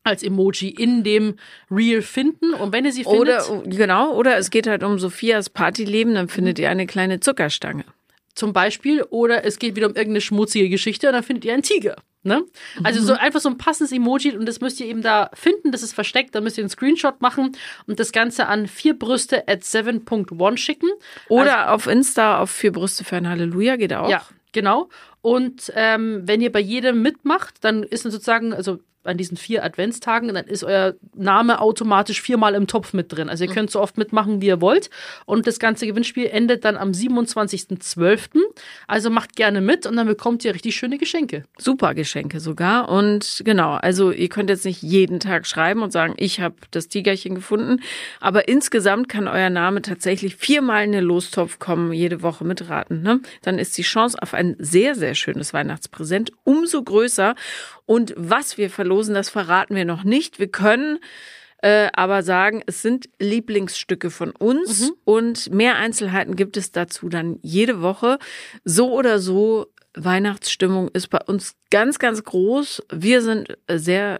als 0.08 0.24
Emoji 0.24 0.70
in 0.70 1.04
dem 1.04 1.36
Reel 1.70 2.02
finden. 2.02 2.54
Und 2.54 2.72
wenn 2.74 2.86
ihr 2.86 2.92
sie 2.94 3.04
findet, 3.04 3.50
Oder, 3.50 3.64
genau, 3.66 4.14
oder 4.16 4.38
es 4.38 4.50
geht 4.50 4.66
halt 4.68 4.84
um 4.84 4.98
Sophias 4.98 5.50
Partyleben, 5.50 6.16
dann 6.16 6.30
findet 6.30 6.58
ihr 6.60 6.70
eine 6.70 6.88
kleine 6.88 7.20
Zuckerstange. 7.20 7.86
zum 8.34 8.54
Beispiel, 8.54 9.04
oder 9.10 9.46
es 9.46 9.58
geht 9.58 9.76
wieder 9.76 9.88
um 9.88 9.96
irgendeine 9.96 10.22
schmutzige 10.22 10.70
Geschichte 10.70 11.08
und 11.08 11.14
dann 11.14 11.24
findet 11.24 11.46
ihr 11.46 11.54
einen 11.54 11.64
Tiger. 11.64 11.96
Ne? 12.24 12.44
Also 12.84 13.02
so 13.02 13.14
einfach 13.14 13.40
so 13.40 13.50
ein 13.50 13.58
passendes 13.58 13.92
Emoji 13.92 14.36
und 14.38 14.46
das 14.46 14.60
müsst 14.60 14.80
ihr 14.80 14.86
eben 14.88 15.02
da 15.02 15.30
finden, 15.34 15.72
das 15.72 15.82
ist 15.82 15.94
versteckt, 15.94 16.36
da 16.36 16.42
müsst 16.42 16.58
ihr 16.58 16.64
einen 16.64 16.70
Screenshot 16.70 17.22
machen 17.22 17.54
und 17.88 18.00
das 18.00 18.12
Ganze 18.12 18.48
an 18.48 18.68
vierbrüste 18.68 19.48
at 19.48 19.62
7.1 19.62 20.58
schicken. 20.58 20.90
Oder 21.30 21.72
auf 21.72 21.88
Insta 21.88 22.40
auf 22.40 22.52
vier 22.52 22.72
Brüste 22.74 23.04
für 23.06 23.16
ein 23.16 23.30
Halleluja 23.30 23.76
geht 23.78 23.94
auch. 23.94 24.10
Ja, 24.10 24.24
genau. 24.52 24.90
Und 25.22 25.72
ähm, 25.76 26.24
wenn 26.26 26.42
ihr 26.42 26.52
bei 26.52 26.60
jedem 26.60 27.02
mitmacht, 27.02 27.56
dann 27.62 27.84
ist 27.84 28.04
dann 28.04 28.12
sozusagen, 28.12 28.54
also 28.54 28.80
an 29.08 29.18
diesen 29.18 29.38
vier 29.38 29.64
Adventstagen, 29.64 30.34
dann 30.34 30.46
ist 30.46 30.64
euer 30.64 30.96
Name 31.16 31.62
automatisch 31.62 32.22
viermal 32.22 32.56
im 32.56 32.68
Topf 32.68 32.94
mit 32.94 33.12
drin. 33.12 33.30
Also 33.30 33.46
ihr 33.46 33.52
könnt 33.52 33.72
so 33.72 33.82
oft 33.82 33.98
mitmachen, 33.98 34.42
wie 34.42 34.48
ihr 34.48 34.62
wollt. 34.62 34.90
Und 35.26 35.48
das 35.48 35.60
ganze 35.60 35.88
Gewinnspiel 35.88 36.28
endet 36.28 36.66
dann 36.66 36.78
am 36.78 36.92
27.12. 36.92 38.40
Also 38.88 39.10
macht 39.10 39.36
gerne 39.36 39.62
mit 39.62 39.86
und 39.86 39.96
dann 39.96 40.08
bekommt 40.08 40.44
ihr 40.46 40.54
richtig 40.54 40.76
schöne 40.76 40.98
Geschenke. 40.98 41.44
Super 41.58 41.94
Geschenke 41.94 42.40
sogar. 42.40 42.90
Und 42.90 43.42
genau, 43.46 43.74
also 43.74 44.12
ihr 44.12 44.30
könnt 44.30 44.50
jetzt 44.50 44.66
nicht 44.66 44.82
jeden 44.82 45.20
Tag 45.20 45.48
schreiben 45.48 45.82
und 45.82 45.92
sagen, 45.92 46.14
ich 46.18 46.40
habe 46.42 46.56
das 46.72 46.88
Tigerchen 46.88 47.36
gefunden. 47.36 47.82
Aber 48.20 48.48
insgesamt 48.48 49.10
kann 49.10 49.28
euer 49.28 49.50
Name 49.50 49.82
tatsächlich 49.82 50.36
viermal 50.36 50.84
in 50.84 50.92
den 50.92 51.04
Lostopf 51.04 51.60
kommen, 51.60 51.94
jede 51.94 52.22
Woche 52.22 52.44
mitraten. 52.44 53.02
Ne? 53.02 53.22
Dann 53.42 53.60
ist 53.60 53.78
die 53.78 53.84
Chance 53.84 54.18
auf 54.22 54.34
ein 54.34 54.56
sehr, 54.60 54.96
sehr 54.96 55.16
schönes 55.16 55.54
Weihnachtspräsent 55.54 56.32
umso 56.44 56.84
größer. 56.84 57.36
Und 57.88 58.14
was 58.16 58.58
wir 58.60 58.70
verlosen, 58.70 59.16
das 59.16 59.30
verraten 59.30 59.76
wir 59.76 59.86
noch 59.86 60.04
nicht. 60.04 60.38
Wir 60.38 60.50
können 60.50 61.00
äh, 61.64 61.88
aber 61.94 62.22
sagen, 62.22 62.62
es 62.68 62.84
sind 62.84 63.10
Lieblingsstücke 63.18 64.12
von 64.12 64.30
uns 64.32 64.92
und 65.06 65.52
mehr 65.52 65.78
Einzelheiten 65.78 66.36
gibt 66.36 66.56
es 66.58 66.72
dazu 66.72 67.10
dann 67.10 67.40
jede 67.42 67.82
Woche. 67.82 68.20
So 68.64 68.94
oder 68.94 69.18
so, 69.18 69.66
Weihnachtsstimmung 69.96 70.90
ist 70.90 71.08
bei 71.08 71.20
uns 71.26 71.56
ganz, 71.72 71.98
ganz 71.98 72.24
groß. 72.24 72.84
Wir 72.92 73.24
sind 73.24 73.58
äh, 73.66 73.80
sehr 73.80 74.20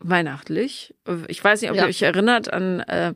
weihnachtlich. 0.00 0.94
Ich 1.28 1.42
weiß 1.44 1.60
nicht, 1.60 1.70
ob 1.70 1.76
Ja. 1.76 1.82
ihr 1.84 1.88
euch 1.88 2.02
erinnert 2.02 2.52
an 2.52 2.80
äh, 2.80 3.12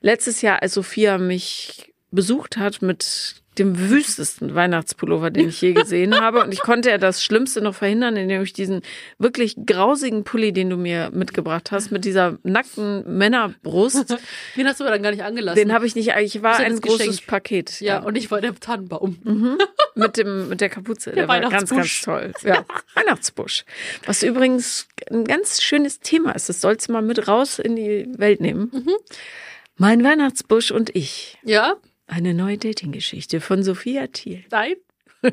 letztes 0.00 0.40
Jahr, 0.40 0.62
als 0.62 0.74
Sophia 0.74 1.18
mich 1.18 1.92
besucht 2.10 2.56
hat 2.56 2.80
mit 2.82 3.42
dem 3.58 3.78
wüstesten 3.90 4.54
Weihnachtspullover, 4.54 5.30
den 5.30 5.48
ich 5.48 5.60
je 5.60 5.72
gesehen 5.72 6.14
habe. 6.20 6.42
Und 6.42 6.52
ich 6.52 6.60
konnte 6.60 6.90
ja 6.90 6.98
das 6.98 7.22
Schlimmste 7.22 7.60
noch 7.60 7.74
verhindern, 7.74 8.16
indem 8.16 8.42
ich 8.42 8.52
diesen 8.52 8.82
wirklich 9.18 9.56
grausigen 9.66 10.24
Pulli, 10.24 10.52
den 10.52 10.70
du 10.70 10.76
mir 10.76 11.10
mitgebracht 11.12 11.70
hast, 11.72 11.90
mit 11.90 12.04
dieser 12.04 12.38
nackten 12.42 13.16
Männerbrust, 13.18 14.16
Den 14.56 14.66
hast 14.66 14.80
du 14.80 14.84
aber 14.84 14.92
dann 14.92 15.02
gar 15.02 15.10
nicht 15.10 15.22
angelassen. 15.22 15.56
den 15.56 15.72
habe 15.72 15.86
ich 15.86 15.94
nicht 15.94 16.12
eigentlich, 16.14 16.42
war 16.42 16.60
ja 16.60 16.66
ein 16.66 16.80
großes 16.80 17.06
Geschenk. 17.06 17.26
Paket. 17.26 17.80
ja, 17.80 17.98
und 18.00 18.16
ich 18.16 18.30
war 18.30 18.40
der 18.40 18.54
Tannenbaum. 18.54 19.18
mit 19.94 20.16
dem 20.16 20.48
mit 20.48 20.60
der 20.60 20.68
Kapuze. 20.68 21.10
Der 21.10 21.26
Der, 21.26 21.28
war 21.28 21.40
ganz, 21.40 21.70
ganz 21.70 22.00
toll. 22.02 22.32
Ja, 22.42 22.64
Weihnachtsbusch. 22.94 23.64
Was 24.04 24.22
übrigens 24.22 24.86
ein 25.10 25.24
ganz 25.24 25.62
schönes 25.62 26.00
Thema 26.00 26.32
ist. 26.32 26.48
Das 26.48 26.60
sollst 26.60 26.88
du 26.88 26.92
mal 26.92 27.02
mit 27.02 27.26
raus 27.28 27.58
in 27.58 27.76
die 27.76 28.06
Welt 28.16 28.40
nehmen. 28.40 28.70
Mhm. 28.72 28.92
Mein 29.76 30.04
Weihnachtsbusch 30.04 30.70
und 30.70 30.94
ich. 30.94 31.38
Ja? 31.44 31.76
Eine 32.06 32.34
neue 32.34 32.58
Dating-Geschichte 32.58 33.40
von 33.40 33.62
Sophia 33.62 34.06
Thiel. 34.08 34.44
Nein? 34.50 34.74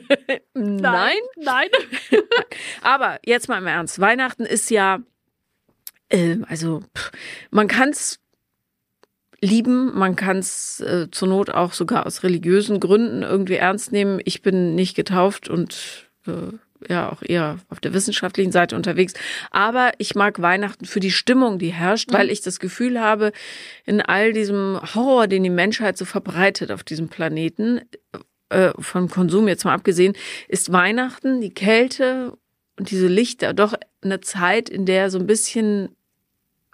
Nein. 0.53 1.17
Nein. 1.36 1.69
Aber 2.82 3.19
jetzt 3.26 3.47
mal 3.47 3.59
im 3.59 3.67
Ernst. 3.67 3.99
Weihnachten 3.99 4.43
ist 4.45 4.71
ja, 4.71 4.99
äh, 6.09 6.38
also 6.47 6.84
pff, 6.95 7.11
man 7.51 7.67
kann 7.67 7.89
es 7.89 8.19
lieben, 9.39 9.97
man 9.97 10.15
kann 10.15 10.38
es 10.38 10.80
äh, 10.80 11.09
zur 11.11 11.28
Not 11.28 11.49
auch 11.49 11.74
sogar 11.74 12.05
aus 12.05 12.24
religiösen 12.24 12.80
Gründen 12.80 13.24
irgendwie 13.24 13.55
ernst 13.55 13.91
nehmen. 13.91 14.19
Ich 14.24 14.41
bin 14.41 14.74
nicht 14.74 14.95
getauft 14.95 15.49
und 15.49 16.09
äh, 16.26 16.57
ja 16.89 17.11
auch 17.11 17.21
eher 17.21 17.57
auf 17.69 17.79
der 17.79 17.93
wissenschaftlichen 17.93 18.51
Seite 18.51 18.75
unterwegs. 18.75 19.13
Aber 19.51 19.91
ich 19.97 20.15
mag 20.15 20.41
Weihnachten 20.41 20.86
für 20.86 20.99
die 20.99 21.11
Stimmung, 21.11 21.59
die 21.59 21.73
herrscht, 21.73 22.11
weil 22.11 22.29
ich 22.29 22.41
das 22.41 22.59
Gefühl 22.59 22.99
habe, 22.99 23.31
in 23.86 24.01
all 24.01 24.34
diesem 24.34 24.79
Horror, 24.95 25.27
den 25.27 25.43
die 25.43 25.49
Menschheit 25.49 25.97
so 25.97 26.05
verbreitet 26.05 26.71
auf 26.71 26.84
diesem 26.84 27.07
Planeten, 27.09 27.81
äh, 28.49 28.71
vom 28.79 29.09
Konsum 29.09 29.47
jetzt 29.47 29.65
mal 29.65 29.73
abgesehen, 29.73 30.13
ist 30.47 30.71
Weihnachten, 30.71 31.41
die 31.41 31.53
Kälte 31.53 32.38
und 32.77 32.91
diese 32.91 33.07
Lichter 33.07 33.53
doch 33.53 33.73
eine 34.01 34.21
Zeit, 34.21 34.69
in 34.69 34.86
der 34.86 35.09
so 35.09 35.19
ein 35.19 35.27
bisschen 35.27 35.89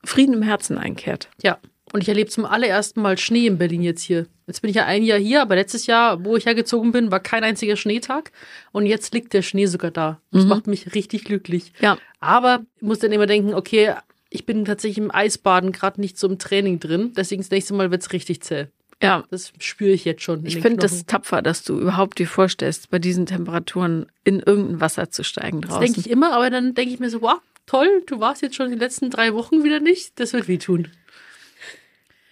Frieden 0.04 0.34
im 0.34 0.42
Herzen 0.42 0.78
einkehrt. 0.78 1.30
Ja. 1.42 1.60
Und 1.92 2.02
ich 2.02 2.10
erlebe 2.10 2.30
zum 2.30 2.46
allerersten 2.46 3.02
Mal 3.02 3.18
Schnee 3.18 3.48
in 3.48 3.58
Berlin 3.58 3.82
jetzt 3.82 4.02
hier. 4.02 4.28
Jetzt 4.48 4.62
bin 4.62 4.70
ich 4.70 4.76
ja 4.76 4.86
ein 4.86 5.04
Jahr 5.04 5.20
hier, 5.20 5.42
aber 5.42 5.56
letztes 5.56 5.86
Jahr, 5.88 6.24
wo 6.24 6.36
ich 6.36 6.46
hergezogen 6.46 6.92
bin, 6.92 7.12
war 7.12 7.20
kein 7.20 7.44
einziger 7.44 7.76
Schneetag. 7.76 8.32
Und 8.72 8.86
jetzt 8.86 9.14
liegt 9.14 9.34
der 9.34 9.42
Schnee 9.42 9.66
sogar 9.66 9.92
da. 9.92 10.20
Das 10.32 10.46
macht 10.46 10.68
mich 10.68 10.94
richtig 10.96 11.24
glücklich. 11.24 11.74
Ja. 11.80 11.98
Aber 12.20 12.62
ich 12.78 12.82
muss 12.82 13.00
dann 13.00 13.12
immer 13.12 13.26
denken, 13.26 13.54
okay, 13.54 13.96
ich 14.30 14.46
bin 14.46 14.66
tatsächlich 14.66 14.98
im 15.00 15.14
Eisbaden 15.14 15.72
gerade 15.72 16.00
nicht 16.02 16.18
so 16.18 16.28
im 16.28 16.38
Training 16.38 16.80
drin. 16.80 17.14
Deswegen 17.16 17.42
das 17.42 17.52
nächste 17.52 17.74
Mal 17.74 17.92
wird's 17.92 18.14
richtig 18.14 18.42
zäh. 18.42 18.68
Ja. 19.02 19.24
Das 19.32 19.54
spüre 19.60 19.92
ich 19.92 20.06
jetzt 20.06 20.22
schon. 20.24 20.46
Ich 20.46 20.60
finde 20.60 20.78
das 20.78 21.06
tapfer, 21.06 21.42
dass 21.42 21.64
du 21.64 21.80
überhaupt 21.80 22.20
dir 22.20 22.28
vorstellst, 22.28 22.90
bei 22.90 23.00
diesen 23.00 23.26
Temperaturen 23.26 24.08
in 24.24 24.40
irgendein 24.40 24.82
Wasser 24.82 25.10
zu 25.10 25.24
steigen 25.24 25.62
Das 25.62 25.72
draußen. 25.72 25.86
denke 25.86 26.00
ich 26.02 26.10
immer, 26.10 26.34
aber 26.34 26.50
dann 26.50 26.74
denke 26.74 26.94
ich 26.94 27.00
mir 27.00 27.10
so, 27.10 27.22
wow, 27.22 27.40
toll, 27.66 28.04
du 28.08 28.20
warst 28.20 28.42
jetzt 28.42 28.56
schon 28.56 28.72
die 28.72 28.78
letzten 28.78 29.10
drei 29.10 29.34
Wochen 29.34 29.64
wieder 29.64 29.80
nicht. 29.80 30.20
Das 30.20 30.34
wird 30.34 30.48
wehtun. 30.48 30.90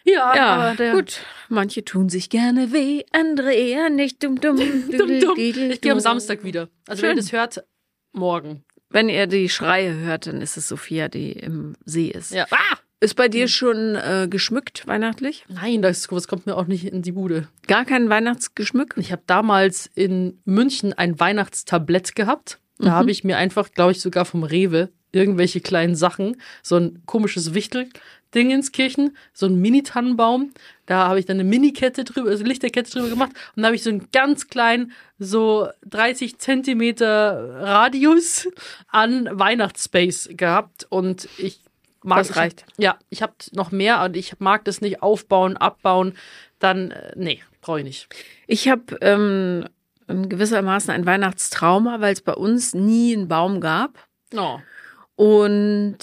Ja, 0.08 0.36
ja, 0.36 0.48
aber 0.56 0.76
der, 0.76 0.94
gut. 0.94 1.20
Manche 1.50 1.84
tun 1.84 2.10
sich 2.10 2.30
gerne 2.30 2.72
weh, 2.72 3.04
andere 3.12 3.54
eher 3.54 3.90
nicht. 3.90 4.24
Dumm, 4.24 4.40
dumm, 4.40 4.58
Dumm, 4.98 5.20
dumm. 5.20 5.38
Ich 5.38 5.82
gehe 5.82 5.92
am 5.92 6.00
Samstag 6.00 6.44
wieder. 6.44 6.70
Also 6.88 7.04
wenn 7.04 7.10
Schön. 7.10 7.18
ihr 7.18 7.22
das 7.22 7.32
hört, 7.32 7.64
morgen. 8.14 8.64
Wenn 8.90 9.10
ihr 9.10 9.28
die 9.28 9.50
Schreie 9.50 9.94
hört, 9.96 10.28
dann 10.28 10.42
ist 10.42 10.56
es 10.56 10.70
Sophia, 10.70 11.10
die 11.10 11.34
im 11.34 11.76
See 11.86 12.08
ist. 12.08 12.32
Ja. 12.32 12.46
Ah! 12.52 12.78
Ist 13.00 13.16
bei 13.16 13.28
dir 13.28 13.48
schon 13.48 13.96
äh, 13.96 14.28
geschmückt 14.28 14.88
weihnachtlich? 14.88 15.46
Nein, 15.50 15.84
das, 15.84 16.08
das 16.08 16.28
kommt 16.28 16.48
mir 16.48 16.56
auch 16.58 16.66
nicht 16.66 16.86
in 16.86 17.04
die 17.04 17.12
Bude. 17.12 17.48
Gar 17.68 17.86
kein 17.86 18.10
Weihnachtsgeschmück? 18.10 18.96
Ich 18.98 19.12
habe 19.12 19.22
damals 19.28 19.88
in 19.94 20.42
München 20.46 20.94
ein 20.94 21.20
Weihnachtstablett 21.20 22.16
gehabt. 22.16 22.60
Da 22.80 22.92
habe 22.92 23.12
ich 23.12 23.24
mir 23.24 23.38
einfach, 23.38 23.72
glaube 23.72 23.92
ich, 23.92 24.02
sogar 24.02 24.26
vom 24.26 24.44
Rewe 24.44 24.90
irgendwelche 25.12 25.62
kleinen 25.62 25.96
Sachen, 25.96 26.42
so 26.62 26.76
ein 26.76 27.04
komisches 27.06 27.54
Wichtel-Dingenskirchen, 28.28 29.16
so 29.34 29.46
ein 29.46 29.60
Mini-Tannenbaum. 29.60 30.52
Da 30.86 31.08
habe 31.08 31.20
ich 31.20 31.26
dann 31.26 31.40
eine 31.40 31.50
Mini-Kette 31.50 32.04
drüber, 32.04 32.30
also 32.30 32.44
Lichterkette 32.44 32.92
drüber 32.92 33.10
gemacht 33.10 33.32
und 33.56 33.62
da 33.62 33.68
habe 33.68 33.76
ich 33.76 33.84
so 33.84 33.90
einen 33.90 34.10
ganz 34.12 34.48
kleinen, 34.48 34.94
so 35.20 35.68
30 35.86 36.38
Zentimeter 36.40 37.62
Radius 37.62 38.48
an 38.88 39.28
Weihnachtsspace 39.32 40.30
gehabt 40.34 40.88
und 40.90 41.28
ich 41.38 41.60
mag 42.04 42.20
Das 42.20 42.36
reicht. 42.36 42.66
Ich, 42.78 42.84
ja, 42.84 42.98
ich 43.10 43.22
habe 43.22 43.34
noch 43.52 43.72
mehr 43.72 44.04
und 44.04 44.16
ich 44.16 44.40
mag 44.40 44.64
das 44.66 44.82
nicht 44.82 45.02
aufbauen, 45.02 45.58
abbauen. 45.58 46.14
Dann, 46.60 46.92
äh, 46.92 47.14
nee, 47.16 47.44
brauche 47.62 47.80
ich 47.80 47.86
nicht. 47.86 48.08
Ich 48.48 48.70
habe 48.70 48.98
ähm, 49.02 49.66
in 50.08 50.30
gewissermaßen 50.30 50.92
ein 50.92 51.06
Weihnachtstrauma, 51.06 52.00
weil 52.00 52.14
es 52.14 52.22
bei 52.22 52.34
uns 52.34 52.74
nie 52.74 53.14
einen 53.14 53.28
Baum 53.28 53.60
gab. 53.60 54.08
Oh. 54.36 54.60
Und 55.18 55.98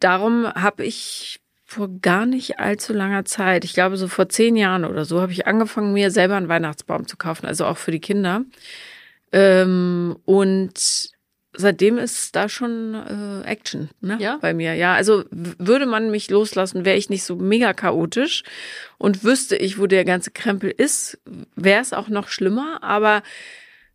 darum 0.00 0.46
habe 0.46 0.84
ich 0.84 1.40
vor 1.68 1.90
gar 2.00 2.24
nicht 2.24 2.58
allzu 2.58 2.94
langer 2.94 3.26
Zeit, 3.26 3.62
ich 3.62 3.74
glaube 3.74 3.98
so 3.98 4.08
vor 4.08 4.30
zehn 4.30 4.56
Jahren 4.56 4.86
oder 4.86 5.04
so, 5.04 5.20
habe 5.20 5.32
ich 5.32 5.46
angefangen, 5.46 5.92
mir 5.92 6.10
selber 6.10 6.36
einen 6.36 6.48
Weihnachtsbaum 6.48 7.06
zu 7.06 7.18
kaufen, 7.18 7.44
also 7.44 7.66
auch 7.66 7.76
für 7.76 7.90
die 7.90 8.00
Kinder. 8.00 8.46
Ähm, 9.32 10.16
und 10.24 11.10
seitdem 11.52 11.98
ist 11.98 12.34
da 12.34 12.48
schon 12.48 12.94
äh, 12.94 13.46
Action 13.46 13.90
ne? 14.00 14.16
Ja? 14.18 14.38
bei 14.40 14.54
mir. 14.54 14.74
Ja, 14.76 14.94
also 14.94 15.24
würde 15.30 15.84
man 15.84 16.10
mich 16.10 16.30
loslassen, 16.30 16.86
wäre 16.86 16.96
ich 16.96 17.10
nicht 17.10 17.24
so 17.24 17.36
mega 17.36 17.74
chaotisch 17.74 18.44
und 18.96 19.22
wüsste 19.22 19.56
ich, 19.56 19.78
wo 19.78 19.86
der 19.86 20.06
ganze 20.06 20.30
Krempel 20.30 20.70
ist, 20.70 21.20
wäre 21.54 21.82
es 21.82 21.92
auch 21.92 22.08
noch 22.08 22.28
schlimmer. 22.28 22.82
Aber 22.82 23.22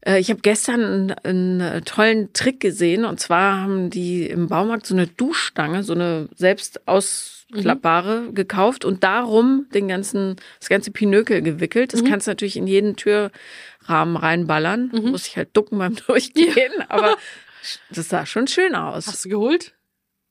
ich 0.06 0.30
habe 0.30 0.42
gestern 0.42 0.84
einen, 0.84 1.12
einen 1.12 1.62
äh, 1.62 1.82
tollen 1.82 2.34
Trick 2.34 2.60
gesehen 2.60 3.06
und 3.06 3.20
zwar 3.20 3.62
haben 3.62 3.90
die 3.90 4.28
im 4.28 4.48
Baumarkt 4.48 4.86
so 4.86 4.94
eine 4.94 5.08
Duschstange, 5.08 5.84
so 5.84 5.94
eine 5.94 6.28
selbst 6.36 6.88
ausklappbare 6.88 8.32
gekauft 8.34 8.84
und 8.84 9.04
darum 9.04 9.68
den 9.74 9.88
ganzen 9.88 10.36
das 10.60 10.70
ganze 10.70 10.92
Pinökel 10.92 11.42
gewickelt. 11.42 11.94
Das 11.94 12.04
kannst 12.04 12.28
du 12.28 12.32
natürlich 12.32 12.58
in 12.58 12.68
jeden 12.68 12.96
Türrahmen 12.96 14.18
reinballern. 14.18 14.92
Muss 14.92 15.28
ich 15.28 15.38
halt 15.38 15.56
ducken 15.56 15.78
beim 15.78 15.96
Durchgehen, 16.08 16.74
aber 16.90 17.16
das 17.90 18.10
sah 18.10 18.26
schon 18.26 18.48
schön 18.48 18.76
aus. 18.76 19.08
Hast 19.08 19.26
du 19.26 19.30
geholt? 19.30 19.74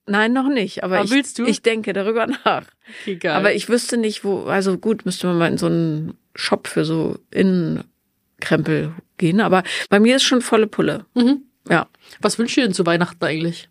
Nein, 0.07 0.33
noch 0.33 0.49
nicht, 0.49 0.83
aber 0.83 0.97
Aber 0.97 1.05
ich, 1.05 1.13
willst 1.13 1.39
du? 1.39 1.47
ich 1.47 1.63
denke 1.63 1.93
darüber 1.93 2.27
nach. 2.27 2.65
Geil. 3.07 3.33
Aber 3.33 3.55
ich 3.55 3.69
wüsste 3.69 3.97
nicht, 3.97 4.25
wo, 4.25 4.45
also 4.45 4.77
gut, 4.77 5.07
müsste 5.07 5.29
man 5.29 5.39
mal 5.39 5.51
in 5.51 5.59
so 5.59 5.67
einen 5.67 6.19
Shop 6.35 6.67
für 6.67 6.85
so 6.85 7.19
Innenkrempel 7.31 8.95
gehen, 9.23 9.41
aber 9.41 9.63
bei 9.89 10.01
mir 10.01 10.17
ist 10.17 10.25
schon 10.25 10.43
volle 10.43 10.67
Pulle. 10.67 11.07
Mhm. 11.15 11.45
Ja. 11.69 11.89
Was 12.21 12.39
wünschst 12.39 12.57
du 12.57 12.63
denn 12.63 12.75
zu 12.75 12.85
Weihnachten 12.85 13.25
eigentlich? 13.25 13.69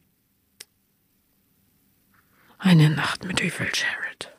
Eine 2.57 2.89
Nacht 2.89 3.25
mit 3.25 3.41
Evil 3.41 3.67
Jared. 3.73 4.31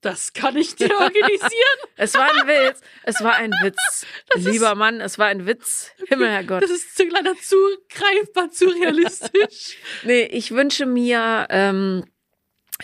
Das 0.00 0.32
kann 0.32 0.56
ich 0.56 0.74
dir 0.74 0.90
organisieren. 0.90 1.78
Es 1.96 2.14
war 2.14 2.28
ein 2.30 2.46
Witz. 2.46 2.80
Es 3.02 3.22
war 3.22 3.34
ein 3.34 3.50
Witz. 3.62 4.06
Lieber 4.36 4.74
Mann, 4.76 5.00
es 5.00 5.18
war 5.18 5.26
ein 5.26 5.46
Witz. 5.46 5.90
Himmel, 6.08 6.28
Herrgott. 6.28 6.62
Das 6.62 6.70
ist 6.70 6.96
zu 6.96 7.04
leider 7.04 7.34
zu 7.34 7.56
greifbar, 7.88 8.50
zu 8.50 8.66
realistisch. 8.66 9.76
Nee, 10.04 10.22
ich 10.24 10.52
wünsche 10.52 10.86
mir, 10.86 11.46
ähm, 11.50 12.04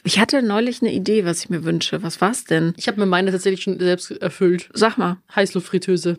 ich 0.03 0.19
hatte 0.19 0.43
neulich 0.43 0.83
eine 0.83 0.93
Idee, 0.93 1.25
was 1.25 1.45
ich 1.45 1.51
mir 1.51 1.65
wünsche. 1.65 2.03
Was 2.03 2.21
war's 2.21 2.45
denn? 2.45 2.75
Ich 2.77 2.89
habe 2.89 2.99
mir 3.01 3.07
meine 3.07 3.31
tatsächlich 3.31 3.63
schon 3.63 3.79
selbst 3.79 4.11
erfüllt. 4.11 4.69
Sag 4.73 4.97
mal. 4.99 5.19
Heißluftfritteuse. 5.35 6.19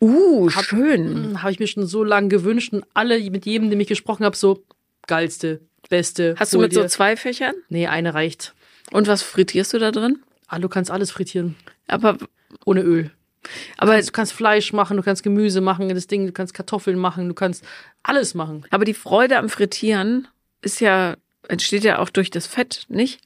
Uh, 0.00 0.48
schön. 0.50 1.14
Hm, 1.14 1.42
Habe 1.42 1.52
ich 1.52 1.58
mir 1.60 1.66
schon 1.66 1.86
so 1.86 2.02
lange 2.04 2.28
gewünscht 2.28 2.72
und 2.72 2.84
alle 2.94 3.18
mit 3.30 3.46
jedem, 3.46 3.70
dem 3.70 3.80
ich 3.80 3.88
gesprochen 3.88 4.24
habe, 4.24 4.36
so 4.36 4.64
geilste, 5.06 5.60
beste. 5.88 6.34
Hast 6.38 6.52
du 6.54 6.58
mit 6.60 6.72
so 6.72 6.82
dir. 6.82 6.88
zwei 6.88 7.16
Fächern? 7.16 7.54
Nee, 7.68 7.86
eine 7.86 8.14
reicht. 8.14 8.54
Und 8.90 9.06
was 9.08 9.22
frittierst 9.22 9.72
du 9.72 9.78
da 9.78 9.90
drin? 9.90 10.18
Ah, 10.48 10.58
du 10.58 10.68
kannst 10.68 10.90
alles 10.90 11.10
frittieren. 11.10 11.56
Aber, 11.88 12.18
Ohne 12.64 12.82
Öl. 12.82 13.10
aber, 13.78 14.00
Du 14.00 14.10
kannst 14.12 14.32
Fleisch 14.32 14.72
machen, 14.72 14.96
du 14.96 15.02
kannst 15.02 15.22
Gemüse 15.22 15.60
machen, 15.60 15.88
das 15.88 16.06
Ding, 16.06 16.26
du 16.26 16.32
kannst 16.32 16.52
Kartoffeln 16.54 16.98
machen, 16.98 17.28
du 17.28 17.34
kannst 17.34 17.64
alles 18.02 18.34
machen. 18.34 18.64
aber 18.70 18.84
die 18.84 18.94
Freude 18.94 19.38
am 19.38 19.48
Frittieren 19.48 20.28
ist 20.62 20.80
ja, 20.80 21.16
entsteht 21.48 21.84
ja 21.84 21.98
auch 21.98 22.10
durch 22.10 22.30
das 22.30 22.46
Fett, 22.46 22.86
nicht? 22.88 23.20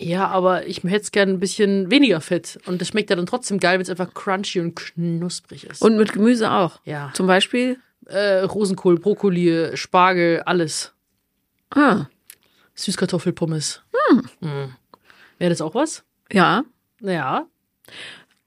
Ja, 0.00 0.28
aber 0.28 0.66
ich 0.66 0.84
hätte 0.84 0.96
es 1.02 1.10
gern 1.10 1.28
ein 1.30 1.40
bisschen 1.40 1.90
weniger 1.90 2.20
Fett. 2.20 2.58
Und 2.66 2.80
das 2.80 2.88
schmeckt 2.88 3.10
ja 3.10 3.16
dann 3.16 3.26
trotzdem 3.26 3.58
geil, 3.58 3.74
wenn 3.74 3.82
es 3.82 3.90
einfach 3.90 4.14
crunchy 4.14 4.60
und 4.60 4.76
knusprig 4.76 5.64
ist. 5.64 5.82
Und 5.82 5.96
mit 5.96 6.12
Gemüse 6.12 6.50
auch. 6.52 6.80
ja. 6.84 7.10
Zum 7.14 7.26
Beispiel, 7.26 7.78
Äh, 8.06 8.40
Rosenkohl, 8.42 8.98
Brokkoli, 8.98 9.76
Spargel, 9.76 10.40
alles. 10.46 10.94
ah, 11.74 12.06
Süßkartoffelpommes. 12.74 13.82
Hm. 14.40 14.74
Wäre 15.38 15.50
das 15.50 15.60
auch 15.60 15.74
was? 15.74 16.04
ja, 16.32 16.64
Ja. 17.00 17.46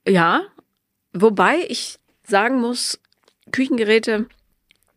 ja. 0.08 0.42
Wobei 1.14 1.66
ich 1.68 2.00
sagen 2.26 2.60
muss, 2.62 3.00
Küchengeräte 3.52 4.28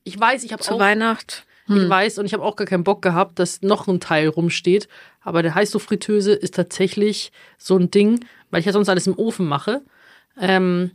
Ich 0.05 0.19
weiß, 0.19 0.45
ich 0.45 0.53
habe 0.53 0.63
zu 0.63 0.75
auch, 0.75 0.79
Weihnacht. 0.79 1.45
Ich 1.67 1.89
weiß 1.89 2.19
und 2.19 2.27
ich 2.27 2.35
habe 2.35 2.43
auch 2.43 2.57
gar 2.57 2.67
keinen 2.67 2.85
Bock 2.85 3.01
gehabt, 3.01 3.39
dass 3.39 3.63
noch 3.63 3.89
ein 3.89 4.01
Teil 4.01 4.29
rumsteht. 4.29 4.89
Aber 5.23 5.43
der 5.43 5.55
Heißluftfritteuse 5.55 6.33
ist 6.33 6.55
tatsächlich 6.55 7.33
so 7.57 7.77
ein 7.79 7.91
Ding, 7.91 8.25
weil 8.51 8.61
ich 8.61 8.67
ja 8.67 8.73
sonst 8.73 8.91
alles 8.91 9.07
im 9.07 9.19
Ofen 9.19 9.47
mache. 9.47 9.83
Ähm, 10.39 10.91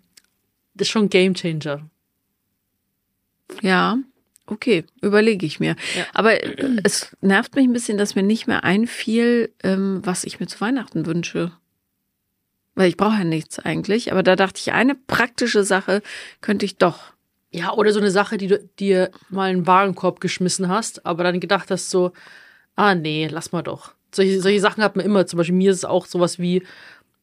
das 0.75 0.87
ist 0.87 0.91
schon 0.91 1.05
ein 1.05 1.09
Gamechanger. 1.09 1.89
Ja, 3.61 3.97
okay, 4.45 4.85
überlege 5.01 5.45
ich 5.45 5.59
mir. 5.59 5.75
Ja. 5.95 6.05
Aber 6.13 6.43
äh, 6.43 6.77
es 6.83 7.15
nervt 7.21 7.55
mich 7.55 7.65
ein 7.65 7.73
bisschen, 7.73 7.97
dass 7.97 8.15
mir 8.15 8.23
nicht 8.23 8.45
mehr 8.45 8.63
einfiel, 8.63 9.51
ähm, 9.63 10.01
was 10.03 10.23
ich 10.23 10.39
mir 10.39 10.47
zu 10.47 10.61
Weihnachten 10.61 11.05
wünsche. 11.07 11.51
Weil 12.75 12.89
ich 12.89 12.97
brauche 12.97 13.17
ja 13.17 13.23
nichts 13.23 13.59
eigentlich. 13.59 14.11
Aber 14.11 14.23
da 14.23 14.35
dachte 14.35 14.59
ich, 14.59 14.71
eine 14.71 14.95
praktische 14.95 15.63
Sache 15.63 16.01
könnte 16.41 16.65
ich 16.65 16.77
doch. 16.77 17.13
Ja, 17.51 17.73
oder 17.73 17.91
so 17.91 17.99
eine 17.99 18.11
Sache, 18.11 18.37
die 18.37 18.47
du 18.47 18.59
dir 18.79 19.09
mal 19.29 19.49
in 19.49 19.59
den 19.59 19.67
Warenkorb 19.67 20.19
geschmissen 20.19 20.67
hast, 20.67 21.05
aber 21.05 21.23
dann 21.23 21.39
gedacht 21.39 21.71
hast 21.71 21.89
so, 21.89 22.11
ah 22.75 22.93
nee, 22.95 23.27
lass 23.29 23.51
mal 23.51 23.63
doch. 23.63 23.93
Solche, 24.13 24.41
solche 24.41 24.59
Sachen 24.59 24.83
hat 24.83 24.95
man 24.95 25.05
immer. 25.05 25.25
Zum 25.25 25.37
Beispiel 25.37 25.55
mir 25.55 25.71
ist 25.71 25.77
es 25.77 25.85
auch 25.85 26.05
sowas 26.05 26.39
wie 26.39 26.63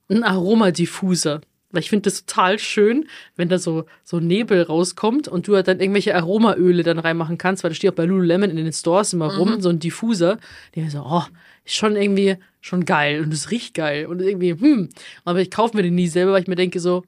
ein 0.09 0.23
Aromadiffuser. 0.25 1.41
Weil 1.73 1.83
ich 1.83 1.91
finde 1.91 2.05
das 2.05 2.25
total 2.25 2.59
schön, 2.59 3.09
wenn 3.35 3.49
da 3.49 3.59
so, 3.59 3.87
so 4.05 4.21
Nebel 4.21 4.63
rauskommt 4.63 5.27
und 5.29 5.49
du 5.49 5.57
halt 5.57 5.69
dann 5.69 5.81
irgendwelche 5.81 6.15
Aromaöle 6.15 6.83
dann 6.85 6.99
reinmachen 6.99 7.39
kannst, 7.39 7.65
weil 7.65 7.71
das 7.71 7.77
steht 7.77 7.91
auch 7.91 7.97
bei 7.97 8.05
Lululemon 8.05 8.51
in 8.51 8.57
den 8.57 8.73
Stores 8.73 9.13
immer 9.13 9.35
rum, 9.37 9.61
so 9.61 9.69
ein 9.69 9.81
Diffuser. 9.81 10.39
Die 10.75 10.81
mir 10.81 10.91
so, 10.91 11.05
oh, 11.05 11.25
ist 11.65 11.75
schon 11.75 11.97
irgendwie 11.97 12.37
schon 12.61 12.85
geil 12.85 13.21
und 13.21 13.33
es 13.33 13.51
riecht 13.51 13.75
geil 13.75 14.07
und 14.07 14.23
irgendwie, 14.23 14.53
hm. 14.53 14.89
Aber 15.25 15.41
ich 15.41 15.51
kaufe 15.51 15.77
mir 15.77 15.83
den 15.83 15.97
nie 15.97 16.09
selber, 16.09 16.33
weil 16.33 16.43
ich 16.43 16.49
mir 16.49 16.57
denke 16.57 16.81
so, 16.81 17.05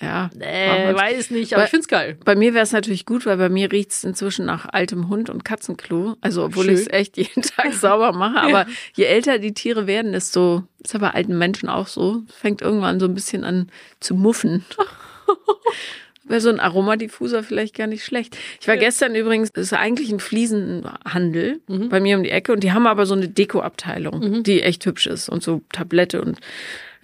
Ja. 0.00 0.28
äh, 0.40 0.92
weiß 0.94 1.30
nicht, 1.30 1.52
aber 1.52 1.60
Weil- 1.60 1.66
ich 1.66 1.70
find's 1.70 1.88
geil. 1.88 2.16
Bei 2.24 2.34
mir 2.34 2.52
wäre 2.52 2.64
es 2.64 2.72
natürlich 2.72 3.06
gut, 3.06 3.26
weil 3.26 3.36
bei 3.36 3.48
mir 3.48 3.70
riecht 3.70 3.92
es 3.92 4.02
inzwischen 4.04 4.44
nach 4.44 4.66
altem 4.72 5.08
Hund 5.08 5.30
und 5.30 5.44
Katzenklo. 5.44 6.16
Also 6.20 6.44
obwohl 6.44 6.68
ich 6.70 6.80
es 6.80 6.86
echt 6.90 7.16
jeden 7.16 7.42
Tag 7.42 7.72
sauber 7.80 8.12
mache. 8.12 8.40
Aber 8.40 8.66
je 8.94 9.04
älter 9.04 9.38
die 9.38 9.54
Tiere 9.54 9.86
werden, 9.86 10.12
desto, 10.12 10.64
ist 10.82 10.94
ja 10.94 10.98
bei 11.00 11.10
alten 11.10 11.38
Menschen 11.38 11.68
auch 11.68 11.86
so, 11.86 12.22
fängt 12.28 12.60
irgendwann 12.60 12.98
so 12.98 13.06
ein 13.06 13.14
bisschen 13.14 13.44
an 13.44 13.70
zu 14.00 14.14
muffen. 14.14 14.64
wäre 16.24 16.40
so 16.40 16.48
ein 16.48 16.58
Aromadiffuser 16.60 17.42
vielleicht 17.42 17.76
gar 17.76 17.86
nicht 17.86 18.04
schlecht. 18.04 18.36
Ich 18.60 18.66
war 18.66 18.76
gestern 18.76 19.14
übrigens, 19.14 19.50
es 19.54 19.64
ist 19.66 19.72
eigentlich 19.74 20.10
ein 20.10 20.20
Fliesenhandel 20.20 21.60
bei 21.68 22.00
mir 22.00 22.16
um 22.16 22.22
die 22.22 22.30
Ecke 22.30 22.52
und 22.52 22.60
die 22.64 22.72
haben 22.72 22.86
aber 22.86 23.04
so 23.06 23.14
eine 23.14 23.28
Dekoabteilung, 23.28 24.42
die 24.42 24.62
echt 24.62 24.84
hübsch 24.86 25.06
ist 25.06 25.28
und 25.28 25.42
so 25.42 25.60
Tablette 25.72 26.22
und 26.22 26.38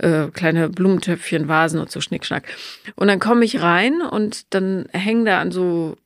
äh, 0.01 0.29
kleine 0.33 0.69
Blumentöpfchen, 0.69 1.49
Vasen 1.49 1.81
und 1.81 1.91
so 1.91 2.01
Schnickschnack. 2.01 2.45
Und 2.97 3.09
dann 3.09 3.21
komme 3.21 3.45
ich 3.45 3.63
rein 3.63 4.03
und 4.03 4.55
dann 4.55 4.87
hängen 4.93 5.25
da 5.25 5.41
an 5.41 5.53
so 5.53 5.97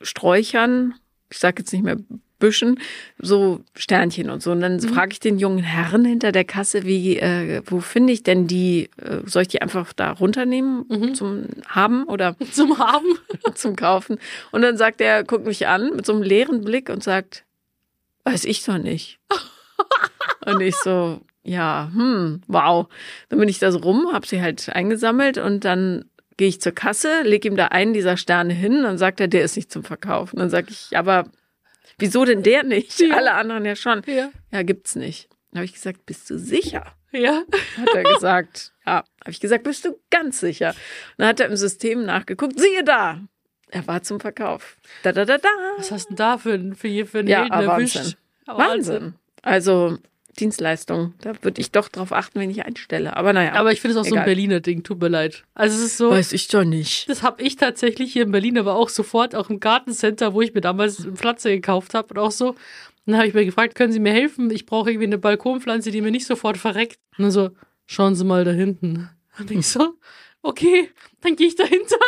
Sträuchern, 0.00 0.94
ich 1.30 1.38
sage 1.38 1.62
jetzt 1.62 1.72
nicht 1.72 1.84
mehr 1.84 1.96
Büschen, 2.38 2.78
so 3.18 3.60
Sternchen 3.74 4.28
und 4.28 4.42
so. 4.42 4.52
Und 4.52 4.60
dann 4.60 4.80
frage 4.80 5.12
ich 5.12 5.20
den 5.20 5.38
jungen 5.38 5.62
Herrn 5.62 6.04
hinter 6.04 6.32
der 6.32 6.44
Kasse, 6.44 6.84
wie, 6.84 7.16
äh, 7.16 7.62
wo 7.64 7.80
finde 7.80 8.12
ich 8.12 8.22
denn 8.22 8.46
die, 8.46 8.90
äh, 9.00 9.20
soll 9.24 9.42
ich 9.42 9.48
die 9.48 9.62
einfach 9.62 9.92
da 9.92 10.10
runternehmen 10.10 11.14
zum 11.14 11.46
Haben 11.66 12.04
oder 12.04 12.36
Zum 12.52 12.78
Haben. 12.78 13.18
zum 13.54 13.76
Kaufen? 13.76 14.18
Und 14.50 14.62
dann 14.62 14.76
sagt 14.76 15.00
er, 15.00 15.24
guckt 15.24 15.46
mich 15.46 15.66
an 15.66 15.94
mit 15.96 16.04
so 16.04 16.12
einem 16.12 16.22
leeren 16.22 16.62
Blick 16.62 16.90
und 16.90 17.02
sagt, 17.02 17.44
weiß 18.24 18.44
ich 18.44 18.64
doch 18.64 18.78
nicht. 18.78 19.18
und 20.44 20.60
ich 20.60 20.76
so, 20.76 21.20
ja, 21.44 21.90
hm, 21.92 22.40
wow. 22.48 22.86
Dann 23.28 23.38
bin 23.38 23.48
ich 23.48 23.58
da 23.58 23.70
so 23.70 23.78
rum, 23.78 24.08
hab 24.12 24.26
sie 24.26 24.40
halt 24.42 24.68
eingesammelt 24.70 25.38
und 25.38 25.64
dann 25.64 26.06
gehe 26.36 26.48
ich 26.48 26.60
zur 26.60 26.72
Kasse, 26.72 27.22
leg 27.22 27.44
ihm 27.44 27.56
da 27.56 27.66
einen 27.66 27.92
dieser 27.92 28.16
Sterne 28.16 28.52
hin, 28.54 28.82
dann 28.82 28.98
sagt 28.98 29.20
er, 29.20 29.28
der 29.28 29.44
ist 29.44 29.54
nicht 29.56 29.70
zum 29.70 29.84
Verkaufen. 29.84 30.38
Dann 30.38 30.50
sage 30.50 30.68
ich, 30.70 30.96
aber 30.96 31.28
wieso 31.98 32.24
denn 32.24 32.42
der 32.42 32.64
nicht? 32.64 32.98
Ja. 32.98 33.14
Alle 33.16 33.32
anderen 33.34 33.64
ja 33.64 33.76
schon. 33.76 34.02
Ja. 34.06 34.30
Ja, 34.52 34.62
gibt's 34.62 34.96
nicht. 34.96 35.28
Dann 35.52 35.58
habe 35.58 35.66
ich 35.66 35.74
gesagt, 35.74 36.06
bist 36.06 36.28
du 36.30 36.38
sicher? 36.38 36.86
Ja. 37.12 37.42
Hat 37.78 37.94
er 37.94 38.02
gesagt, 38.02 38.72
ja. 38.84 39.04
Habe 39.20 39.30
ich 39.30 39.38
gesagt, 39.38 39.62
bist 39.62 39.84
du 39.84 39.96
ganz 40.10 40.40
sicher? 40.40 40.70
Und 40.70 40.76
dann 41.18 41.28
hat 41.28 41.38
er 41.38 41.46
im 41.46 41.56
System 41.56 42.04
nachgeguckt, 42.04 42.58
siehe 42.58 42.82
da. 42.82 43.20
Er 43.70 43.86
war 43.86 44.02
zum 44.02 44.18
Verkauf. 44.18 44.76
Da, 45.04 45.12
da, 45.12 45.24
da, 45.24 45.38
da. 45.38 45.48
Was 45.76 45.92
hast 45.92 46.06
du 46.06 46.08
denn 46.10 46.16
da 46.16 46.38
für, 46.38 46.54
ein- 46.54 46.74
für, 46.74 47.06
für 47.06 47.20
einen 47.20 47.28
Ja, 47.28 47.46
ah, 47.50 47.62
erwischt? 47.62 47.96
Wahnsinn. 47.96 48.14
Ah, 48.46 48.58
Wahnsinn. 48.58 49.14
Also 49.42 49.98
Dienstleistung, 50.34 51.14
da 51.20 51.32
würde 51.42 51.60
ich 51.60 51.70
doch 51.70 51.88
drauf 51.88 52.12
achten, 52.12 52.40
wenn 52.40 52.50
ich 52.50 52.64
einstelle. 52.64 53.16
Aber 53.16 53.32
naja. 53.32 53.52
Aber 53.54 53.72
ich 53.72 53.80
finde 53.80 53.98
es 53.98 54.00
auch 54.00 54.04
so 54.04 54.14
ein 54.14 54.22
Egal. 54.22 54.26
Berliner 54.26 54.60
Ding, 54.60 54.82
tut 54.82 55.00
mir 55.00 55.08
leid. 55.08 55.44
Also 55.54 55.76
es 55.76 55.84
ist 55.84 55.96
so, 55.96 56.10
weiß 56.10 56.32
ich 56.32 56.48
doch 56.48 56.64
nicht. 56.64 57.08
das 57.08 57.22
habe 57.22 57.42
ich 57.42 57.56
tatsächlich 57.56 58.12
hier 58.12 58.24
in 58.24 58.32
Berlin, 58.32 58.58
aber 58.58 58.74
auch 58.74 58.88
sofort, 58.88 59.34
auch 59.34 59.50
im 59.50 59.60
Gartencenter, 59.60 60.34
wo 60.34 60.42
ich 60.42 60.54
mir 60.54 60.60
damals 60.60 61.04
eine 61.04 61.12
Pflanze 61.12 61.50
gekauft 61.50 61.94
habe 61.94 62.14
und 62.14 62.18
auch 62.18 62.30
so. 62.30 62.54
Dann 63.06 63.16
habe 63.16 63.26
ich 63.26 63.34
mir 63.34 63.44
gefragt, 63.44 63.74
können 63.74 63.92
Sie 63.92 64.00
mir 64.00 64.12
helfen? 64.12 64.50
Ich 64.50 64.66
brauche 64.66 64.90
irgendwie 64.90 65.06
eine 65.06 65.18
Balkonpflanze, 65.18 65.90
die 65.90 66.00
mir 66.00 66.10
nicht 66.10 66.26
sofort 66.26 66.56
verreckt. 66.56 66.98
Und 67.18 67.24
dann 67.24 67.30
so, 67.30 67.50
schauen 67.86 68.14
Sie 68.14 68.24
mal 68.24 68.44
da 68.44 68.50
hinten. 68.50 69.10
Und 69.38 69.50
ich 69.50 69.66
so, 69.66 69.94
okay, 70.42 70.90
dann 71.20 71.36
gehe 71.36 71.48
ich 71.48 71.56
dahinter. 71.56 71.98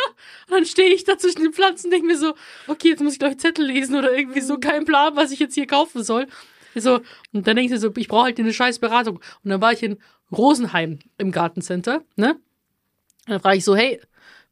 Und 0.47 0.53
dann 0.53 0.65
stehe 0.65 0.93
ich 0.93 1.03
da 1.03 1.17
zwischen 1.17 1.41
den 1.41 1.53
Pflanzen 1.53 1.87
und 1.87 1.91
denke 1.91 2.07
mir 2.07 2.17
so, 2.17 2.33
okay, 2.67 2.89
jetzt 2.89 3.03
muss 3.03 3.13
ich 3.13 3.19
gleich 3.19 3.37
Zettel 3.37 3.65
lesen 3.65 3.95
oder 3.95 4.11
irgendwie 4.11 4.41
so, 4.41 4.57
kein 4.57 4.85
Plan, 4.85 5.15
was 5.15 5.31
ich 5.31 5.39
jetzt 5.39 5.55
hier 5.55 5.67
kaufen 5.67 6.03
soll. 6.03 6.27
So, 6.79 7.01
und 7.33 7.47
dann 7.47 7.57
ich 7.57 7.69
mir 7.69 7.77
so, 7.77 7.91
ich 7.95 8.07
brauche 8.07 8.25
halt 8.25 8.39
eine 8.39 8.53
scheiß 8.53 8.79
Beratung. 8.79 9.17
Und 9.43 9.49
dann 9.49 9.61
war 9.61 9.73
ich 9.73 9.83
in 9.83 9.97
Rosenheim 10.31 10.99
im 11.17 11.31
Gartencenter, 11.31 12.03
ne? 12.15 12.33
Und 13.25 13.33
dann 13.33 13.41
frage 13.41 13.57
ich 13.57 13.65
so, 13.65 13.75
hey, 13.75 13.99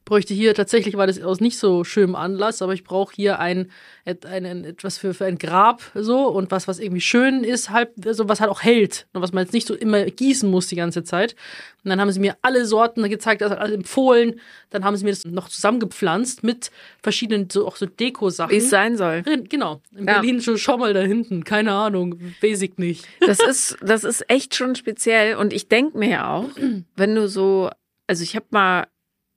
bräuchte 0.06 0.34
hier, 0.36 0.54
tatsächlich 0.54 0.96
war 0.98 1.08
das 1.08 1.20
aus 1.22 1.40
nicht 1.42 1.58
so 1.58 1.84
schönem 1.84 2.16
Anlass, 2.16 2.62
aber 2.62 2.74
ich 2.74 2.84
brauche 2.84 3.14
hier 3.16 3.40
ein, 3.40 3.72
ein, 4.06 4.46
ein, 4.46 4.64
etwas 4.64 5.00
für, 5.00 5.14
für 5.16 5.26
ein 5.26 5.40
Grab, 5.40 5.82
so, 5.96 6.28
und 6.28 6.52
was, 6.52 6.68
was 6.68 6.80
irgendwie 6.80 7.02
schön 7.02 7.44
ist, 7.44 7.72
halb, 7.72 7.92
so, 8.12 8.30
was 8.30 8.40
halt 8.40 8.52
auch 8.52 8.62
hält, 8.62 9.08
und 9.14 9.22
was 9.24 9.34
man 9.34 9.44
jetzt 9.44 9.54
nicht 9.54 9.68
so 9.68 9.74
immer 9.74 10.06
gießen 10.06 10.50
muss 10.50 10.68
die 10.68 10.76
ganze 10.76 11.04
Zeit. 11.04 11.36
Und 11.84 11.90
dann 11.90 12.00
haben 12.00 12.12
sie 12.12 12.20
mir 12.20 12.36
alle 12.44 12.66
Sorten 12.66 13.08
gezeigt, 13.10 13.42
alles 13.44 13.76
empfohlen, 13.76 14.40
dann 14.70 14.86
haben 14.86 14.96
sie 14.96 15.06
mir 15.06 15.12
das 15.12 15.26
noch 15.26 15.50
zusammengepflanzt 15.50 16.44
mit 16.44 16.70
verschiedenen, 17.02 17.50
so, 17.50 17.68
auch 17.68 17.76
so 17.76 17.88
Deko-Sachen. 17.88 18.52
Wie 18.52 18.58
es 18.58 18.70
sein 18.70 18.98
soll. 18.98 19.24
Genau. 19.50 19.82
In 19.92 20.08
Ja. 20.08 20.14
Berlin 20.22 20.42
schon, 20.42 20.58
schau 20.58 20.78
mal 20.78 20.94
da 20.94 21.02
hinten. 21.02 21.44
Keine 21.44 21.72
Ahnung. 21.74 22.20
Basic 22.42 22.78
nicht. 22.80 23.08
Das 23.26 23.40
ist, 23.40 23.78
das 23.82 24.04
ist 24.04 24.30
echt 24.30 24.56
schon 24.56 24.76
speziell. 24.76 25.36
Und 25.36 25.54
ich 25.54 25.68
denke 25.68 25.98
mir 25.98 26.10
ja 26.10 26.34
auch, 26.34 26.50
wenn 26.96 27.16
du 27.16 27.28
so, 27.28 27.70
also 28.08 28.24
ich 28.24 28.36
habe 28.36 28.46
mal 28.52 28.88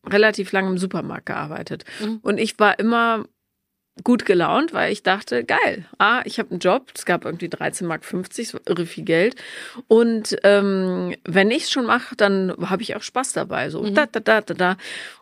relativ 0.09 0.53
lange 0.53 0.71
im 0.71 0.79
Supermarkt 0.79 1.27
gearbeitet. 1.27 1.85
Mhm. 2.01 2.19
Und 2.23 2.39
ich 2.39 2.59
war 2.59 2.79
immer 2.79 3.25
gut 4.05 4.25
gelaunt, 4.25 4.73
weil 4.73 4.93
ich 4.93 5.03
dachte, 5.03 5.45
geil, 5.45 5.85
ah, 5.99 6.23
ich 6.25 6.39
habe 6.39 6.51
einen 6.51 6.61
Job, 6.61 6.93
es 6.95 7.05
gab 7.05 7.25
irgendwie 7.25 7.49
13,50 7.49 7.87
Mark, 7.87 8.03
es 8.37 8.55
war 8.55 8.61
irre 8.67 8.87
viel 8.87 9.05
Geld. 9.05 9.37
Und 9.87 10.37
ähm, 10.45 11.15
wenn 11.25 11.51
ich 11.51 11.65
es 11.65 11.71
schon 11.71 11.87
mache, 11.87 12.17
dann 12.17 12.55
habe 12.61 12.83
ich 12.83 12.97
auch 12.97 13.03
Spaß 13.03 13.33
dabei. 13.33 13.71
So 13.71 13.89
da, 13.91 14.07
da, 14.07 14.21
da, 14.21 14.41
da, 14.41 14.55
da. 14.55 14.77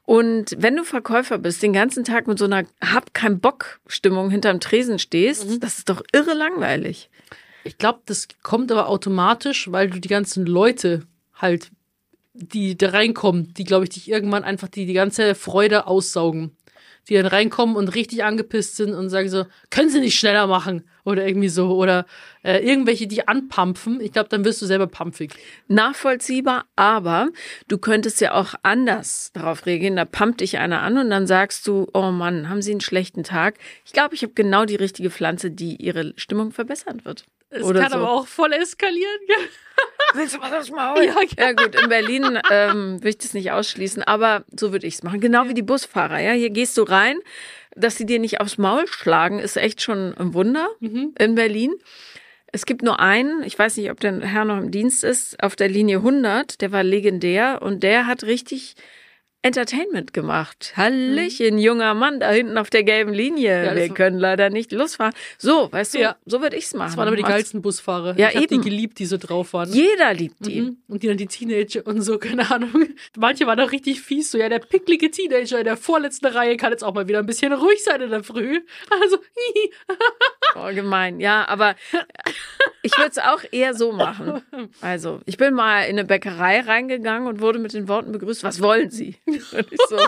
Und 0.04 0.54
wenn 0.58 0.76
du 0.76 0.84
Verkäufer 0.84 1.38
bist, 1.38 1.62
den 1.62 1.72
ganzen 1.72 2.04
Tag 2.04 2.26
mit 2.26 2.38
so 2.38 2.44
einer 2.44 2.64
hab 2.82 3.14
kein 3.14 3.40
Bock 3.40 3.80
Stimmung 3.86 4.30
hinterm 4.30 4.60
Tresen 4.60 4.98
stehst, 4.98 5.62
das 5.62 5.78
ist 5.78 5.88
doch 5.88 6.02
irre 6.12 6.34
langweilig. 6.34 7.10
Ich 7.64 7.78
glaube, 7.78 8.00
das 8.06 8.28
kommt 8.42 8.70
aber 8.70 8.88
automatisch, 8.88 9.72
weil 9.72 9.90
du 9.90 9.98
die 9.98 10.08
ganzen 10.08 10.46
Leute 10.46 11.02
halt, 11.34 11.70
die 12.36 12.76
da 12.76 12.90
reinkommen, 12.90 13.52
die, 13.54 13.64
glaube 13.64 13.84
ich, 13.84 13.90
dich 13.90 14.08
irgendwann 14.08 14.44
einfach 14.44 14.68
die, 14.68 14.86
die 14.86 14.92
ganze 14.92 15.34
Freude 15.34 15.86
aussaugen. 15.86 16.56
Die 17.08 17.14
dann 17.14 17.26
reinkommen 17.26 17.76
und 17.76 17.94
richtig 17.94 18.24
angepisst 18.24 18.74
sind 18.74 18.92
und 18.92 19.10
sagen 19.10 19.28
so, 19.28 19.46
können 19.70 19.90
sie 19.90 20.00
nicht 20.00 20.18
schneller 20.18 20.48
machen? 20.48 20.88
Oder 21.04 21.24
irgendwie 21.24 21.48
so. 21.48 21.76
Oder 21.76 22.04
äh, 22.42 22.66
irgendwelche, 22.68 23.06
die 23.06 23.28
anpampfen. 23.28 24.00
Ich 24.00 24.10
glaube, 24.10 24.28
dann 24.28 24.44
wirst 24.44 24.60
du 24.60 24.66
selber 24.66 24.88
pampfig. 24.88 25.32
nachvollziehbar, 25.68 26.64
aber 26.74 27.28
du 27.68 27.78
könntest 27.78 28.20
ja 28.20 28.34
auch 28.34 28.54
anders 28.64 29.30
darauf 29.34 29.66
reagieren. 29.66 29.94
Da 29.94 30.04
pumpt 30.04 30.40
dich 30.40 30.58
einer 30.58 30.82
an 30.82 30.98
und 30.98 31.08
dann 31.10 31.28
sagst 31.28 31.64
du, 31.68 31.86
oh 31.94 32.10
Mann, 32.10 32.48
haben 32.48 32.60
Sie 32.60 32.72
einen 32.72 32.80
schlechten 32.80 33.22
Tag? 33.22 33.54
Ich 33.84 33.92
glaube, 33.92 34.16
ich 34.16 34.22
habe 34.22 34.32
genau 34.34 34.64
die 34.64 34.74
richtige 34.74 35.10
Pflanze, 35.10 35.52
die 35.52 35.76
Ihre 35.76 36.12
Stimmung 36.16 36.50
verbessern 36.50 37.04
wird. 37.04 37.24
Es 37.60 37.72
kann 37.72 37.90
so. 37.90 37.96
aber 37.96 38.10
auch 38.10 38.26
voll 38.26 38.52
eskalieren. 38.52 39.20
Willst 40.14 40.34
du 40.36 40.40
was 40.40 40.52
aufs 40.52 40.70
Maul? 40.70 41.04
Ja, 41.04 41.14
Ja, 41.38 41.52
gut, 41.52 41.74
in 41.74 41.88
Berlin 41.88 42.38
ähm, 42.50 43.02
will 43.02 43.10
ich 43.10 43.18
das 43.18 43.34
nicht 43.34 43.50
ausschließen, 43.52 44.02
aber 44.02 44.44
so 44.58 44.72
würde 44.72 44.86
ich 44.86 44.94
es 44.94 45.02
machen. 45.02 45.20
Genau 45.20 45.48
wie 45.48 45.54
die 45.54 45.62
Busfahrer. 45.62 46.18
Ja, 46.18 46.32
hier 46.32 46.50
gehst 46.50 46.78
du 46.78 46.82
rein, 46.82 47.18
dass 47.74 47.96
sie 47.96 48.06
dir 48.06 48.18
nicht 48.18 48.40
aufs 48.40 48.56
Maul 48.58 48.86
schlagen, 48.86 49.38
ist 49.38 49.56
echt 49.56 49.82
schon 49.82 50.14
ein 50.16 50.32
Wunder 50.32 50.68
in 50.80 51.34
Berlin. 51.34 51.74
Es 52.52 52.64
gibt 52.64 52.82
nur 52.82 53.00
einen, 53.00 53.42
ich 53.42 53.58
weiß 53.58 53.76
nicht, 53.76 53.90
ob 53.90 54.00
der 54.00 54.20
Herr 54.20 54.46
noch 54.46 54.56
im 54.56 54.70
Dienst 54.70 55.04
ist, 55.04 55.42
auf 55.42 55.56
der 55.56 55.68
Linie 55.68 55.98
100, 55.98 56.62
der 56.62 56.72
war 56.72 56.82
legendär 56.82 57.60
und 57.60 57.82
der 57.82 58.06
hat 58.06 58.22
richtig 58.24 58.76
Entertainment 59.46 60.12
gemacht. 60.12 60.72
Hallöchen, 60.76 61.58
junger 61.58 61.94
Mann 61.94 62.18
da 62.18 62.30
hinten 62.30 62.58
auf 62.58 62.68
der 62.68 62.82
gelben 62.82 63.12
Linie. 63.14 63.64
das 63.64 63.76
Wir 63.76 63.88
können 63.90 64.18
leider 64.18 64.50
nicht 64.50 64.72
losfahren. 64.72 65.14
So, 65.38 65.70
weißt 65.70 65.94
du, 65.94 65.98
Ja. 66.00 66.16
so 66.26 66.40
würde 66.42 66.56
ich's 66.56 66.74
machen. 66.74 66.88
Das 66.88 66.96
waren 66.96 67.06
aber 67.06 67.16
die 67.16 67.22
geilsten 67.22 67.62
Busfahrer. 67.62 68.18
Ja, 68.18 68.30
ich 68.30 68.36
hab 68.36 68.48
die 68.48 68.58
geliebt, 68.58 68.98
die 68.98 69.06
so 69.06 69.16
drauf 69.18 69.52
waren. 69.52 69.72
Jeder 69.72 70.12
liebt 70.14 70.44
die. 70.44 70.62
Mhm. 70.62 70.76
Und 70.88 71.02
die 71.02 71.06
dann 71.08 71.16
die 71.16 71.26
Teenager 71.28 71.86
und 71.86 72.02
so, 72.02 72.18
keine 72.18 72.50
Ahnung. 72.50 72.88
Manche 73.16 73.46
waren 73.46 73.60
auch 73.60 73.70
richtig 73.70 74.00
fies, 74.00 74.30
so, 74.32 74.38
ja, 74.38 74.48
der 74.48 74.58
picklige 74.58 75.10
Teenager 75.10 75.58
in 75.58 75.64
der 75.64 75.76
vorletzten 75.76 76.26
Reihe 76.26 76.56
kann 76.56 76.72
jetzt 76.72 76.82
auch 76.82 76.94
mal 76.94 77.06
wieder 77.06 77.20
ein 77.20 77.26
bisschen 77.26 77.52
ruhig 77.52 77.84
sein 77.84 78.00
in 78.00 78.10
der 78.10 78.24
Früh. 78.24 78.60
Also, 78.90 79.18
Oh, 80.54 80.72
gemein. 80.74 81.20
Ja, 81.20 81.46
aber 81.48 81.74
ich 82.82 82.96
würde 82.96 83.10
es 83.10 83.18
auch 83.18 83.42
eher 83.50 83.74
so 83.74 83.92
machen. 83.92 84.42
Also, 84.80 85.20
ich 85.26 85.36
bin 85.36 85.54
mal 85.54 85.82
in 85.82 85.98
eine 85.98 86.04
Bäckerei 86.04 86.60
reingegangen 86.60 87.28
und 87.28 87.40
wurde 87.40 87.58
mit 87.58 87.72
den 87.72 87.88
Worten 87.88 88.12
begrüßt, 88.12 88.44
was 88.44 88.62
wollen 88.62 88.90
Sie? 88.90 89.16
Und 89.26 89.72
ich 89.72 89.80
so, 89.88 89.98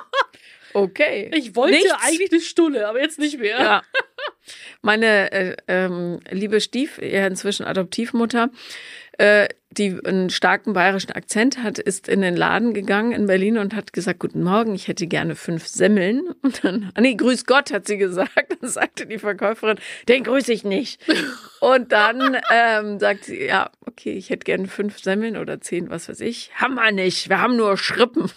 okay. 0.74 1.30
ich 1.34 1.57
wollte 1.57 1.76
Nichts. 1.76 1.93
eigentlich 2.03 2.32
eine 2.32 2.41
Stulle, 2.41 2.89
aber 2.89 3.01
jetzt 3.01 3.18
nicht 3.18 3.39
mehr. 3.39 3.59
Ja. 3.59 3.82
Meine 4.82 5.32
äh, 5.32 5.57
ähm, 5.66 6.20
liebe 6.30 6.61
Stief, 6.61 6.99
ja 6.99 7.26
inzwischen 7.26 7.66
Adoptivmutter, 7.66 8.51
äh, 9.19 9.49
die 9.71 9.99
einen 10.05 10.31
starken 10.31 10.73
bayerischen 10.73 11.12
Akzent 11.12 11.62
hat, 11.62 11.79
ist 11.79 12.09
in 12.09 12.23
den 12.23 12.37
Laden 12.37 12.73
gegangen 12.73 13.12
in 13.12 13.27
Berlin 13.27 13.59
und 13.59 13.75
hat 13.75 13.93
gesagt, 13.93 14.19
guten 14.19 14.43
Morgen, 14.43 14.75
ich 14.75 14.89
hätte 14.89 15.07
gerne 15.07 15.35
fünf 15.37 15.66
Semmeln. 15.66 16.29
Und 16.43 16.64
dann, 16.64 16.91
ah 16.95 17.01
nee, 17.01 17.14
grüß 17.14 17.45
Gott, 17.45 17.73
hat 17.73 17.87
sie 17.87 17.99
gesagt. 17.99 18.57
Dann 18.61 18.71
sagte 18.71 19.07
die 19.07 19.19
Verkäuferin, 19.19 19.79
den 20.09 20.25
grüße 20.25 20.53
ich 20.53 20.64
nicht. 20.64 21.01
Und 21.61 21.93
dann 21.93 22.39
ähm, 22.51 22.99
sagt 22.99 23.25
sie, 23.25 23.47
ja, 23.47 23.71
okay, 23.87 24.12
ich 24.12 24.31
hätte 24.31 24.45
gerne 24.45 24.69
fünf 24.69 24.99
Semmeln 24.99 25.37
oder 25.37 25.61
zehn, 25.61 25.91
was 25.91 26.09
weiß 26.09 26.21
ich. 26.21 26.51
Haben 26.55 26.75
wir 26.75 26.91
nicht, 26.93 27.29
wir 27.29 27.41
haben 27.41 27.57
nur 27.57 27.77
Schrippen. 27.77 28.31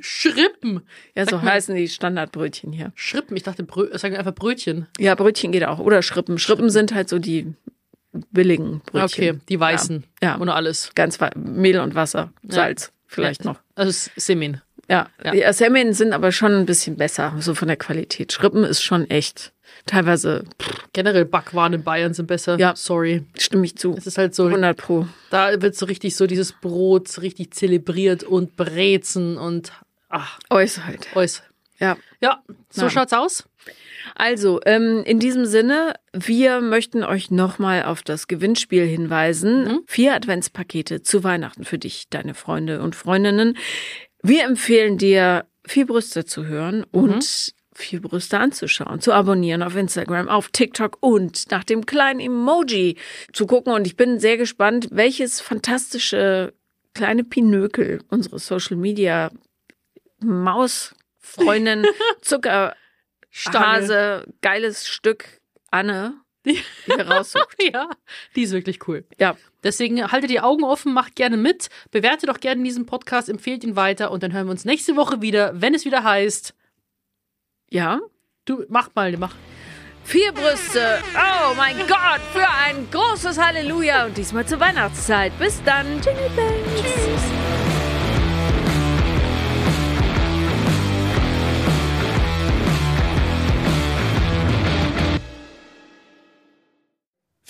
Schrippen. 0.00 0.82
Ja, 1.16 1.24
so 1.24 1.40
heißen 1.40 1.74
die 1.74 1.88
Standardbrötchen 1.88 2.72
hier. 2.72 2.92
Schrippen, 2.94 3.36
ich 3.36 3.42
dachte, 3.42 3.62
Brö 3.62 3.88
sagen 3.96 4.12
wir 4.12 4.18
einfach 4.18 4.34
Brötchen. 4.34 4.86
Ja, 4.98 5.14
Brötchen 5.14 5.50
geht 5.50 5.64
auch. 5.64 5.78
Oder 5.78 6.02
Schrippen. 6.02 6.38
Schrippen 6.38 6.68
sind 6.68 6.94
halt 6.94 7.08
so 7.08 7.18
die 7.18 7.54
billigen 8.30 8.80
Brötchen. 8.86 9.04
Okay, 9.36 9.40
die 9.48 9.58
weißen. 9.60 10.04
Ja. 10.22 10.30
Ja. 10.30 10.38
Ohne 10.40 10.54
alles. 10.54 10.90
Ganz 10.94 11.18
Mehl 11.36 11.78
und 11.80 11.94
Wasser, 11.94 12.32
Salz 12.46 12.92
vielleicht 13.06 13.44
noch. 13.44 13.58
Also 13.74 14.10
Semin. 14.16 14.60
Ja, 14.90 15.08
Ja. 15.22 15.32
die 15.32 15.44
Semmeln 15.52 15.92
sind 15.92 16.12
aber 16.14 16.32
schon 16.32 16.52
ein 16.52 16.64
bisschen 16.66 16.96
besser, 16.96 17.34
so 17.40 17.54
von 17.54 17.68
der 17.68 17.76
Qualität. 17.76 18.32
Schrippen 18.32 18.64
ist 18.64 18.82
schon 18.82 19.08
echt. 19.10 19.52
Teilweise 19.84 20.44
pff, 20.62 20.88
Generell 20.94 21.26
Backwaren 21.26 21.74
in 21.74 21.82
Bayern 21.84 22.14
sind 22.14 22.26
besser. 22.26 22.58
Ja. 22.58 22.74
Sorry. 22.74 23.24
stimme 23.36 23.66
ich 23.66 23.76
zu. 23.76 23.94
Es 23.96 24.06
ist 24.06 24.16
halt 24.18 24.34
so, 24.34 24.46
100 24.46 24.76
pro. 24.76 25.06
da 25.30 25.60
wird 25.60 25.76
so 25.76 25.84
richtig 25.86 26.16
so 26.16 26.26
dieses 26.26 26.52
Brot 26.52 27.20
richtig 27.20 27.52
zelebriert 27.52 28.24
und 28.24 28.56
Brezen 28.56 29.36
und 29.36 29.72
ach, 30.08 30.38
Äußerheit. 30.50 31.06
Eus. 31.14 31.42
Ja. 31.78 31.96
Ja, 32.20 32.42
so 32.70 32.82
Ja. 32.82 32.90
schaut's 32.90 33.12
aus. 33.12 33.44
Also, 34.14 34.60
ähm, 34.66 35.02
in 35.04 35.18
diesem 35.20 35.44
Sinne, 35.46 35.94
wir 36.12 36.60
möchten 36.60 37.04
euch 37.04 37.30
nochmal 37.30 37.84
auf 37.84 38.02
das 38.02 38.26
Gewinnspiel 38.26 38.84
hinweisen. 38.86 39.64
Mhm. 39.64 39.80
Vier 39.86 40.14
Adventspakete 40.14 41.02
zu 41.02 41.22
Weihnachten 41.24 41.64
für 41.64 41.78
dich, 41.78 42.08
deine 42.08 42.34
Freunde 42.34 42.80
und 42.82 42.96
Freundinnen. 42.96 43.56
Wir 44.22 44.44
empfehlen 44.44 44.98
dir, 44.98 45.44
vier 45.66 45.86
Brüste 45.86 46.24
zu 46.24 46.46
hören 46.46 46.84
und 46.90 47.52
vier 47.74 48.02
Brüste 48.02 48.38
anzuschauen, 48.40 49.00
zu 49.00 49.12
abonnieren 49.12 49.62
auf 49.62 49.76
Instagram, 49.76 50.28
auf 50.28 50.48
TikTok 50.48 50.96
und 51.00 51.50
nach 51.52 51.62
dem 51.62 51.86
kleinen 51.86 52.18
Emoji 52.18 52.96
zu 53.32 53.46
gucken. 53.46 53.72
Und 53.72 53.86
ich 53.86 53.94
bin 53.96 54.18
sehr 54.18 54.36
gespannt, 54.36 54.88
welches 54.90 55.40
fantastische 55.40 56.54
kleine 56.94 57.22
Pinökel 57.22 58.02
unsere 58.08 58.40
Social 58.40 58.76
Media 58.76 59.30
Mausfreundin 60.20 60.97
Zucker 62.22 62.74
Stange. 63.30 63.66
Hase, 63.66 64.26
geiles 64.40 64.88
Stück 64.88 65.40
Anne 65.70 66.14
hier 66.44 66.62
raussucht. 67.06 67.56
Ja, 67.72 67.90
die 68.34 68.42
ist 68.42 68.52
wirklich 68.52 68.86
cool. 68.88 69.04
Ja, 69.18 69.36
Deswegen 69.64 70.10
haltet 70.12 70.30
die 70.30 70.40
Augen 70.40 70.62
offen, 70.62 70.92
macht 70.94 71.16
gerne 71.16 71.36
mit, 71.36 71.68
bewertet 71.90 72.28
doch 72.28 72.38
gerne 72.38 72.62
diesen 72.62 72.86
Podcast, 72.86 73.28
empfehlt 73.28 73.64
ihn 73.64 73.74
weiter 73.74 74.10
und 74.12 74.22
dann 74.22 74.32
hören 74.32 74.46
wir 74.46 74.52
uns 74.52 74.64
nächste 74.64 74.96
Woche 74.96 75.20
wieder, 75.20 75.60
wenn 75.60 75.74
es 75.74 75.84
wieder 75.84 76.04
heißt, 76.04 76.54
ja. 77.70 78.00
du 78.44 78.64
mach 78.68 78.90
mal, 78.94 79.16
mach. 79.16 79.34
Vier 80.04 80.32
Brüste. 80.32 81.02
Oh 81.14 81.54
mein 81.56 81.76
Gott, 81.80 82.20
für 82.32 82.48
ein 82.48 82.88
großes 82.90 83.36
Halleluja 83.36 84.06
und 84.06 84.16
diesmal 84.16 84.46
zur 84.46 84.58
Weihnachtszeit. 84.58 85.38
Bis 85.38 85.62
dann. 85.64 85.86
Jingle 86.00 86.30
Bells. 86.34 86.80
Tschüss. 86.80 87.67